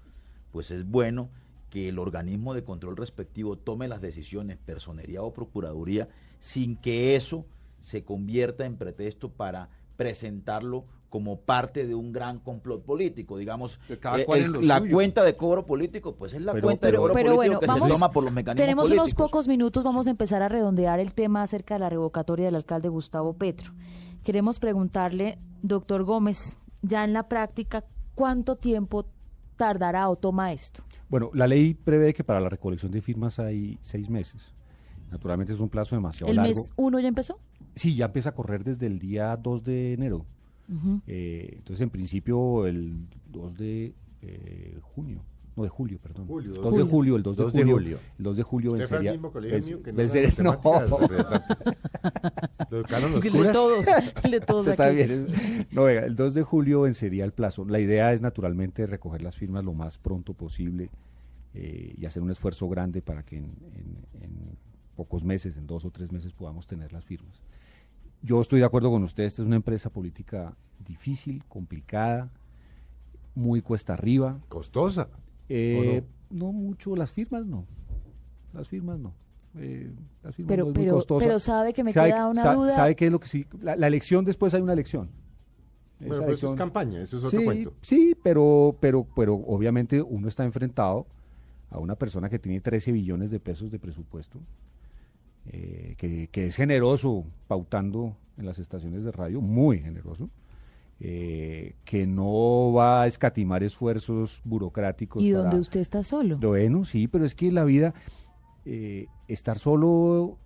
pues 0.53 0.71
es 0.71 0.87
bueno 0.87 1.31
que 1.71 1.89
el 1.89 1.99
organismo 1.99 2.55
de 2.55 2.65
control 2.65 2.97
respectivo 2.97 3.57
tome 3.57 3.89
las 3.89 4.01
decisiones, 4.01 4.59
personería 4.59 5.23
o 5.23 5.33
procuraduría, 5.33 6.09
sin 6.39 6.77
que 6.77 7.17
eso 7.17 7.47
se 7.81 8.05
convierta 8.05 8.65
en 8.65 8.77
pretexto 8.77 9.31
para 9.31 9.71
presentarlo 9.97 10.87
como 11.09 11.41
parte 11.41 11.87
de 11.87 11.95
un 11.95 12.13
gran 12.13 12.39
complot 12.41 12.85
político, 12.85 13.39
digamos, 13.39 13.79
Que 13.89 13.99
cada 13.99 14.21
eh, 14.21 14.25
cual 14.27 14.41
el- 14.41 14.69
la 14.69 14.79
suyo. 14.79 14.93
cuenta 14.95 15.23
de 15.25 15.37
cobro 15.37 15.65
político, 15.65 16.15
pues 16.15 16.35
es 16.35 16.43
la 16.43 16.53
Pero- 16.53 16.67
cuenta 16.67 16.87
de 16.89 16.97
cobro 16.97 17.15
Pero 17.15 17.31
político 17.31 17.37
bueno, 17.37 17.61
que 17.61 17.67
vamos, 17.67 17.83
se 17.89 17.95
toma 17.95 18.11
por 18.11 18.25
los 18.25 18.33
mecanismos 18.33 18.63
tenemos 18.65 18.85
políticos. 18.85 19.05
unos 19.09 19.15
pocos 19.15 19.49
minutos, 19.49 19.85
vamos 19.85 20.07
a 20.07 20.11
empezar 20.11 20.43
a 20.43 20.49
redondear 20.49 21.01
el 21.01 21.15
tema 21.15 21.43
acerca 21.43 21.75
de 21.75 21.81
la 21.81 21.89
revocatoria 21.89 22.47
del 22.47 22.57
alcalde 22.57 22.89
Gustavo 22.89 23.33
Petro. 23.35 23.73
Queremos 24.23 24.59
preguntarle, 24.59 25.39
doctor 25.63 26.05
Gómez, 26.05 26.59
ya 26.83 27.05
en 27.05 27.15
la 27.15 27.29
práctica, 27.29 27.85
¿cuánto 28.15 28.57
tiempo 28.57 29.07
tardará 29.57 30.09
o 30.11 30.17
toma 30.17 30.53
esto? 30.53 30.83
Bueno, 31.09 31.31
la 31.33 31.47
ley 31.47 31.73
prevé 31.73 32.13
que 32.13 32.23
para 32.23 32.39
la 32.41 32.51
recolección 32.51 32.93
de 32.93 33.01
firmas 33.01 33.39
hay 33.39 33.79
seis 33.81 34.11
meses. 34.11 34.53
Naturalmente 35.11 35.55
es 35.55 35.61
un 35.61 35.71
plazo 35.71 35.97
demasiado 35.97 36.31
¿El 36.31 36.37
largo. 36.37 36.55
mes 36.55 36.71
uno 36.77 37.01
ya 37.01 37.09
empezó? 37.09 37.39
Sí, 37.75 37.95
ya 37.97 38.07
empieza 38.07 38.29
a 38.31 38.35
correr 38.35 38.63
desde 38.63 38.87
el 38.87 38.99
día 38.99 39.35
2 39.37 39.65
de 39.65 39.95
enero. 39.95 40.27
Ujú. 40.69 41.01
Eh, 41.07 41.55
entonces, 41.57 41.83
en 41.83 41.91
principio, 41.91 42.67
el 42.67 43.07
2 43.31 43.57
de 43.59 43.95
eh, 44.23 44.79
junio. 44.83 45.23
No, 45.57 45.65
de 45.65 45.71
julio, 45.71 45.99
perdón. 46.01 46.27
Julio, 46.29 46.53
2 46.53 46.63
dos- 46.63 46.77
de 46.77 46.83
julio, 46.85 47.17
el 47.17 47.23
2 47.25 47.37
de, 47.37 47.43
2 47.43 47.53
de 47.53 47.59
julio, 47.63 47.75
julio. 47.77 47.99
El 48.19 48.25
2 48.25 48.37
de 48.37 48.43
julio 48.45 48.71
Usted 48.73 48.83
vencería. 48.85 49.13
mismo 49.13 49.33
colegio 49.33 49.59
mío 49.67 49.83
que 49.83 49.93
no 49.93 49.97
vencería- 49.99 50.29
educaron 52.71 53.13
los 53.13 53.25
El 53.25 53.33
de 53.33 53.53
todos, 53.53 53.87
el 54.25 54.31
de 54.31 54.41
todos 54.41 54.67
Está 54.69 54.91
bien. 54.91 55.29
No, 55.73 55.85
venga, 55.85 56.03
el 56.05 56.15
2 56.17 56.35
de 56.35 56.43
julio 56.43 56.83
vencería 56.83 57.25
el 57.25 57.33
plazo. 57.33 57.65
La 57.65 57.81
idea 57.81 58.13
es 58.13 58.21
naturalmente 58.23 58.87
recoger 58.87 59.23
las 59.23 59.37
firmas 59.37 59.65
lo 59.65 59.73
más 59.75 59.99
pronto 59.99 60.35
posible 60.35 60.91
eh, 61.55 61.95
y 61.97 62.07
hacer 62.07 62.23
un 62.23 62.31
esfuerzo 62.31 62.69
grande 62.69 63.03
para 63.03 63.23
que 63.25 63.39
en, 63.39 63.45
en- 63.75 64.23
en 64.23 64.59
pocos 64.97 65.25
meses, 65.25 65.57
en 65.57 65.67
dos 65.67 65.85
o 65.85 65.91
tres 65.91 66.13
meses, 66.13 66.33
podamos 66.33 66.67
tener 66.67 66.93
las 66.93 67.05
firmas. 67.05 67.41
Yo 68.23 68.41
estoy 68.41 68.61
de 68.61 68.67
acuerdo 68.67 68.91
con 68.91 69.03
usted, 69.05 69.25
esta 69.25 69.43
es 69.43 69.47
una 69.47 69.57
empresa 69.57 69.91
política 69.91 70.57
difícil, 70.87 71.45
complicada, 71.49 72.31
muy 73.35 73.63
cuesta 73.63 73.93
arriba. 73.93 74.41
Costosa. 74.49 75.09
Eh, 75.49 76.03
no? 76.31 76.53
mucho, 76.53 76.97
las 76.97 77.13
firmas 77.13 77.47
no. 77.47 77.65
Las 78.53 78.69
firmas 78.69 78.99
no. 78.99 79.15
Eh, 79.57 79.91
las 80.23 80.35
firmas 80.35 80.49
Pero- 80.49 80.65
no 80.65 80.71
es 80.71 80.77
muy 80.77 80.85
pero- 80.85 80.95
costosa. 80.97 81.25
pero 81.27 81.39
sabe 81.39 81.73
que 81.73 81.85
me 81.85 81.93
Sabe- 81.93 82.11
queda 82.11 82.27
una 82.29 82.43
sa- 82.43 82.55
duda. 82.55 82.73
¿Sabe 82.75 82.97
qué 82.97 83.07
es 83.07 83.13
lo 83.13 83.21
que 83.21 83.29
sí? 83.29 83.47
La, 83.63 83.77
la 83.77 83.87
elección 83.87 84.25
después 84.25 84.53
hay 84.55 84.61
una 84.63 84.73
elección. 84.73 85.11
Pero 86.01 86.31
eso 86.33 86.51
es 86.53 86.57
campaña, 86.57 87.01
eso 87.03 87.17
es 87.17 87.25
otro 87.25 87.39
sí, 87.41 87.45
cuento. 87.45 87.75
Sí, 87.83 88.15
pero, 88.23 88.77
pero, 88.81 89.05
pero 89.17 89.35
obviamente 89.35 90.01
uno 90.01 90.29
está 90.29 90.45
enfrentado 90.45 91.07
a 91.71 91.79
una 91.81 91.97
persona 91.97 92.29
que 92.29 92.39
tiene 92.39 92.61
13 92.61 92.93
billones 92.93 93.31
de 93.31 93.41
pesos 93.41 93.71
de 93.73 93.81
presupuesto, 93.81 94.39
eh, 95.51 95.95
que, 95.99 96.29
que 96.31 96.47
es 96.47 96.57
generoso 96.57 97.25
pautando 97.47 98.17
en 98.37 98.47
las 98.47 98.59
estaciones 98.59 99.03
de 99.05 99.13
radio, 99.13 99.41
muy 99.41 99.81
generoso, 99.81 100.29
eh, 101.01 101.75
que 101.85 102.07
no 102.07 102.73
va 102.73 103.03
a 103.03 103.07
escatimar 103.07 103.63
esfuerzos 103.63 104.41
burocráticos. 104.45 105.23
Y 105.23 105.31
para- 105.33 105.45
donde 105.45 105.61
usted 105.61 105.81
está 105.81 106.03
solo. 106.03 106.39
Bueno, 106.39 106.85
sí, 106.85 107.09
pero 107.09 107.25
es 107.25 107.35
que 107.35 107.51
la 107.53 107.65
vida, 107.65 107.95
eh, 108.65 109.07
estar 109.29 109.59
solo 109.59 110.39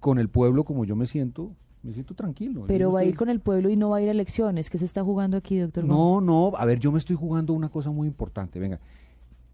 con 0.00 0.18
el 0.18 0.28
pueblo 0.28 0.64
como 0.64 0.84
yo 0.84 0.96
me 0.96 1.06
siento, 1.06 1.52
me 1.82 1.92
siento 1.92 2.14
tranquilo. 2.14 2.64
Pero 2.66 2.92
va 2.92 3.00
a 3.00 3.04
ir 3.04 3.16
con 3.16 3.28
el 3.28 3.40
pueblo 3.40 3.68
y 3.70 3.76
no 3.76 3.90
va 3.90 3.98
a 3.98 4.00
ir 4.02 4.08
a 4.08 4.12
elecciones. 4.12 4.70
¿Qué 4.70 4.78
se 4.78 4.84
está 4.84 5.02
jugando 5.04 5.36
aquí, 5.36 5.58
doctor? 5.58 5.84
Gómez? 5.84 5.96
no, 5.96 6.20
no, 6.20 6.56
a 6.56 6.64
ver, 6.64 6.78
yo 6.78 6.90
me 6.92 6.98
estoy 6.98 7.16
jugando 7.16 7.52
una 7.52 7.68
cosa 7.68 7.90
muy 7.90 8.06
importante. 8.08 8.58
Venga, 8.58 8.80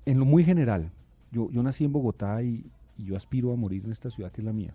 en 0.06 0.18
lo 0.18 0.24
muy 0.24 0.44
general, 0.44 0.90
yo, 1.32 1.50
yo 1.50 1.62
nací 1.62 1.84
en 1.84 1.92
Bogotá 1.92 2.42
y, 2.42 2.64
y 2.98 3.04
yo 3.04 3.16
aspiro 3.16 3.52
a 3.52 3.56
morir 3.56 3.84
en 3.84 3.92
esta 3.92 4.10
ciudad 4.10 4.30
que 4.30 4.40
es 4.40 4.44
la 4.44 4.52
mía. 4.52 4.74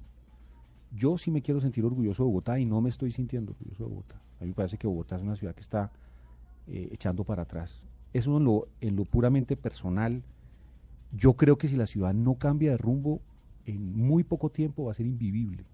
Yo 0.95 1.17
sí 1.17 1.29
me 1.29 1.41
quiero 1.41 1.59
sentir 1.59 1.85
orgulloso 1.85 2.23
de 2.23 2.27
Bogotá 2.27 2.59
y 2.59 2.65
no 2.65 2.79
me 2.81 2.89
estoy 2.89 3.11
sintiendo 3.11 3.51
orgulloso 3.51 3.83
de 3.83 3.89
Bogotá. 3.89 4.15
A 4.39 4.43
mí 4.43 4.49
me 4.49 4.55
parece 4.55 4.77
que 4.77 4.87
Bogotá 4.87 5.17
es 5.17 5.21
una 5.21 5.35
ciudad 5.35 5.53
que 5.53 5.61
está 5.61 5.91
eh, 6.67 6.89
echando 6.91 7.23
para 7.23 7.43
atrás. 7.43 7.83
Eso 8.13 8.37
en 8.37 8.45
lo, 8.45 8.67
en 8.79 8.95
lo 8.95 9.05
puramente 9.05 9.57
personal. 9.57 10.23
Yo 11.11 11.33
creo 11.33 11.57
que 11.57 11.67
si 11.67 11.75
la 11.75 11.85
ciudad 11.85 12.13
no 12.13 12.35
cambia 12.35 12.71
de 12.71 12.77
rumbo, 12.77 13.21
en 13.65 13.97
muy 13.97 14.23
poco 14.23 14.49
tiempo 14.49 14.85
va 14.85 14.91
a 14.91 14.95
ser 14.95 15.05
invivible. 15.05 15.65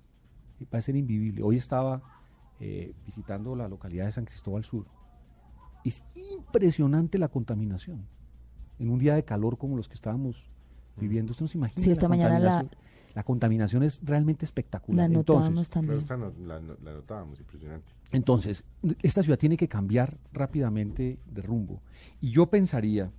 Va 0.73 0.79
a 0.79 0.81
ser 0.81 0.95
invivible. 0.95 1.43
Hoy 1.43 1.57
estaba 1.57 2.01
eh, 2.59 2.93
visitando 3.05 3.55
la 3.55 3.67
localidad 3.67 4.05
de 4.05 4.11
San 4.11 4.25
Cristóbal 4.25 4.63
Sur. 4.63 4.85
Es 5.83 6.03
impresionante 6.15 7.17
la 7.17 7.27
contaminación. 7.27 8.05
En 8.79 8.89
un 8.89 8.99
día 8.99 9.15
de 9.15 9.23
calor 9.23 9.57
como 9.57 9.77
los 9.77 9.87
que 9.87 9.95
estábamos 9.95 10.49
viviendo, 10.99 11.31
usted 11.31 11.43
no 11.43 11.47
se 11.47 11.57
imagina. 11.57 11.83
Sí, 11.83 11.91
esta 11.91 12.03
la 12.05 12.09
mañana 12.09 12.39
la- 12.39 12.49
contaminación. 12.49 12.89
La 13.15 13.23
contaminación 13.23 13.83
es 13.83 14.01
realmente 14.03 14.45
espectacular. 14.45 15.09
La 15.09 15.17
Entonces, 15.17 15.49
notamos 15.49 15.67
Pero 15.69 15.73
también. 15.81 15.99
esta 15.99 16.15
no- 16.17 16.31
la, 16.45 16.59
no- 16.59 16.77
la 16.83 16.93
notábamos, 16.93 17.39
impresionante. 17.39 17.91
entonces, 18.11 18.63
esta 19.01 19.23
ciudad 19.23 19.39
tiene 19.39 19.57
que 19.57 19.67
cambiar 19.67 20.17
rápidamente 20.31 21.17
de 21.25 21.41
rumbo. 21.41 21.81
Y 22.21 22.29
yo 22.31 22.45
pensaría 22.47 23.11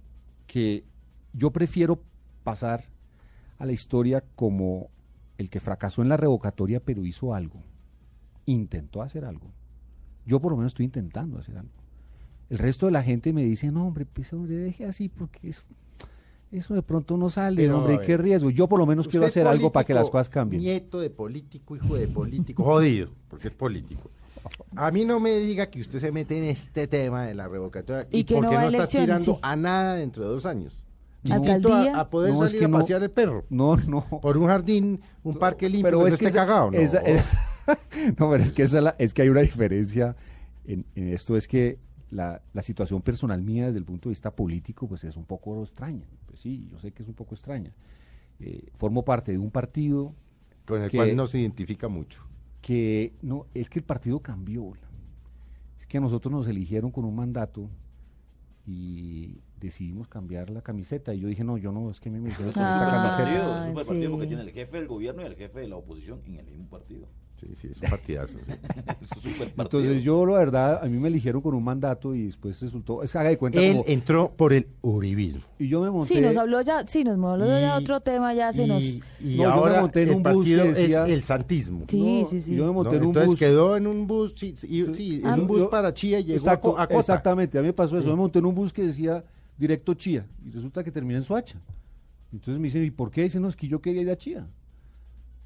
que 0.46 0.84
yo 1.32 1.50
prefiero 1.50 2.00
pasar 2.44 2.84
a 3.58 3.66
la 3.66 3.72
historia 3.72 4.22
como 4.36 4.90
el 5.38 5.50
que 5.50 5.58
fracasó 5.60 6.02
en 6.02 6.08
la 6.08 6.16
revocatoria, 6.16 6.80
pero 6.80 7.04
hizo 7.04 7.34
algo. 7.34 7.60
Intentó 8.46 9.02
hacer 9.02 9.24
algo. 9.24 9.50
Yo 10.26 10.40
por 10.40 10.52
lo 10.52 10.56
menos 10.56 10.70
estoy 10.72 10.84
intentando 10.86 11.38
hacer 11.38 11.58
algo. 11.58 11.72
El 12.48 12.58
resto 12.58 12.86
de 12.86 12.92
la 12.92 13.02
gente 13.02 13.32
me 13.32 13.42
dice, 13.44 13.70
no, 13.70 13.86
hombre, 13.86 14.06
pues 14.06 14.32
hombre, 14.32 14.56
deje 14.56 14.84
así 14.86 15.08
porque 15.08 15.50
eso, 15.50 15.64
eso 16.52 16.74
de 16.74 16.82
pronto 16.82 17.16
no 17.16 17.30
sale, 17.30 17.56
Pero, 17.62 17.78
hombre, 17.78 18.00
qué 18.04 18.16
riesgo. 18.16 18.50
Yo 18.50 18.68
por 18.68 18.78
lo 18.78 18.86
menos 18.86 19.06
quiero 19.08 19.26
hacer 19.26 19.46
algo 19.46 19.70
para 19.70 19.84
que 19.86 19.94
las 19.94 20.10
cosas 20.10 20.28
cambien. 20.28 20.62
Nieto 20.62 21.00
de 21.00 21.10
político, 21.10 21.76
hijo 21.76 21.94
de 21.96 22.08
político, 22.08 22.64
jodido, 22.64 23.10
porque 23.28 23.48
es 23.48 23.54
político. 23.54 24.10
A 24.74 24.90
mí 24.90 25.04
no 25.04 25.20
me 25.20 25.36
diga 25.36 25.66
que 25.66 25.80
usted 25.80 26.00
se 26.00 26.10
mete 26.12 26.38
en 26.38 26.44
este 26.44 26.86
tema 26.86 27.24
de 27.26 27.34
la 27.34 27.46
revocatoria 27.46 28.08
Y 28.10 28.20
y, 28.20 28.24
que 28.24 28.34
no 28.34 28.40
porque 28.40 28.56
va 28.56 28.62
no, 28.62 28.66
a 28.68 28.70
está 28.70 28.82
aspirando 28.84 29.34
sí. 29.34 29.38
a 29.42 29.56
nada 29.56 29.94
dentro 29.96 30.24
de 30.24 30.30
dos 30.30 30.46
años. 30.46 30.82
No. 31.22 31.34
Alcaldía. 31.34 31.96
A, 31.96 32.00
a 32.00 32.10
poder 32.10 32.32
No, 32.32 32.44
es 32.44 32.50
salir 32.50 32.60
que 32.60 32.64
a 32.64 32.68
no. 32.68 32.78
pasear 32.78 33.02
el 33.02 33.10
perro. 33.10 33.44
No, 33.50 33.76
no. 33.76 34.06
Por 34.22 34.38
un 34.38 34.46
jardín, 34.46 35.00
un 35.22 35.38
parque 35.38 35.68
limpio, 35.68 35.84
pero 35.84 36.06
es 36.06 36.14
no 36.14 36.18
que 36.18 36.24
esté 36.26 36.38
esa- 36.38 36.46
cagado. 36.46 36.70
No. 36.70 36.78
esa- 36.78 36.98
es- 37.00 37.24
no, 38.18 38.30
pero 38.30 38.42
es 38.42 38.52
que, 38.52 38.62
esa 38.62 38.78
es 38.78 38.84
la- 38.84 38.96
es 38.98 39.12
que 39.12 39.22
hay 39.22 39.28
una 39.28 39.40
diferencia 39.42 40.16
en, 40.64 40.86
en 40.94 41.08
esto, 41.08 41.36
es 41.36 41.46
que 41.46 41.78
la, 42.10 42.42
la 42.52 42.62
situación 42.62 43.02
personal 43.02 43.40
mía 43.42 43.66
desde 43.66 43.78
el 43.78 43.84
punto 43.84 44.08
de 44.08 44.12
vista 44.12 44.30
político, 44.34 44.88
pues 44.88 45.04
es 45.04 45.16
un 45.16 45.24
poco 45.24 45.62
extraña. 45.62 46.06
Pues 46.26 46.40
sí, 46.40 46.66
yo 46.70 46.78
sé 46.78 46.92
que 46.92 47.02
es 47.02 47.08
un 47.08 47.14
poco 47.14 47.34
extraña. 47.34 47.72
Eh, 48.40 48.68
formo 48.76 49.04
parte 49.04 49.32
de 49.32 49.38
un 49.38 49.50
partido 49.50 50.14
con 50.66 50.82
el 50.82 50.90
que- 50.90 50.96
cual 50.96 51.14
no 51.16 51.26
se 51.26 51.38
identifica 51.38 51.88
mucho. 51.88 52.22
que, 52.62 53.14
no, 53.22 53.46
es 53.54 53.70
que 53.70 53.78
el 53.78 53.84
partido 53.84 54.20
cambió. 54.20 54.72
Es 55.78 55.86
que 55.86 55.96
a 55.98 56.00
nosotros 56.00 56.30
nos 56.30 56.46
eligieron 56.46 56.90
con 56.90 57.04
un 57.06 57.14
mandato 57.16 57.70
y 58.66 59.38
decidimos 59.58 60.08
cambiar 60.08 60.50
la 60.50 60.62
camiseta. 60.62 61.14
Y 61.14 61.20
yo 61.20 61.28
dije, 61.28 61.44
no, 61.44 61.56
yo 61.58 61.72
no, 61.72 61.90
es 61.90 62.00
que 62.00 62.10
me 62.10 62.20
metieron 62.20 62.52
con 62.52 62.62
esta 62.62 62.76
Ah, 62.98 63.02
camiseta. 63.16 63.62
es 63.62 63.68
un 63.68 63.74
partido 63.74 64.02
sí. 64.02 64.08
porque 64.08 64.26
tiene 64.26 64.42
el 64.42 64.50
jefe 64.50 64.76
del 64.76 64.86
gobierno 64.88 65.22
y 65.22 65.26
el 65.26 65.36
jefe 65.36 65.60
de 65.60 65.68
la 65.68 65.76
oposición 65.76 66.20
en 66.26 66.36
el 66.36 66.46
mismo 66.46 66.66
partido. 66.68 67.08
Sí, 67.40 67.46
sí, 67.58 67.68
es 67.72 67.80
un 67.80 67.88
partidazo. 67.88 68.36
sí. 68.38 68.52
Es 69.16 69.40
un. 69.40 69.48
Entonces 69.58 70.02
yo, 70.02 70.26
la 70.26 70.36
verdad, 70.38 70.80
a 70.82 70.86
mí 70.86 70.98
me 70.98 71.08
eligieron 71.08 71.40
con 71.40 71.54
un 71.54 71.64
mandato 71.64 72.14
y 72.14 72.24
después 72.26 72.60
resultó, 72.60 73.02
es 73.02 73.10
que 73.12 73.18
haga 73.18 73.30
de 73.30 73.38
cuenta 73.38 73.60
Él 73.62 73.72
como- 73.78 73.84
entró 73.86 74.30
por 74.36 74.52
el 74.52 74.66
uribismo. 74.82 75.40
y 75.58 75.68
yo 75.68 75.80
me 75.80 75.90
monté, 75.90 76.14
Sí, 76.14 76.20
nos 76.20 76.36
habló 76.36 76.60
ya, 76.60 76.86
sí, 76.86 77.02
nos 77.02 77.14
habló 77.14 77.46
ya 77.46 77.78
Y- 77.78 77.82
otro 77.82 78.00
tema, 78.00 78.34
ya 78.34 78.52
se 78.52 78.64
y, 78.64 78.66
nos... 78.68 78.84
y 78.84 78.98
No, 79.20 79.30
yo 79.30 79.36
me 79.38 79.44
ahora 79.46 79.80
monté 79.80 80.02
en 80.02 80.08
el 80.10 80.14
un 80.16 80.22
bus 80.22 80.44
que 80.44 80.56
partido 80.56 80.64
decía- 80.64 81.06
es 81.06 81.12
el 81.12 81.24
santismo. 81.24 81.84
Sí, 81.88 82.20
No, 82.22 82.28
sí, 82.28 82.40
sí. 82.42 82.54
yo 82.56 82.66
me 82.66 82.72
monté 82.72 82.90
¿no? 82.90 82.96
en 82.96 83.02
un 83.02 83.08
Entonces 83.08 83.28
bus. 83.30 83.38
quedó 83.38 83.76
en 83.78 83.86
un 83.86 84.06
bus, 84.06 84.34
sí, 84.36 84.54
sí, 84.58 84.66
y- 84.68 84.94
sí, 84.94 85.22
Ah, 85.24 85.32
en 85.34 85.40
un 85.40 85.46
bus 85.46 85.58
yo- 85.60 85.70
para 85.70 85.94
Chía 85.94 86.20
y 86.20 86.24
llegó 86.24 86.38
Exacto, 86.38 86.68
a, 86.68 86.72
Co- 86.74 86.78
a 86.78 86.86
Cota. 86.88 87.00
exactamente, 87.00 87.56
a 87.58 87.62
mí 87.62 87.68
me 87.68 87.72
pasó 87.72 87.96
eso, 87.96 88.08
me 88.10 88.16
monté 88.16 88.38
en 88.40 88.44
un 88.44 88.54
bus 88.54 88.70
que 88.72 88.82
decía 88.84 89.24
directo 89.56 89.94
Chía 89.94 90.26
y 90.46 90.50
resulta 90.50 90.84
que 90.84 90.90
terminé 90.90 91.16
en 91.16 91.22
Soacha. 91.22 91.58
Entonces 92.32 92.60
me 92.60 92.64
dicen, 92.68 92.84
¿y 92.84 92.90
por 92.90 93.10
qué? 93.10 93.22
Dicen, 93.22 93.40
no, 93.42 93.48
es 93.48 93.56
que 93.56 93.66
yo 93.66 93.80
quería 93.80 94.02
ir 94.02 94.10
a 94.10 94.16
Chía. 94.18 94.46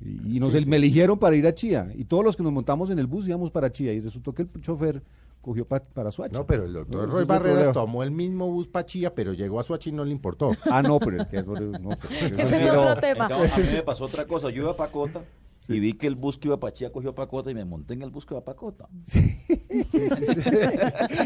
Y, 0.04 0.36
y 0.36 0.40
nos 0.40 0.52
el- 0.54 0.66
me 0.66 0.76
eligieron 0.76 1.18
para 1.18 1.34
ir 1.34 1.46
a 1.46 1.54
Chía. 1.54 1.90
Y 1.96 2.04
todos 2.04 2.22
los 2.24 2.36
que 2.36 2.42
nos 2.42 2.52
montamos 2.52 2.90
en 2.90 2.98
el 2.98 3.06
bus 3.06 3.26
íbamos 3.26 3.50
para 3.50 3.72
Chía. 3.72 3.92
Y 3.92 4.00
resultó 4.00 4.34
que 4.34 4.42
el 4.42 4.48
chofer 4.60 5.02
cogió 5.40 5.66
pa- 5.66 5.80
para 5.82 6.10
Suacha. 6.10 6.36
No, 6.38 6.46
pero 6.46 6.64
el 6.64 6.72
doctor 6.72 7.06
No, 7.08 7.12
Roy 7.14 7.24
Barreras 7.24 7.72
tomó 7.72 8.02
el 8.02 8.10
mismo 8.10 8.46
bus 8.50 8.66
para 8.68 8.86
Chía, 8.86 9.14
pero 9.14 9.32
llegó 9.32 9.60
a 9.60 9.62
Suachi 9.62 9.90
y 9.90 9.92
no 9.92 10.04
le 10.04 10.12
importó. 10.12 10.50
Ah, 10.70 10.82
no, 10.82 10.98
pero 10.98 11.20
es 11.22 11.26
que 11.28 11.42
no, 11.42 11.54
pero 11.54 12.36
Ese 12.36 12.42
es 12.42 12.62
sí 12.62 12.68
otro 12.68 12.94
no. 12.94 12.96
tema. 12.96 13.26
A 13.26 13.28
mí 13.28 13.44
me 13.72 13.82
pasó 13.82 14.04
otra 14.04 14.26
cosa. 14.26 14.50
Yo 14.50 14.62
iba 14.62 14.72
a 14.72 14.76
Pacota 14.76 15.22
y 15.68 15.80
vi 15.80 15.94
que 15.94 16.06
el 16.06 16.14
bus 16.16 16.36
que 16.36 16.48
iba 16.48 16.58
para 16.60 16.74
Chía 16.74 16.92
cogió 16.92 17.14
Pacota 17.14 17.50
y 17.50 17.54
me 17.54 17.64
monté 17.64 17.94
en 17.94 18.02
el 18.02 18.10
bus 18.10 18.26
que 18.26 18.34
iba 18.34 18.40
a 18.40 18.44
Pacota. 18.44 18.86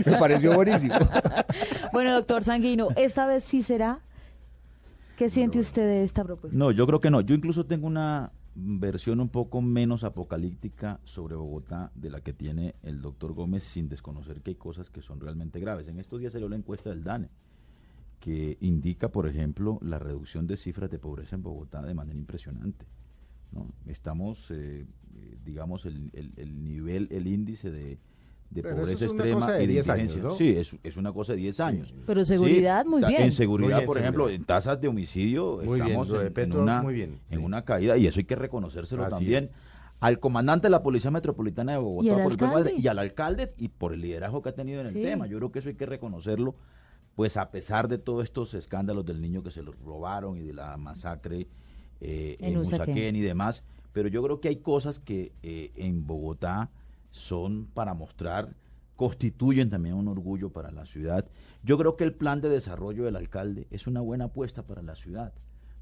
Me 0.07 0.19
pareció 0.19 0.55
buenísimo. 0.55 0.95
Bueno, 1.93 2.13
doctor 2.15 2.45
Sanguino, 2.45 2.89
esta 2.97 3.27
vez 3.27 3.45
sí 3.45 3.63
será. 3.63 4.01
¿Qué 5.17 5.31
siente 5.31 5.59
usted 5.59 5.83
de 5.83 6.05
esta 6.05 6.23
propuesta? 6.25 6.57
No, 6.57 6.71
yo 6.71 6.87
creo 6.87 7.01
que 7.01 7.11
no. 7.11 7.21
Yo 7.21 7.35
incluso 7.35 7.67
tengo 7.67 7.87
una 7.89 8.31
versión 8.61 9.21
un 9.21 9.29
poco 9.29 9.63
menos 9.63 10.03
apocalíptica 10.03 10.99
sobre 11.05 11.37
Bogotá 11.37 11.93
de 11.95 12.11
la 12.11 12.21
que 12.21 12.33
tiene 12.33 12.75
el 12.83 13.01
doctor 13.01 13.33
Gómez 13.33 13.63
sin 13.63 13.89
desconocer 13.89 14.41
que 14.41 14.51
hay 14.51 14.57
cosas 14.57 14.91
que 14.91 15.01
son 15.01 15.21
realmente 15.21 15.61
graves. 15.61 15.87
En 15.89 15.99
estos 16.01 16.19
días 16.21 16.33
salió 16.33 16.49
la 16.49 16.57
encuesta 16.57 16.91
del 16.91 17.05
DANE 17.05 17.29
que 18.21 18.59
indica, 18.61 19.11
por 19.11 19.29
ejemplo, 19.29 19.79
la 19.81 20.01
reducción 20.01 20.49
de 20.49 20.57
cifras 20.57 20.91
de 20.91 20.99
pobreza 20.99 21.37
en 21.37 21.43
Bogotá 21.45 21.83
de 21.83 21.95
manera 21.95 22.19
impresionante. 22.19 22.85
¿no? 23.53 23.67
Estamos, 23.87 24.51
eh, 24.51 24.85
eh, 25.15 25.39
digamos, 25.45 25.87
el, 25.87 26.11
el- 26.13 26.33
el 26.37 26.65
nivel, 26.65 27.07
el 27.13 27.29
índice 27.29 27.71
de, 27.71 27.99
de 28.51 28.63
Pero 28.63 28.77
pobreza 28.77 29.05
es 29.05 29.13
extrema 29.13 29.57
y 29.57 29.61
de 29.61 29.67
10 29.67 29.89
años, 29.91 30.01
indigencia. 30.15 30.23
¿no? 30.31 30.37
Sí, 30.37 30.49
es, 30.57 30.75
es 30.83 30.97
una 30.97 31.13
cosa 31.13 31.33
de 31.33 31.39
10 31.39 31.61
años. 31.61 31.95
Pero 32.07 32.21
Sí, 32.25 32.29
seguridad, 32.29 32.85
muy 32.87 33.03
bien. 33.05 33.23
En 33.23 33.33
seguridad, 33.33 33.77
bien, 33.79 33.87
por 33.87 33.99
ejemplo, 33.99 34.25
seguridad. 34.25 34.41
en 34.41 34.47
tasas 34.47 34.81
de 34.81 34.89
homicidio 34.89 35.61
Muy 35.63 35.81
estamos 35.81 36.11
en- 36.37 36.53
una, 36.55 36.83
muy 36.83 36.95
bien, 36.95 37.21
en 37.31 37.45
una 37.45 37.63
caída 37.65 37.97
y 37.99 38.07
eso 38.07 38.21
hay 38.21 38.25
que 38.25 38.37
reconocérselo 38.37 39.03
Así 39.05 39.11
también 39.11 39.45
es. 39.45 39.51
al 40.01 40.19
comandante 40.19 40.67
de 40.69 40.71
la 40.71 40.83
Policía 40.83 41.11
Metropolitana 41.11 41.73
de 41.73 41.79
Bogotá 41.79 42.07
¿Y 42.07 42.11
al 42.11 42.23
por 42.23 42.33
el 42.33 42.39
tema 42.39 42.51
de- 42.53 42.57
alcalde? 42.61 42.81
y 42.81 42.89
al 42.89 42.99
alcalde 42.99 43.55
y 43.59 43.69
por 43.69 43.93
el 43.93 44.01
liderazgo 44.01 44.41
que 44.43 44.49
ha 44.49 44.55
tenido 44.55 44.81
en 44.81 44.87
el 44.87 44.93
Sí. 44.95 45.03
tema. 45.03 45.27
Yo 45.27 45.37
creo 45.39 45.53
que 45.53 45.59
eso 45.59 45.69
hay 45.69 45.75
que 45.75 45.87
reconocerlo, 45.87 46.55
pues 47.17 47.37
a 47.37 47.51
pesar 47.51 47.87
de 47.89 47.99
todos 47.99 48.25
estos 48.25 48.55
escándalos 48.55 49.05
del 49.05 49.21
niño 49.21 49.43
que 49.43 49.51
se 49.51 49.63
lo 49.63 49.73
robaron 49.73 50.39
y 50.39 50.43
de 50.45 50.55
la 50.55 50.77
masacre 50.79 51.49
eh, 52.01 52.37
En 52.41 52.53
en 52.53 52.57
Usaquén. 52.59 52.83
Usaquén 52.95 53.17
y 53.17 53.21
demás, 53.21 53.63
pero 53.93 54.09
yo 54.09 54.23
creo 54.23 54.41
que 54.41 54.49
hay 54.49 54.57
cosas 54.57 55.01
que 55.01 55.33
eh, 55.43 55.73
en 55.77 56.07
Bogotá 56.07 56.71
son 57.11 57.67
para 57.67 57.95
mostrar, 57.95 58.55
constituyen 58.97 59.71
también 59.71 59.95
un 59.95 60.09
orgullo 60.09 60.51
para 60.51 60.71
la 60.71 60.85
ciudad. 60.85 61.27
Yo 61.63 61.79
creo 61.79 61.97
que 61.97 62.05
el 62.05 62.15
plan 62.15 62.41
de 62.41 62.49
desarrollo 62.49 63.05
del 63.05 63.17
alcalde 63.17 63.69
es 63.71 63.87
una 63.87 64.01
buena 64.01 64.25
apuesta 64.25 64.67
para 64.67 64.83
la 64.83 64.97
ciudad. 64.97 65.33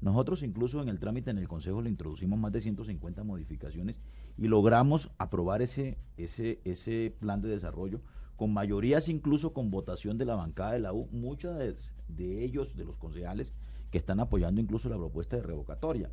Nosotros 0.01 0.43
incluso 0.43 0.81
en 0.81 0.89
el 0.89 0.99
trámite 0.99 1.31
en 1.31 1.39
el 1.39 1.47
Consejo 1.47 1.81
le 1.81 1.89
introducimos 1.89 2.37
más 2.37 2.51
de 2.51 2.61
150 2.61 3.23
modificaciones 3.23 3.99
y 4.37 4.47
logramos 4.47 5.09
aprobar 5.17 5.63
ese, 5.63 5.97
ese, 6.17 6.59
ese 6.63 7.15
plan 7.19 7.41
de 7.41 7.49
desarrollo 7.49 8.01
con 8.35 8.53
mayorías 8.53 9.09
incluso 9.09 9.51
con 9.51 9.71
votación 9.71 10.19
de 10.19 10.25
la 10.25 10.35
bancada 10.35 10.73
de 10.73 10.79
la 10.79 10.93
U, 10.93 11.07
muchos 11.11 11.57
de, 11.57 11.75
de 12.07 12.45
ellos, 12.45 12.77
de 12.77 12.85
los 12.85 12.97
concejales, 12.97 13.51
que 13.89 13.97
están 13.97 14.19
apoyando 14.19 14.61
incluso 14.61 14.89
la 14.89 14.97
propuesta 14.97 15.37
de 15.37 15.41
revocatoria. 15.41 16.11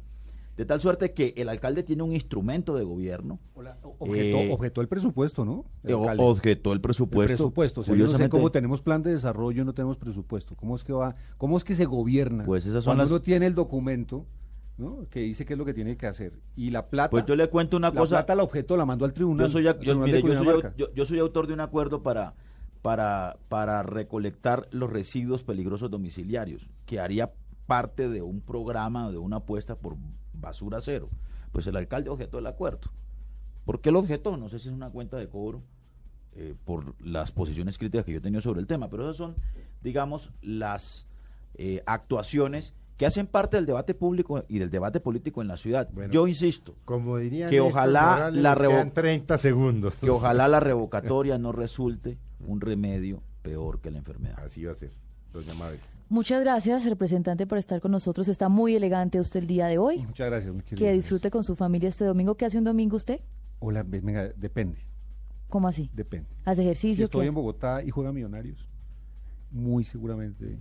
De 0.56 0.64
tal 0.64 0.80
suerte 0.80 1.12
que 1.12 1.34
el 1.36 1.48
alcalde 1.48 1.82
tiene 1.82 2.02
un 2.04 2.12
instrumento 2.12 2.76
de 2.76 2.84
gobierno. 2.84 3.40
Objetó, 3.98 4.36
eh, 4.38 4.52
objetó 4.52 4.80
el 4.82 4.88
presupuesto, 4.88 5.44
¿no? 5.44 5.64
El 5.82 5.90
eh, 5.90 5.94
objetó 5.94 6.72
el 6.72 6.80
presupuesto. 6.80 7.22
El 7.32 7.36
presupuesto. 7.36 7.80
O 7.80 7.84
sea, 7.84 7.94
yo 7.96 8.06
no 8.06 8.16
sé 8.16 8.28
cómo 8.28 8.50
tenemos 8.52 8.80
plan 8.80 9.02
de 9.02 9.12
desarrollo, 9.12 9.64
no 9.64 9.72
tenemos 9.74 9.96
presupuesto. 9.96 10.54
¿Cómo 10.54 10.76
es 10.76 10.84
que 10.84 10.92
va? 10.92 11.16
¿Cómo 11.38 11.56
es 11.56 11.64
que 11.64 11.74
se 11.74 11.84
gobierna? 11.86 12.44
Pues 12.44 12.66
esas 12.66 12.84
son 12.84 12.90
Cuando 12.92 13.02
las- 13.04 13.10
uno 13.10 13.20
tiene 13.22 13.46
el 13.46 13.54
documento, 13.56 14.26
¿no? 14.78 15.06
Que 15.10 15.20
dice 15.20 15.44
qué 15.44 15.54
es 15.54 15.58
lo 15.58 15.64
que 15.64 15.74
tiene 15.74 15.96
que 15.96 16.06
hacer. 16.06 16.38
Y 16.54 16.70
la 16.70 16.86
plata. 16.86 17.10
Pues 17.10 17.26
yo 17.26 17.34
le 17.34 17.48
cuento 17.48 17.76
una 17.76 17.90
la 17.90 18.00
cosa. 18.00 18.16
plata 18.16 18.36
la 18.36 18.44
objetó, 18.44 18.76
la 18.76 18.84
mandó 18.86 19.04
al 19.06 19.12
tribunal. 19.12 19.46
Yo 19.46 19.50
soy, 19.52 19.66
al 19.66 19.74
yo, 19.74 19.80
tribunal 19.80 20.06
mire, 20.06 20.22
de 20.22 20.22
yo 20.22 20.28
soy 20.28 20.36
au- 20.36 20.50
Cundinamarca. 20.52 20.76
yo- 20.76 20.94
yo 20.94 21.04
soy 21.04 21.18
autor 21.18 21.48
de 21.48 21.54
un 21.54 21.60
acuerdo 21.60 22.02
para, 22.04 22.34
para, 22.80 23.38
para 23.48 23.82
recolectar 23.82 24.68
los 24.70 24.88
residuos 24.90 25.42
peligrosos 25.42 25.90
domiciliarios, 25.90 26.68
que 26.86 27.00
haría 27.00 27.32
parte 27.66 28.08
de 28.08 28.22
un 28.22 28.40
programa, 28.40 29.10
de 29.10 29.18
una 29.18 29.36
apuesta 29.36 29.74
por 29.74 29.96
basura 30.44 30.80
cero. 30.80 31.08
Pues 31.52 31.66
el 31.66 31.76
alcalde 31.76 32.10
objetó 32.10 32.38
el 32.38 32.46
acuerdo. 32.46 32.90
¿Por 33.64 33.80
qué 33.80 33.90
lo 33.90 33.98
objetó? 34.00 34.36
No 34.36 34.48
sé 34.48 34.58
si 34.58 34.68
es 34.68 34.74
una 34.74 34.90
cuenta 34.90 35.16
de 35.16 35.28
cobro 35.28 35.62
eh, 36.36 36.54
por 36.64 36.94
las 37.04 37.32
posiciones 37.32 37.78
críticas 37.78 38.04
que 38.04 38.12
yo 38.12 38.18
he 38.18 38.20
tenido 38.20 38.40
sobre 38.40 38.60
el 38.60 38.66
tema, 38.66 38.88
pero 38.90 39.04
esas 39.04 39.16
son, 39.16 39.34
digamos, 39.82 40.30
las 40.42 41.06
eh, 41.54 41.82
actuaciones 41.86 42.74
que 42.96 43.06
hacen 43.06 43.26
parte 43.26 43.56
del 43.56 43.66
debate 43.66 43.94
público 43.94 44.44
y 44.48 44.58
del 44.58 44.70
debate 44.70 45.00
político 45.00 45.42
en 45.42 45.48
la 45.48 45.56
ciudad. 45.56 45.88
Bueno, 45.92 46.12
yo 46.12 46.26
insisto, 46.28 46.76
Como 46.84 47.16
dirían 47.18 47.50
Que 47.50 47.56
Néstor 47.60 47.70
ojalá 47.72 48.30
la 48.30 48.54
nos 48.54 48.62
revo- 48.62 48.70
quedan 48.70 48.90
30 48.92 49.38
segundos. 49.38 49.94
que 49.94 50.10
ojalá 50.10 50.46
la 50.48 50.60
revocatoria 50.60 51.38
no 51.38 51.50
resulte 51.52 52.18
un 52.46 52.60
remedio 52.60 53.22
peor 53.42 53.80
que 53.80 53.90
la 53.90 53.98
enfermedad. 53.98 54.38
Así 54.44 54.64
va 54.64 54.72
a 54.72 54.76
ser, 54.76 54.90
doña 55.32 55.54
Mabel. 55.54 55.80
Muchas 56.14 56.40
gracias, 56.42 56.84
representante, 56.84 57.44
por 57.44 57.58
estar 57.58 57.80
con 57.80 57.90
nosotros. 57.90 58.28
Está 58.28 58.48
muy 58.48 58.76
elegante 58.76 59.18
usted 59.18 59.40
el 59.40 59.48
día 59.48 59.66
de 59.66 59.78
hoy. 59.78 59.98
Muchas 60.06 60.28
gracias. 60.30 60.54
muy 60.54 60.62
Que 60.62 60.92
disfrute 60.92 61.28
con 61.28 61.42
su 61.42 61.56
familia 61.56 61.88
este 61.88 62.04
domingo. 62.04 62.36
¿Qué 62.36 62.44
hace 62.44 62.56
un 62.56 62.62
domingo 62.62 62.94
usted? 62.96 63.18
Hola, 63.58 63.82
ve- 63.82 64.00
venga, 64.00 64.28
depende, 64.36 64.78
¿Cómo 65.48 65.66
así? 65.66 65.90
depende. 65.92 66.28
¿Hace 66.44 66.62
Si 66.62 66.68
ejercicio? 66.68 67.04
estoy 67.06 67.22
¿Qué 67.22 67.26
en 67.26 67.34
Bogotá 67.34 67.82
y 67.82 67.90
juega 67.90 68.12
Millonarios, 68.12 68.68
muy 69.50 69.82
seguramente. 69.82 70.60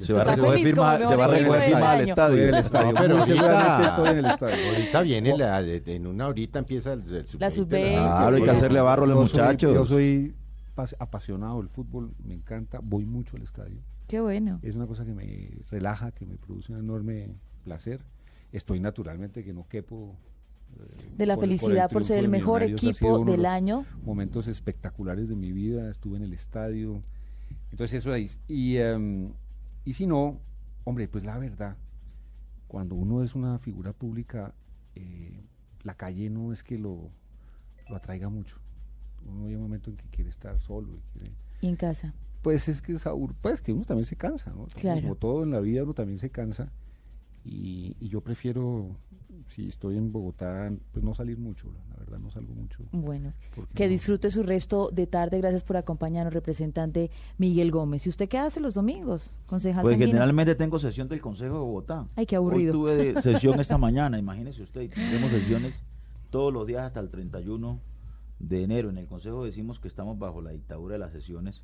Se 0.00 0.14
va 0.14 0.22
a 0.22 0.24
recoger 0.24 0.52
feliz 0.54 0.66
firma, 0.68 0.96
se 1.06 1.16
va 1.16 1.24
a 1.26 1.28
recoger 1.28 1.62
firma 1.64 1.92
al 1.92 2.08
estadio. 2.08 2.42
El 2.48 2.54
estadio. 2.54 2.92
No, 2.92 3.00
pero 3.00 3.22
seguramente 3.24 3.86
estoy 3.88 4.08
en 4.08 4.18
el 4.18 4.24
estadio. 4.24 4.68
Ahorita 4.70 5.02
viene, 5.02 5.36
la, 5.36 5.60
en 5.60 6.06
una 6.06 6.28
horita 6.28 6.58
empieza 6.60 6.94
el, 6.94 7.00
el 7.02 7.26
La 7.38 7.50
sub-20, 7.50 7.50
sub-20, 7.50 7.92
Claro, 7.92 8.36
hay 8.36 8.42
que 8.42 8.50
hacerle 8.50 8.80
barro 8.80 9.04
a 9.04 9.06
los 9.08 9.16
Yo 9.16 9.26
soy- 9.26 9.40
muchachos. 9.42 9.74
yo 9.74 9.84
soy 9.84 10.34
pas- 10.74 10.96
apasionado 10.98 11.58
del 11.58 11.68
fútbol, 11.68 12.10
me 12.24 12.32
encanta, 12.32 12.80
voy 12.82 13.04
mucho 13.04 13.36
al 13.36 13.42
estadio. 13.42 13.80
Qué 14.08 14.20
bueno. 14.20 14.60
Es 14.62 14.74
una 14.74 14.86
cosa 14.86 15.04
que 15.04 15.14
me 15.14 15.50
relaja, 15.70 16.12
que 16.12 16.26
me 16.26 16.36
produce 16.36 16.72
un 16.72 16.78
enorme 16.80 17.34
placer. 17.64 18.00
Estoy 18.52 18.80
naturalmente 18.80 19.42
que 19.44 19.52
no 19.52 19.66
quepo. 19.68 20.16
eh, 20.76 21.10
De 21.16 21.26
la 21.26 21.36
por 21.36 21.44
el- 21.44 21.52
el 21.52 21.58
felicidad 21.58 21.82
por 21.84 21.88
triunfo 22.02 22.06
ser 22.08 22.18
el 22.18 22.24
de 22.24 22.28
mejor 22.28 22.62
equipo 22.64 23.18
de 23.24 23.30
del 23.32 23.42
los 23.42 23.46
año. 23.50 23.86
Momentos 24.04 24.48
espectaculares 24.48 25.28
de 25.28 25.36
mi 25.36 25.52
vida, 25.52 25.88
estuve 25.90 26.16
en 26.16 26.24
el 26.24 26.32
estadio. 26.32 27.02
Entonces 27.70 27.98
eso 27.98 28.12
ahí. 28.12 28.28
Y, 28.48 28.76
em, 28.78 29.32
y 29.84 29.92
si 29.92 30.06
no, 30.06 30.40
hombre, 30.84 31.06
pues 31.08 31.24
la 31.24 31.38
verdad, 31.38 31.76
cuando 32.66 32.94
uno 32.96 33.22
es 33.22 33.34
una 33.34 33.58
figura 33.58 33.92
pública, 33.92 34.52
eh, 34.96 35.44
la 35.84 35.94
calle 35.94 36.28
no 36.30 36.52
es 36.52 36.62
que 36.64 36.76
lo, 36.78 37.10
lo 37.88 37.96
atraiga 37.96 38.28
mucho. 38.28 38.56
Uno 39.26 39.46
hay 39.46 39.54
un 39.54 39.62
momento 39.62 39.90
en 39.90 39.96
que 39.96 40.06
quiere 40.08 40.30
estar 40.30 40.60
solo 40.60 40.96
y 40.96 41.00
quiere 41.12 41.32
Y 41.60 41.68
en 41.68 41.76
casa. 41.76 42.14
Pues 42.44 42.68
es 42.68 42.80
que 42.80 42.92
es 42.92 43.06
abur- 43.06 43.34
pues 43.42 43.60
que 43.60 43.72
uno 43.72 43.84
también 43.84 44.06
se 44.06 44.14
cansa, 44.16 44.52
¿no? 44.54 44.66
Claro. 44.76 45.00
Como 45.02 45.14
todo 45.16 45.42
en 45.42 45.50
la 45.50 45.58
vida 45.60 45.82
uno 45.82 45.94
también 45.94 46.18
se 46.18 46.30
cansa 46.30 46.70
y, 47.44 47.96
y 48.00 48.08
yo 48.08 48.20
prefiero, 48.20 48.96
si 49.48 49.66
estoy 49.68 49.96
en 49.98 50.12
Bogotá, 50.12 50.70
pues 50.92 51.04
no 51.04 51.14
salir 51.14 51.38
mucho, 51.38 51.68
la 51.90 51.96
verdad 51.98 52.18
no 52.18 52.30
salgo 52.30 52.54
mucho. 52.54 52.78
Bueno, 52.92 53.32
que 53.74 53.84
no- 53.84 53.90
disfrute 53.90 54.30
su 54.30 54.42
resto 54.42 54.90
de 54.90 55.06
tarde. 55.06 55.38
Gracias 55.38 55.64
por 55.64 55.76
acompañarnos, 55.76 56.32
representante 56.32 57.10
Miguel 57.38 57.70
Gómez. 57.70 58.06
¿Y 58.06 58.10
usted 58.10 58.28
qué 58.28 58.38
hace 58.38 58.60
los 58.60 58.74
domingos, 58.74 59.38
concejal 59.46 59.82
Pues 59.82 59.94
Sanguino? 59.94 60.08
generalmente 60.12 60.54
tengo 60.54 60.78
sesión 60.78 61.08
del 61.08 61.20
Consejo 61.20 61.54
de 61.54 61.60
Bogotá. 61.60 62.06
Ay, 62.16 62.26
qué 62.26 62.36
aburrido. 62.36 62.72
Hoy 62.72 62.78
tuve 62.78 62.96
de- 63.14 63.22
sesión 63.22 63.58
esta 63.60 63.78
mañana, 63.78 64.18
imagínese 64.18 64.62
usted, 64.62 64.82
y 64.82 64.88
tendremos 64.88 65.30
sesiones 65.30 65.82
todos 66.30 66.52
los 66.52 66.66
días 66.66 66.82
hasta 66.84 67.00
el 67.00 67.08
31 67.10 67.78
de 68.38 68.62
enero. 68.64 68.90
En 68.90 68.98
el 68.98 69.06
Consejo 69.06 69.44
decimos 69.44 69.80
que 69.80 69.88
estamos 69.88 70.18
bajo 70.18 70.40
la 70.40 70.50
dictadura 70.50 70.94
de 70.94 70.98
las 70.98 71.12
sesiones 71.12 71.62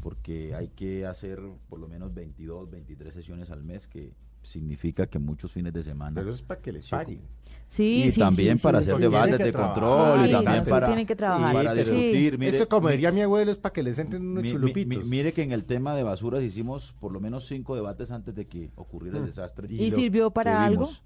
porque 0.00 0.54
hay 0.54 0.68
que 0.68 1.06
hacer 1.06 1.40
por 1.68 1.78
lo 1.78 1.88
menos 1.88 2.12
22, 2.14 2.70
23 2.70 3.14
sesiones 3.14 3.50
al 3.50 3.62
mes, 3.64 3.86
que 3.86 4.12
significa 4.42 5.06
que 5.06 5.18
muchos 5.18 5.52
fines 5.52 5.72
de 5.72 5.82
semana. 5.82 6.14
Pero 6.14 6.30
eso 6.30 6.36
es 6.36 6.42
para 6.42 6.60
que 6.60 6.72
les 6.72 6.84
Sí, 6.84 6.90
paguen. 6.90 7.20
Sí, 7.68 8.04
y 8.04 8.10
sí, 8.12 8.20
también 8.20 8.58
sí, 8.58 8.62
para 8.62 8.82
sí, 8.82 8.90
hacer 8.90 9.00
debates 9.00 9.38
de 9.38 9.52
control 9.52 10.20
Sí, 10.24 10.28
y 10.28 10.32
también 10.32 10.64
sí, 10.64 10.70
para, 10.70 10.86
tienen 10.86 11.06
que 11.06 11.16
trabajar. 11.16 11.54
para 11.54 11.72
Sí. 11.74 11.78
discutir. 11.80 12.38
Mire, 12.38 12.56
Eso 12.56 12.68
como 12.68 12.88
diría 12.90 13.10
mi 13.10 13.22
abuelo 13.22 13.50
es 13.52 13.56
para 13.56 13.72
que 13.72 13.82
les 13.82 13.98
entren 13.98 14.24
unos 14.26 14.42
mi- 14.42 14.50
chulupitos. 14.50 14.86
mi- 15.04 15.10
mire 15.10 15.32
que 15.32 15.42
en 15.42 15.52
el 15.52 15.64
tema 15.64 15.96
de 15.96 16.02
basuras 16.02 16.42
hicimos 16.42 16.94
por 17.00 17.10
lo 17.10 17.20
menos 17.20 17.46
cinco 17.46 17.74
debates 17.74 18.10
antes 18.10 18.34
de 18.34 18.46
que 18.46 18.70
ocurriera 18.76 19.16
el 19.16 19.24
Mm. 19.24 19.26
desastre. 19.26 19.66
¿Y 19.70 19.90
lo 19.90 19.96
sirvió 19.96 20.30
para 20.30 20.62
algo? 20.64 20.84
vimos, 20.84 21.02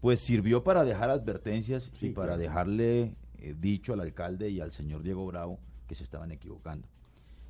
Pues 0.00 0.20
sirvió 0.20 0.62
para 0.64 0.84
dejar 0.84 1.10
advertencias 1.10 1.90
y 2.00 2.10
para 2.10 2.28
claro. 2.36 2.40
dejarle 2.42 3.14
eh, 3.38 3.54
dicho 3.60 3.92
al 3.92 4.00
alcalde 4.00 4.48
y 4.50 4.60
al 4.60 4.72
señor 4.72 5.02
Diego 5.02 5.26
Bravo 5.26 5.58
que 5.86 5.94
se 5.94 6.02
estaban 6.02 6.30
equivocando. 6.32 6.88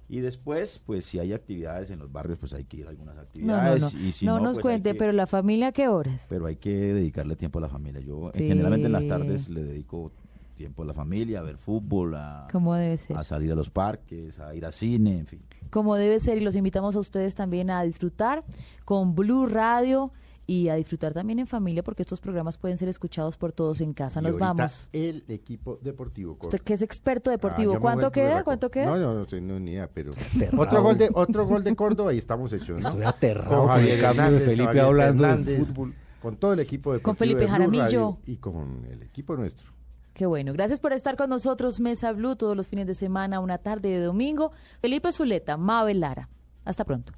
Y 0.08 0.20
después, 0.20 0.80
pues 0.84 1.06
si 1.06 1.18
hay 1.18 1.32
actividades 1.32 1.90
en 1.90 1.98
los 1.98 2.12
barrios, 2.12 2.38
pues 2.38 2.52
hay 2.52 2.64
que 2.64 2.76
ir 2.78 2.86
a 2.86 2.90
algunas 2.90 3.14
No, 3.14 3.20
no, 3.22 3.26
actividades. 3.26 3.94
no. 3.94 4.00
Y 4.00 4.12
si 4.12 4.26
no 4.26 4.36
no, 4.38 4.44
nos 4.44 4.52
pues, 4.56 4.62
cuente, 4.62 4.92
que- 4.92 4.98
pero 4.98 5.12
la 5.12 5.26
familia, 5.26 5.68
¿a 5.68 5.72
qué 5.72 5.88
horas? 5.88 6.26
pero 6.28 6.46
hay 6.46 6.56
que 6.56 6.70
dedicarle 6.70 7.36
tiempo 7.36 7.58
a 7.58 7.62
la 7.62 7.68
familia. 7.68 8.00
Yo 8.00 8.30
Sí. 8.34 8.46
generalmente 8.46 8.86
en 8.86 8.92
las 8.92 9.06
tardes 9.08 9.48
le 9.48 9.64
dedico 9.64 10.12
tiempo 10.56 10.82
a 10.82 10.86
la 10.86 10.94
familia, 10.94 11.40
a 11.40 11.42
ver 11.42 11.56
fútbol, 11.56 12.14
a, 12.14 12.46
¿Cómo 12.52 12.74
debe 12.74 12.96
ser? 12.98 13.16
a 13.16 13.24
salir 13.24 13.50
a 13.50 13.54
los 13.56 13.70
parques, 13.70 14.38
a 14.38 14.54
ir 14.54 14.64
a 14.66 14.70
cine, 14.72 15.18
en 15.18 15.26
fin. 15.26 15.40
como 15.70 15.96
debe 15.96 16.20
ser 16.20 16.38
y 16.38 16.42
los 16.42 16.54
invitamos 16.54 16.94
a 16.94 17.00
ustedes 17.00 17.34
también 17.34 17.70
a 17.70 17.82
disfrutar 17.82 18.44
con 18.84 19.16
Blue 19.16 19.46
Radio 19.46 20.12
y 20.46 20.68
a 20.68 20.74
disfrutar 20.74 21.14
también 21.14 21.38
en 21.38 21.46
familia 21.46 21.82
porque 21.82 22.02
estos 22.02 22.20
programas 22.20 22.58
pueden 22.58 22.76
ser 22.78 22.88
escuchados 22.88 23.36
por 23.36 23.52
todos 23.52 23.80
en 23.80 23.92
casa. 23.94 24.20
Y 24.20 24.24
Nos 24.24 24.32
ahorita 24.32 24.46
vamos. 24.46 24.88
El 24.92 25.24
equipo 25.28 25.78
deportivo. 25.82 26.36
con- 26.36 26.48
Usted 26.48 26.60
que 26.60 26.74
es 26.74 26.82
experto 26.82 27.30
Ah, 27.30 27.32
deportivo, 27.32 27.80
¿cuánto 27.80 28.10
queda? 28.10 28.44
¿Cuánto 28.44 28.70
queda? 28.70 28.86
No, 28.86 28.96
no, 28.98 29.14
no 29.14 29.26
tengo 29.26 29.58
ni 29.58 29.72
idea, 29.72 29.88
pero 29.92 30.12
otro 30.58 30.82
gol 30.82 30.98
de 30.98 31.10
otro 31.14 31.46
gol 31.46 31.64
de 31.64 31.74
Córdoba 31.74 32.12
y 32.12 32.18
estamos 32.18 32.52
hechos, 32.52 32.82
¿no? 32.82 32.88
Estoy 32.88 33.04
aterrado 33.04 33.48
Con 33.50 33.66
con 33.68 33.70
el 33.80 33.82
Javier 33.86 34.00
cambio 34.00 34.22
de 34.22 34.26
Hernández, 34.28 34.44
Felipe 34.46 34.66
Javier 34.66 34.84
hablando 34.84 35.22
de 35.22 35.28
Hernández, 35.30 35.66
fútbol. 35.68 35.94
Con 36.20 36.36
todo 36.36 36.52
el 36.54 36.60
equipo 36.60 36.92
deportivo 36.92 37.18
Felipe 37.18 37.40
de 37.40 37.44
Blue 37.46 37.52
Jaramillo. 37.52 37.82
Radio 37.84 38.18
y 38.26 38.36
con 38.36 38.86
el 38.90 39.02
equipo 39.02 39.36
nuestro. 39.36 39.70
Qué 40.14 40.26
bueno. 40.26 40.52
Gracias 40.52 40.78
por 40.78 40.92
estar 40.92 41.16
con 41.16 41.28
nosotros, 41.28 41.80
Mesa 41.80 42.12
Blue, 42.12 42.36
todos 42.36 42.56
los 42.56 42.68
fines 42.68 42.86
de 42.86 42.94
semana, 42.94 43.40
una 43.40 43.58
tarde 43.58 43.88
de 43.90 44.00
domingo. 44.00 44.52
Felipe 44.80 45.10
Zuleta, 45.12 45.56
Mabel 45.56 46.00
Lara. 46.00 46.28
Hasta 46.64 46.84
pronto. 46.84 47.12